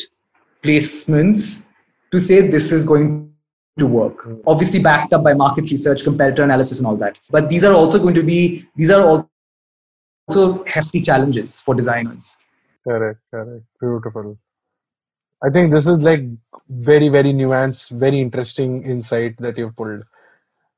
placements 0.63 1.63
to 2.11 2.19
say 2.19 2.47
this 2.47 2.71
is 2.71 2.85
going 2.85 3.31
to 3.79 3.85
work. 3.85 4.27
Obviously, 4.47 4.79
backed 4.79 5.13
up 5.13 5.23
by 5.23 5.33
market 5.33 5.69
research, 5.71 6.03
competitor 6.03 6.43
analysis, 6.43 6.79
and 6.79 6.87
all 6.87 6.95
that. 6.97 7.17
But 7.29 7.49
these 7.49 7.63
are 7.63 7.73
also 7.73 7.99
going 7.99 8.15
to 8.15 8.23
be, 8.23 8.65
these 8.75 8.89
are 8.89 9.03
also 10.29 10.63
hefty 10.65 11.01
challenges 11.01 11.61
for 11.61 11.75
designers. 11.75 12.37
Correct, 12.83 13.19
correct. 13.31 13.63
Beautiful. 13.79 14.37
I 15.43 15.49
think 15.49 15.71
this 15.71 15.85
is 15.85 15.99
like 15.99 16.21
very, 16.69 17.09
very 17.09 17.31
nuanced, 17.31 17.91
very 17.91 18.19
interesting 18.19 18.83
insight 18.83 19.37
that 19.37 19.57
you've 19.57 19.75
pulled. 19.75 20.03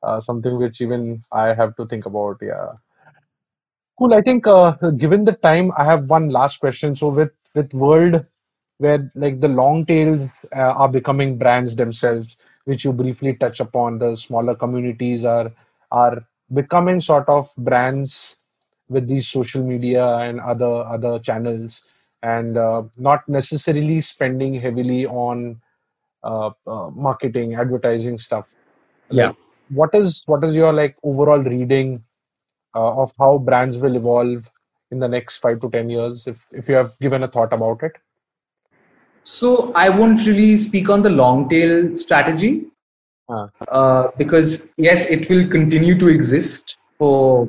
Uh, 0.01 0.19
something 0.19 0.57
which 0.57 0.79
even 0.81 1.23
I 1.31 1.53
have 1.53 1.75
to 1.75 1.85
think 1.85 2.05
about. 2.05 2.37
Yeah. 2.41 2.71
Cool. 3.97 4.13
I 4.13 4.21
think 4.21 4.47
uh, 4.47 4.71
given 4.97 5.25
the 5.25 5.33
time, 5.33 5.71
I 5.77 5.83
have 5.83 6.09
one 6.09 6.29
last 6.29 6.59
question. 6.59 6.95
So 6.95 7.09
with 7.09 7.31
with 7.53 7.73
world 7.73 8.25
where 8.79 9.11
like 9.13 9.39
the 9.39 9.47
long 9.47 9.85
tails 9.85 10.27
uh, 10.55 10.73
are 10.81 10.89
becoming 10.89 11.37
brands 11.37 11.75
themselves, 11.75 12.35
which 12.65 12.83
you 12.83 12.91
briefly 12.91 13.35
touch 13.35 13.59
upon, 13.59 13.99
the 13.99 14.15
smaller 14.15 14.55
communities 14.55 15.23
are 15.23 15.51
are 15.91 16.25
becoming 16.53 16.99
sort 16.99 17.27
of 17.29 17.51
brands 17.57 18.37
with 18.89 19.07
these 19.07 19.27
social 19.27 19.63
media 19.63 20.05
and 20.17 20.39
other 20.39 20.83
other 20.95 21.19
channels, 21.19 21.83
and 22.23 22.57
uh, 22.57 22.83
not 22.97 23.27
necessarily 23.29 24.01
spending 24.01 24.55
heavily 24.59 25.05
on 25.05 25.61
uh, 26.23 26.51
uh, 26.65 26.89
marketing, 26.89 27.55
advertising 27.55 28.17
stuff. 28.17 28.49
Yeah. 29.11 29.27
Like, 29.27 29.35
what 29.69 29.93
is 29.93 30.23
what 30.25 30.43
is 30.43 30.53
your 30.53 30.73
like 30.73 30.95
overall 31.03 31.43
reading 31.43 32.03
uh, 32.75 33.01
of 33.03 33.13
how 33.19 33.37
brands 33.37 33.77
will 33.77 33.95
evolve 33.95 34.49
in 34.91 34.99
the 34.99 35.07
next 35.07 35.37
five 35.39 35.59
to 35.61 35.69
ten 35.69 35.89
years 35.89 36.25
if 36.27 36.47
if 36.51 36.67
you 36.67 36.75
have 36.75 36.97
given 36.99 37.23
a 37.23 37.27
thought 37.27 37.53
about 37.53 37.83
it 37.83 37.93
So 39.23 39.71
I 39.73 39.89
won't 39.89 40.25
really 40.25 40.57
speak 40.57 40.89
on 40.89 41.01
the 41.01 41.09
long 41.09 41.49
tail 41.49 41.95
strategy 41.95 42.65
uh, 43.71 44.07
because 44.17 44.73
yes, 44.77 45.05
it 45.09 45.29
will 45.29 45.47
continue 45.47 45.97
to 45.99 46.07
exist 46.09 46.75
for 46.97 47.47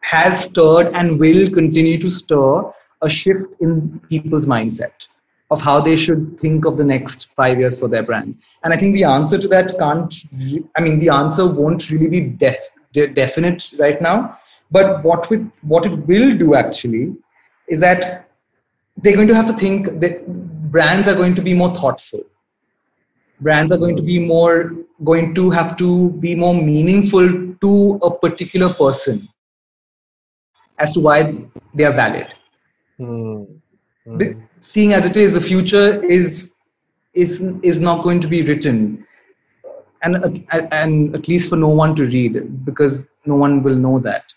has 0.00 0.44
stirred 0.44 0.88
and 0.94 1.18
will 1.18 1.50
continue 1.50 1.98
to 2.00 2.10
stir 2.10 2.72
a 3.02 3.08
shift 3.08 3.54
in 3.60 4.00
people's 4.08 4.46
mindset 4.46 5.06
of 5.52 5.60
how 5.60 5.80
they 5.80 5.96
should 5.96 6.40
think 6.40 6.64
of 6.64 6.76
the 6.78 6.84
next 6.84 7.28
five 7.36 7.58
years 7.58 7.78
for 7.78 7.88
their 7.88 8.02
brands. 8.02 8.38
And 8.64 8.72
I 8.72 8.76
think 8.78 8.94
the 8.94 9.04
answer 9.04 9.38
to 9.38 9.48
that 9.48 9.78
can't, 9.78 10.14
re- 10.32 10.64
I 10.76 10.80
mean, 10.80 10.98
the 10.98 11.10
answer 11.10 11.46
won't 11.46 11.90
really 11.90 12.08
be 12.08 12.20
def, 12.20 12.56
de- 12.92 13.08
definite 13.08 13.68
right 13.78 14.00
now. 14.00 14.38
But 14.70 15.04
what, 15.04 15.28
we, 15.28 15.36
what 15.60 15.84
it 15.84 15.94
will 16.06 16.36
do 16.36 16.54
actually 16.54 17.14
is 17.68 17.80
that 17.80 18.30
they're 18.96 19.14
going 19.14 19.28
to 19.28 19.34
have 19.34 19.46
to 19.46 19.58
think 19.64 20.00
that 20.00 20.26
brands 20.70 21.06
are 21.06 21.14
going 21.14 21.34
to 21.34 21.42
be 21.42 21.54
more 21.54 21.74
thoughtful 21.74 22.22
brands 23.42 23.72
are 23.72 23.78
going 23.78 23.96
to 23.96 24.02
be 24.02 24.18
more 24.18 24.72
going 25.04 25.34
to 25.34 25.50
have 25.50 25.76
to 25.76 26.10
be 26.24 26.34
more 26.34 26.54
meaningful 26.54 27.28
to 27.64 27.72
a 28.08 28.10
particular 28.24 28.72
person 28.74 29.28
as 30.78 30.92
to 30.92 31.00
why 31.00 31.18
they 31.74 31.84
are 31.84 31.92
valid 31.92 32.28
Hmm. 32.98 33.42
Hmm. 34.04 34.18
Seeing 34.62 34.92
as 34.92 35.04
it 35.04 35.16
is 35.16 35.32
the 35.32 35.40
future 35.40 36.02
is 36.04 36.48
is 37.14 37.40
is 37.62 37.80
not 37.80 38.04
going 38.04 38.20
to 38.20 38.28
be 38.28 38.42
written. 38.42 39.04
And 40.02 40.46
and 40.52 41.14
at 41.16 41.26
least 41.26 41.48
for 41.48 41.56
no 41.56 41.68
one 41.68 41.96
to 41.96 42.04
read 42.04 42.64
because 42.64 43.08
no 43.26 43.34
one 43.34 43.62
will 43.64 43.74
know 43.74 43.98
that. 43.98 44.32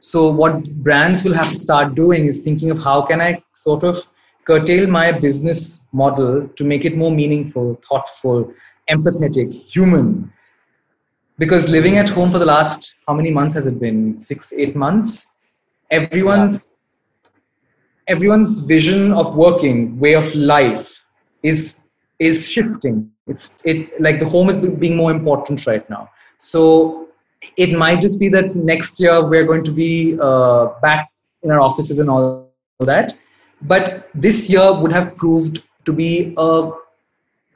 So 0.00 0.28
what 0.28 0.64
brands 0.82 1.22
will 1.22 1.34
have 1.34 1.52
to 1.52 1.58
start 1.58 1.94
doing 1.94 2.26
is 2.26 2.40
thinking 2.40 2.70
of 2.70 2.82
how 2.82 3.02
can 3.02 3.20
i 3.20 3.42
sort 3.54 3.84
of 3.84 4.08
curtail 4.44 4.88
my 4.88 5.12
business 5.12 5.78
model 5.92 6.48
to 6.48 6.64
make 6.64 6.84
it 6.84 6.96
more 6.96 7.12
meaningful 7.12 7.80
thoughtful 7.88 8.52
empathetic 8.90 9.52
human. 9.52 10.32
Because 11.38 11.68
living 11.68 11.96
at 11.96 12.08
home 12.08 12.32
for 12.32 12.40
the 12.40 12.46
last 12.46 12.92
how 13.06 13.14
many 13.14 13.30
months 13.30 13.54
has 13.54 13.66
it 13.66 13.78
been? 13.78 14.18
Six 14.18 14.52
eight 14.52 14.74
months? 14.74 15.42
Everyone's 15.92 16.66
everyone's 18.10 18.60
vision 18.60 19.12
of 19.12 19.36
working 19.36 19.98
way 20.00 20.14
of 20.14 20.34
life 20.34 21.04
is 21.42 21.76
is 22.18 22.48
shifting. 22.48 23.10
It's 23.26 23.52
it 23.64 24.00
like 24.00 24.20
the 24.20 24.28
home 24.28 24.50
is 24.50 24.58
being 24.58 24.96
more 24.96 25.10
important 25.10 25.66
right 25.66 25.88
now. 25.90 26.10
So 26.38 27.08
it 27.56 27.72
might 27.72 28.00
just 28.00 28.20
be 28.20 28.28
that 28.30 28.54
next 28.56 29.00
year 29.00 29.26
we're 29.26 29.46
going 29.46 29.64
to 29.64 29.72
be 29.72 30.18
uh, 30.20 30.66
back 30.82 31.10
in 31.42 31.50
our 31.50 31.60
offices 31.60 31.98
and 32.00 32.10
all 32.10 32.44
that 32.80 33.16
but 33.62 34.08
this 34.14 34.48
year 34.50 34.72
would 34.72 34.92
have 34.92 35.16
proved 35.16 35.62
to 35.84 35.92
be 35.92 36.34
a 36.36 36.70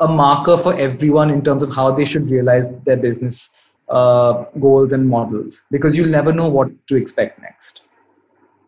a 0.00 0.08
marker 0.08 0.56
for 0.58 0.76
everyone 0.76 1.30
in 1.30 1.42
terms 1.42 1.62
of 1.62 1.74
how 1.74 1.90
they 1.90 2.04
should 2.04 2.28
realize 2.30 2.64
their 2.84 2.96
business 2.96 3.50
uh, 3.88 4.44
goals 4.60 4.92
and 4.92 5.08
models 5.08 5.62
because 5.70 5.96
you'll 5.96 6.14
never 6.16 6.32
know 6.32 6.48
what 6.48 6.68
to 6.88 6.96
expect 6.96 7.40
next. 7.40 7.82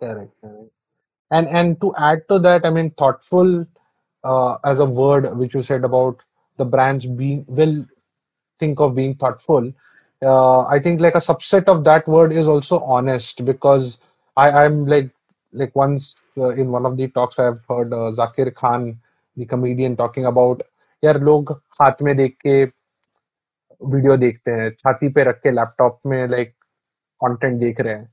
Correct, 0.01 0.30
correct 0.41 0.75
And 1.32 1.47
and 1.47 1.79
to 1.82 1.93
add 1.97 2.27
to 2.29 2.39
that, 2.39 2.65
I 2.65 2.69
mean, 2.69 2.91
thoughtful 2.91 3.65
uh, 4.23 4.57
as 4.65 4.79
a 4.79 4.86
word 4.86 5.38
which 5.38 5.53
you 5.53 5.61
said 5.61 5.84
about 5.84 6.17
the 6.57 6.65
brands 6.65 7.05
being 7.05 7.45
will 7.47 7.86
think 8.59 8.79
of 8.79 8.95
being 8.95 9.15
thoughtful. 9.15 9.71
Uh, 10.21 10.61
I 10.65 10.79
think 10.79 11.01
like 11.01 11.15
a 11.15 11.19
subset 11.19 11.65
of 11.67 11.84
that 11.86 12.07
word 12.07 12.32
is 12.32 12.47
also 12.47 12.79
honest 12.82 13.43
because 13.45 13.99
I 14.38 14.51
I'm 14.51 14.86
like 14.86 15.11
like 15.53 15.75
once 15.75 16.15
uh, 16.38 16.49
in 16.49 16.69
one 16.71 16.86
of 16.86 16.97
the 16.97 17.07
talks 17.07 17.39
I've 17.39 17.61
heard 17.69 17.93
uh, 17.93 18.11
Zakir 18.11 18.53
Khan, 18.53 18.99
the 19.38 19.45
comedian, 19.45 19.95
talking 19.95 20.25
about 20.25 20.61
यार 21.03 21.19
लोग 21.23 21.51
हाथ 21.82 22.01
में 22.03 22.15
देख 22.17 22.36
के 22.45 22.63
video 23.93 24.17
देखते 24.17 24.51
हैं 24.51 24.69
छाती 24.71 25.09
पे 25.13 25.23
रख 25.23 25.39
के 25.43 25.51
लैपटॉप 25.51 25.99
में 26.05 26.27
लाइक 26.29 26.53
कंटेंट 27.23 27.59
देख 27.59 27.79
रहे 27.82 27.93
हैं 27.93 28.09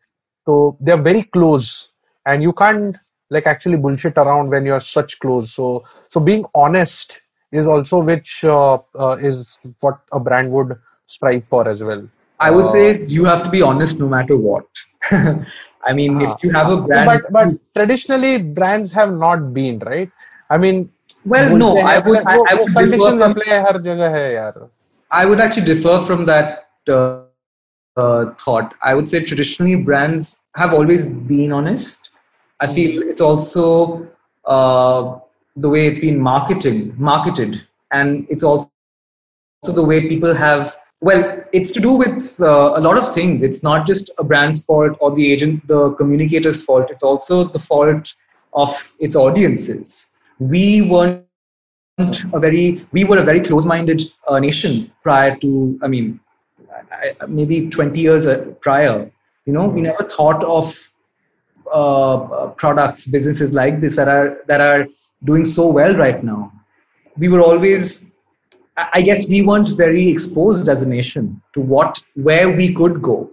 So 0.47 0.79
they're 0.81 1.03
very 1.03 1.25
close, 1.25 1.91
and 2.25 2.43
you 2.43 2.53
can't 2.55 2.97
like 3.34 3.48
actually 3.48 3.78
bullshit 3.78 4.18
around 4.24 4.50
when 4.50 4.66
you're 4.66 4.86
such 4.88 5.20
close. 5.20 5.54
So 5.60 5.84
so 6.10 6.20
being 6.30 6.46
honest 6.54 7.22
is 7.52 7.68
also 7.68 8.02
which 8.02 8.44
uh, 8.44 8.78
uh, 9.06 9.18
is 9.30 9.58
what 9.80 10.00
a 10.12 10.20
brand 10.20 10.52
would 10.52 10.76
strive 11.08 11.46
for 11.46 11.68
as 11.68 11.82
well. 11.82 12.08
I 12.40 12.52
would 12.52 12.66
uh, 12.66 12.72
say 12.72 13.06
you 13.06 13.26
have 13.26 13.44
to 13.44 13.50
be 13.50 13.62
honest 13.62 14.00
no 14.00 14.08
matter 14.08 14.38
what. 14.38 14.66
I 15.12 15.94
mean 15.94 16.22
if 16.22 16.30
ah. 16.30 16.38
you 16.44 16.52
have 16.52 16.72
a 16.72 16.78
brand 16.78 17.12
but 17.12 17.32
but 17.38 17.60
traditionally 17.78 18.38
brands 18.60 18.92
have 19.00 19.14
not 19.26 19.54
been 19.54 19.80
right? 19.80 20.12
I 20.50 20.58
mean 20.58 20.90
well 21.26 21.58
no 21.58 21.68
i 21.78 21.98
would 22.06 22.26
I, 22.26 22.56
would 22.56 22.74
conditions 22.76 23.22
from, 23.22 23.32
apply 23.32 23.60
har 23.66 23.74
jagah 23.90 24.10
hai 24.16 24.24
yaar. 24.38 24.70
I 25.20 25.26
would 25.26 25.42
actually 25.46 25.66
differ 25.66 25.98
from 26.06 26.26
that 26.26 26.70
uh, 26.90 27.24
uh, 28.04 28.34
thought. 28.44 28.74
I 28.82 28.94
would 28.96 29.10
say 29.10 29.24
traditionally 29.24 29.76
brands 29.76 30.34
have 30.56 30.74
always 30.74 31.06
been 31.06 31.52
honest. 31.52 32.10
I 32.60 32.74
feel 32.74 33.01
it's 33.04 33.22
also 33.22 34.08
uh, 34.45 35.20
the 35.56 35.70
way 35.70 35.88
it's 35.88 35.99
been 35.99 36.20
marketed, 36.20 36.97
marketed, 36.99 37.62
and 37.91 38.26
it's 38.30 38.43
also 38.43 38.70
the 39.64 39.84
way 39.84 40.08
people 40.08 40.34
have. 40.34 40.78
Well, 41.01 41.43
it's 41.51 41.72
to 41.74 41.82
do 41.82 41.93
with 41.93 42.39
uh, 42.39 42.74
a 42.76 42.82
lot 42.82 42.97
of 42.97 43.14
things. 43.14 43.43
It's 43.43 43.62
not 43.62 43.86
just 43.86 44.10
a 44.18 44.24
brand's 44.24 44.64
fault 44.64 44.97
or 45.01 45.14
the 45.14 45.32
agent, 45.32 45.68
the 45.68 45.91
communicator's 45.95 46.64
fault. 46.64 46.89
It's 46.89 47.04
also 47.04 47.43
the 47.43 47.60
fault 47.60 48.14
of 48.54 48.93
its 48.99 49.16
audiences. 49.16 50.12
We 50.39 50.82
weren't 50.84 51.26
a 51.99 52.39
very 52.39 52.86
we 52.91 53.04
were 53.04 53.20
a 53.20 53.24
very 53.24 53.39
close-minded 53.39 54.01
uh, 54.28 54.39
nation 54.39 54.91
prior 55.04 55.36
to 55.38 55.80
i 55.84 55.88
mean 55.88 56.20
I, 56.91 57.26
maybe 57.28 57.70
20 57.70 57.99
years 57.99 58.26
uh, 58.26 58.45
prior 58.62 59.12
you 59.45 59.54
know 59.54 59.68
we 59.68 59.82
never 59.82 60.04
thought 60.04 60.43
of 60.43 60.91
uh, 61.82 62.48
products 62.64 63.06
businesses 63.08 63.52
like 63.52 63.82
this 63.82 63.96
that 63.96 64.08
are 64.08 64.38
that 64.48 64.62
are 64.62 64.86
doing 65.26 65.46
so 65.46 65.68
well 65.68 65.96
right 65.96 66.24
now 66.24 66.52
we 67.18 67.28
were 67.28 67.42
always 67.42 68.14
I 68.76 69.02
guess 69.02 69.28
we 69.28 69.42
weren't 69.44 69.70
very 69.78 70.10
exposed 70.10 70.68
as 70.68 70.82
a 70.82 70.86
nation 70.86 71.42
to 71.54 71.62
what 71.62 72.02
where 72.16 72.50
we 72.50 72.74
could 72.74 73.02
go 73.02 73.30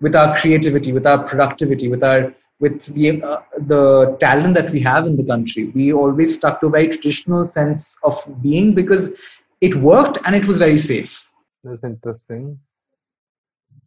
with 0.00 0.16
our 0.16 0.36
creativity, 0.38 0.92
with 0.92 1.06
our 1.06 1.22
productivity, 1.26 1.88
with 1.88 2.02
our 2.02 2.34
with 2.58 2.82
the 2.94 3.22
uh, 3.22 3.40
the 3.66 4.16
talent 4.18 4.54
that 4.54 4.70
we 4.70 4.80
have 4.80 5.06
in 5.06 5.16
the 5.16 5.24
country. 5.24 5.66
We 5.66 5.92
always 5.92 6.34
stuck 6.34 6.60
to 6.60 6.66
a 6.66 6.70
very 6.70 6.88
traditional 6.88 7.48
sense 7.48 7.96
of 8.02 8.16
being 8.42 8.74
because 8.74 9.12
it 9.60 9.76
worked 9.76 10.18
and 10.24 10.34
it 10.34 10.44
was 10.44 10.58
very 10.58 10.78
safe. 10.78 11.12
That's 11.62 11.84
interesting. 11.84 12.58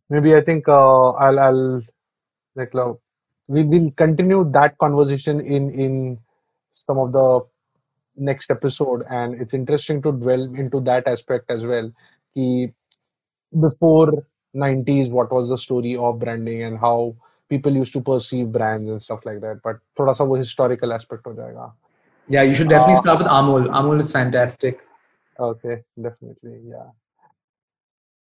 Maybe 0.09 0.35
I 0.35 0.41
think 0.41 0.69
uh, 0.69 1.09
I'll 1.09 1.39
I'll 1.39 1.81
like 2.55 2.73
we 3.47 3.63
will 3.63 3.91
continue 3.91 4.49
that 4.51 4.77
conversation 4.77 5.39
in 5.39 5.71
in 5.71 6.17
some 6.85 6.97
of 6.97 7.11
the 7.11 7.41
next 8.15 8.51
episode. 8.51 9.03
And 9.09 9.39
it's 9.41 9.53
interesting 9.53 10.01
to 10.03 10.11
dwell 10.11 10.43
into 10.55 10.79
that 10.81 11.07
aspect 11.07 11.49
as 11.49 11.63
well. 11.63 11.91
Ki 12.33 12.73
before 13.61 14.11
90s 14.55 15.09
what 15.09 15.31
was 15.31 15.47
the 15.47 15.57
story 15.57 15.95
of 15.95 16.19
branding 16.19 16.63
and 16.63 16.77
how 16.77 17.15
people 17.49 17.73
used 17.73 17.93
to 17.93 18.01
perceive 18.01 18.51
brands 18.51 18.89
and 18.89 19.01
stuff 19.01 19.25
like 19.25 19.39
that. 19.41 19.61
But 19.63 19.79
thoda 19.97 20.15
sa 20.15 20.25
wo 20.25 20.35
historical 20.35 20.93
aspect 20.93 21.23
ho 21.25 21.33
jayega. 21.33 21.71
Yeah 22.27 22.43
you 22.43 22.53
should 22.53 22.69
definitely 22.69 22.95
uh, 22.95 23.01
start 23.01 23.19
with 23.19 23.27
amol. 23.27 23.69
Amol 23.69 24.01
is 24.01 24.11
fantastic. 24.11 24.79
Okay 25.39 25.83
definitely 26.01 26.59
yeah. 26.67 26.89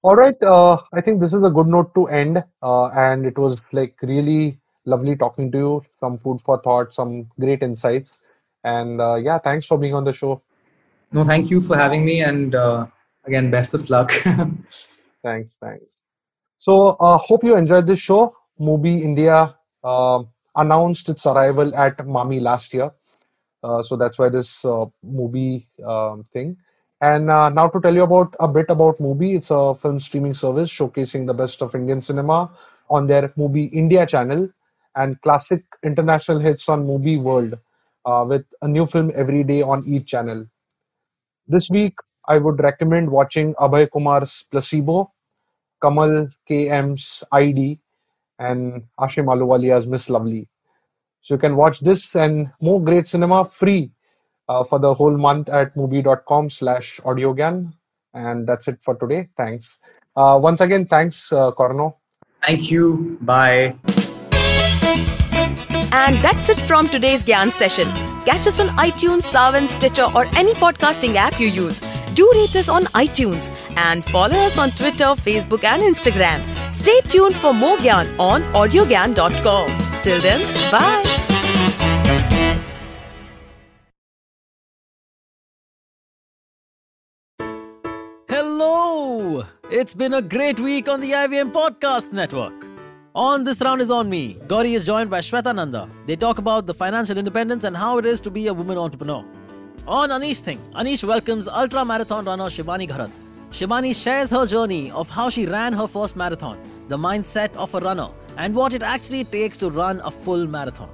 All 0.03 0.15
right 0.15 0.41
uh, 0.43 0.79
i 0.93 1.01
think 1.01 1.21
this 1.21 1.35
is 1.35 1.43
a 1.43 1.51
good 1.51 1.67
note 1.67 1.93
to 1.95 2.07
end 2.07 2.43
uh, 2.63 2.87
and 3.07 3.27
it 3.27 3.37
was 3.37 3.61
like 3.73 3.97
really 4.03 4.61
lovely 4.89 5.17
talking 5.17 5.53
to 5.53 5.59
you. 5.59 5.85
Some 6.01 6.19
food 6.19 6.41
for 6.41 6.61
thought, 6.61 6.95
some 6.95 7.31
great 7.39 7.63
insights. 7.63 8.19
And 8.65 9.01
uh, 9.01 9.17
yeah, 9.17 9.39
thanks 9.39 9.67
for 9.67 9.79
being 9.79 9.95
on 9.95 10.05
the 10.05 10.13
show. 10.13 10.43
No, 11.13 11.25
thank 11.25 11.51
you 11.51 11.61
for 11.61 11.77
having 11.77 12.05
me, 12.05 12.21
and 12.23 12.55
uh, 12.55 12.87
again, 13.25 13.51
best 13.51 13.73
of 13.73 13.89
luck. 13.89 14.13
Thanks, 15.23 15.57
thanks. 15.61 16.05
So, 16.59 16.91
uh, 17.01 17.19
hope 17.19 17.43
you 17.43 17.57
enjoyed 17.57 17.87
this 17.87 17.99
show. 17.99 18.35
MUBI 18.61 19.03
India 19.03 19.55
uh, 19.83 20.23
announced 20.57 21.09
its 21.09 21.27
arrival 21.27 21.75
at 21.75 21.99
Mami 21.99 22.41
last 22.41 22.73
year. 22.73 22.91
Uh, 23.63 23.83
so 23.83 23.97
that's 23.97 24.19
why 24.19 24.29
this 24.29 24.65
uh, 24.65 24.87
MUBI 25.05 25.67
um, 25.85 26.25
thing. 26.33 26.57
And 27.01 27.31
uh, 27.31 27.49
now 27.49 27.69
to 27.69 27.81
tell 27.81 27.95
you 27.95 28.03
about 28.03 28.35
a 28.41 28.49
bit 28.49 28.67
about 28.69 28.99
MUBI, 28.99 29.37
it's 29.37 29.51
a 29.51 29.75
film 29.75 30.01
streaming 30.01 30.35
service 30.35 30.71
showcasing 30.71 31.27
the 31.27 31.35
best 31.35 31.63
of 31.63 31.75
Indian 31.75 32.01
cinema 32.01 32.51
on 32.91 33.07
their 33.07 33.29
MUBI 33.31 33.73
India 33.73 34.07
channel 34.07 34.49
and 34.99 35.21
classic 35.23 35.63
international 35.85 36.41
hits 36.41 36.69
on 36.69 36.85
MUBI 36.87 37.23
World 37.23 37.59
uh, 38.05 38.25
with 38.29 38.45
a 38.63 38.69
new 38.69 38.85
film 38.85 39.13
every 39.15 39.45
day 39.45 39.63
on 39.63 39.87
each 39.87 40.07
channel. 40.07 40.47
This 41.47 41.71
week, 41.71 41.95
I 42.27 42.37
would 42.39 42.61
recommend 42.61 43.11
watching 43.11 43.55
Abhay 43.55 43.89
Kumar's 43.91 44.45
Placebo, 44.51 45.13
Kamal 45.83 46.29
KM's 46.51 47.25
ID, 47.33 47.79
and 48.39 48.83
Ashim 49.01 49.27
Ahluwalia's 49.27 49.87
Miss 49.87 50.11
Lovely. 50.11 50.49
So 51.23 51.35
you 51.35 51.39
can 51.39 51.57
watch 51.57 51.81
this 51.81 52.17
and 52.17 52.51
more 52.61 52.83
great 52.83 53.07
cinema 53.07 53.45
free 53.45 53.91
uh, 54.49 54.65
for 54.65 54.79
the 54.79 54.93
whole 54.93 55.17
month 55.17 55.49
at 55.49 55.75
mubi.com 55.75 56.51
slash 56.51 57.01
audiogyan. 57.05 57.73
And 58.15 58.47
that's 58.47 58.69
it 58.69 58.79
for 58.83 58.95
today. 58.97 59.29
Thanks. 59.37 59.79
Uh, 60.17 60.39
once 60.41 60.61
again, 60.61 60.87
thanks, 60.87 61.33
uh, 61.33 61.53
Corno. 61.53 61.97
thank 62.45 62.71
you. 62.71 63.19
Bye. 63.23 63.75
And 65.91 66.23
that's 66.23 66.49
it 66.49 66.59
from 66.61 66.89
today's 66.89 67.25
Gyan 67.25 67.51
session. 67.51 67.89
Catch 68.25 68.47
us 68.47 68.61
on 68.61 68.69
iTunes, 68.77 69.23
Saavn, 69.33 69.69
Stitcher, 69.69 70.07
or 70.15 70.27
any 70.37 70.53
podcasting 70.55 71.15
app 71.15 71.41
you 71.41 71.49
use. 71.49 71.81
Do 72.15 72.31
rate 72.35 72.55
us 72.57 72.69
on 72.69 72.85
iTunes 73.05 73.51
and 73.77 74.05
follow 74.05 74.37
us 74.37 74.59
on 74.59 74.71
Twitter, 74.71 75.15
Facebook, 75.29 75.65
and 75.65 75.83
Instagram. 75.83 76.43
Stay 76.75 77.01
tuned 77.03 77.37
for 77.37 77.55
more 77.55 77.79
Gyan 77.79 78.19
on 78.19 78.43
audiogyan.com. 78.53 80.03
Till 80.03 80.21
then, 80.21 80.41
bye. 80.71 81.05
Hello! 88.29 89.45
It's 89.71 89.95
been 89.95 90.15
a 90.15 90.23
great 90.23 90.61
week 90.61 90.89
on 90.89 91.01
the 91.01 91.13
IVM 91.13 91.53
Podcast 91.53 92.13
Network. 92.13 92.68
On 93.15 93.43
This 93.43 93.61
Round 93.63 93.81
is 93.81 93.91
On 93.91 94.09
Me, 94.09 94.37
Gauri 94.47 94.75
is 94.75 94.85
joined 94.85 95.09
by 95.09 95.21
Shweta 95.21 95.55
Nanda. 95.55 95.89
They 96.07 96.15
talk 96.15 96.37
about 96.37 96.67
the 96.67 96.75
financial 96.75 97.17
independence 97.17 97.65
and 97.65 97.75
how 97.75 97.97
it 97.97 98.05
is 98.05 98.21
to 98.21 98.31
be 98.31 98.49
a 98.49 98.53
woman 98.55 98.77
entrepreneur. 98.77 99.25
On 99.87 100.11
Anish 100.11 100.41
Thing, 100.41 100.61
Anish 100.75 101.03
welcomes 101.03 101.49
ultra 101.49 101.87
marathon 101.87 102.27
runner 102.27 102.45
Shivani 102.45 102.87
Gharat. 102.87 103.11
Shivani 103.51 103.95
shares 103.95 104.29
her 104.31 104.47
journey 104.47 104.91
of 104.91 105.09
how 105.09 105.31
she 105.31 105.47
ran 105.47 105.73
her 105.73 105.87
first 105.89 106.17
marathon, 106.17 106.59
the 106.89 106.99
mindset 106.99 107.55
of 107.57 107.75
a 107.75 107.81
runner, 107.81 108.11
and 108.37 108.55
what 108.55 108.75
it 108.75 108.83
actually 108.83 109.25
takes 109.25 109.57
to 109.57 109.71
run 109.71 110.03
a 110.05 110.11
full 110.11 110.47
marathon. 110.47 110.91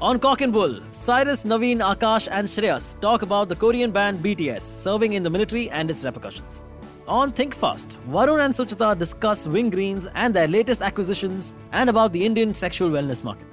On 0.00 0.18
Cock 0.18 0.40
and 0.40 0.52
Bull, 0.52 0.80
Cyrus, 0.90 1.44
Naveen, 1.44 1.78
Akash, 1.78 2.26
and 2.32 2.48
Shreyas 2.48 3.00
talk 3.00 3.22
about 3.22 3.48
the 3.48 3.54
Korean 3.54 3.92
band 3.92 4.18
BTS 4.18 4.62
serving 4.62 5.12
in 5.12 5.22
the 5.22 5.30
military 5.30 5.70
and 5.70 5.92
its 5.92 6.04
repercussions. 6.04 6.64
On 7.12 7.30
Think 7.30 7.54
Fast, 7.54 7.98
Varun 8.08 8.42
and 8.42 8.54
Suchita 8.54 8.98
discuss 8.98 9.44
Wingreens 9.44 10.10
and 10.14 10.32
their 10.32 10.48
latest 10.48 10.80
acquisitions 10.80 11.52
and 11.70 11.90
about 11.90 12.10
the 12.14 12.24
Indian 12.24 12.54
sexual 12.54 12.88
wellness 12.88 13.22
market. 13.22 13.46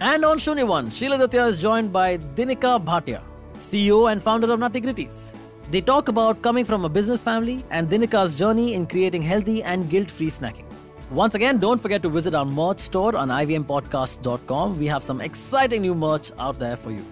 And 0.00 0.24
on 0.24 0.38
Shunyawan, 0.38 0.92
Sheila 0.92 1.18
Datya 1.18 1.48
is 1.48 1.60
joined 1.60 1.92
by 1.92 2.18
Dinika 2.18 2.78
Bhatia, 2.84 3.20
CEO 3.56 4.12
and 4.12 4.22
founder 4.22 4.52
of 4.52 4.60
Nutty 4.60 4.80
Gritties. 4.80 5.32
They 5.72 5.80
talk 5.80 6.06
about 6.06 6.40
coming 6.40 6.64
from 6.64 6.84
a 6.84 6.88
business 6.88 7.20
family 7.20 7.64
and 7.70 7.90
Dinika's 7.90 8.36
journey 8.36 8.74
in 8.74 8.86
creating 8.86 9.22
healthy 9.22 9.64
and 9.64 9.90
guilt-free 9.90 10.30
snacking. 10.30 10.66
Once 11.10 11.34
again, 11.34 11.58
don't 11.58 11.82
forget 11.82 12.04
to 12.04 12.08
visit 12.08 12.32
our 12.32 12.44
merch 12.44 12.78
store 12.78 13.16
on 13.16 13.28
ivmpodcast.com. 13.28 14.78
We 14.78 14.86
have 14.86 15.02
some 15.02 15.20
exciting 15.20 15.82
new 15.82 15.96
merch 15.96 16.30
out 16.38 16.60
there 16.60 16.76
for 16.76 16.92
you. 16.92 17.04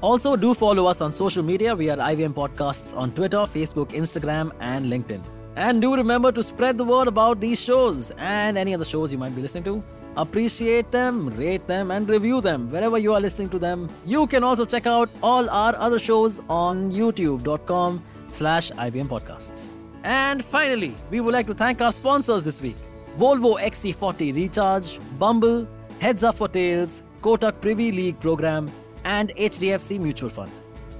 Also, 0.00 0.34
do 0.34 0.52
follow 0.52 0.86
us 0.86 1.00
on 1.00 1.12
social 1.12 1.44
media. 1.44 1.76
We 1.76 1.90
are 1.90 1.96
IVM 1.96 2.34
Podcasts 2.34 2.92
on 2.96 3.12
Twitter, 3.12 3.46
Facebook, 3.58 3.90
Instagram, 3.90 4.50
and 4.58 4.86
LinkedIn. 4.86 5.22
And 5.56 5.80
do 5.80 5.94
remember 5.94 6.32
to 6.32 6.42
spread 6.42 6.78
the 6.78 6.84
word 6.84 7.08
about 7.08 7.40
these 7.40 7.60
shows 7.60 8.10
and 8.18 8.58
any 8.58 8.74
other 8.74 8.84
shows 8.84 9.12
you 9.12 9.18
might 9.18 9.34
be 9.36 9.42
listening 9.42 9.64
to. 9.64 9.82
Appreciate 10.16 10.90
them, 10.90 11.28
rate 11.34 11.66
them, 11.66 11.90
and 11.90 12.08
review 12.08 12.40
them 12.40 12.70
wherever 12.70 12.98
you 12.98 13.12
are 13.14 13.20
listening 13.20 13.48
to 13.50 13.58
them. 13.58 13.88
You 14.06 14.26
can 14.26 14.44
also 14.44 14.64
check 14.64 14.86
out 14.86 15.08
all 15.22 15.48
our 15.50 15.74
other 15.76 15.98
shows 15.98 16.40
on 16.48 16.92
youtube.com 16.92 18.02
slash 18.30 18.70
IVM 18.72 19.08
Podcasts. 19.08 19.68
And 20.04 20.44
finally, 20.44 20.94
we 21.10 21.20
would 21.20 21.32
like 21.32 21.46
to 21.46 21.54
thank 21.54 21.80
our 21.80 21.90
sponsors 21.90 22.44
this 22.44 22.60
week. 22.60 22.76
Volvo 23.18 23.60
XC40 23.60 24.34
Recharge, 24.36 24.98
Bumble, 25.18 25.66
Heads 26.00 26.22
Up 26.22 26.36
for 26.36 26.48
Tails, 26.48 27.02
Kotak 27.22 27.60
Privy 27.60 27.90
League 27.90 28.20
Program, 28.20 28.70
and 29.04 29.30
HDFC 29.36 29.98
Mutual 30.00 30.30
Fund. 30.30 30.50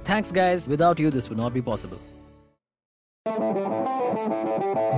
Thanks, 0.05 0.31
guys. 0.31 0.67
Without 0.67 0.99
you, 0.99 1.09
this 1.09 1.29
would 1.29 1.37
not 1.37 1.53
be 1.53 1.61
possible. 1.61 1.99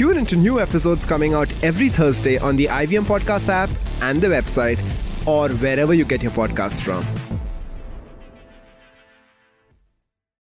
Tune 0.00 0.16
into 0.16 0.34
new 0.34 0.60
episodes 0.60 1.04
coming 1.04 1.34
out 1.34 1.52
every 1.62 1.90
Thursday 1.90 2.38
on 2.38 2.56
the 2.56 2.64
IVM 2.64 3.02
Podcast 3.02 3.50
app 3.50 3.68
and 4.00 4.18
the 4.18 4.28
website, 4.28 4.78
or 5.26 5.50
wherever 5.56 5.92
you 5.92 6.06
get 6.06 6.22
your 6.22 6.32
podcasts 6.32 6.80
from. 6.80 7.04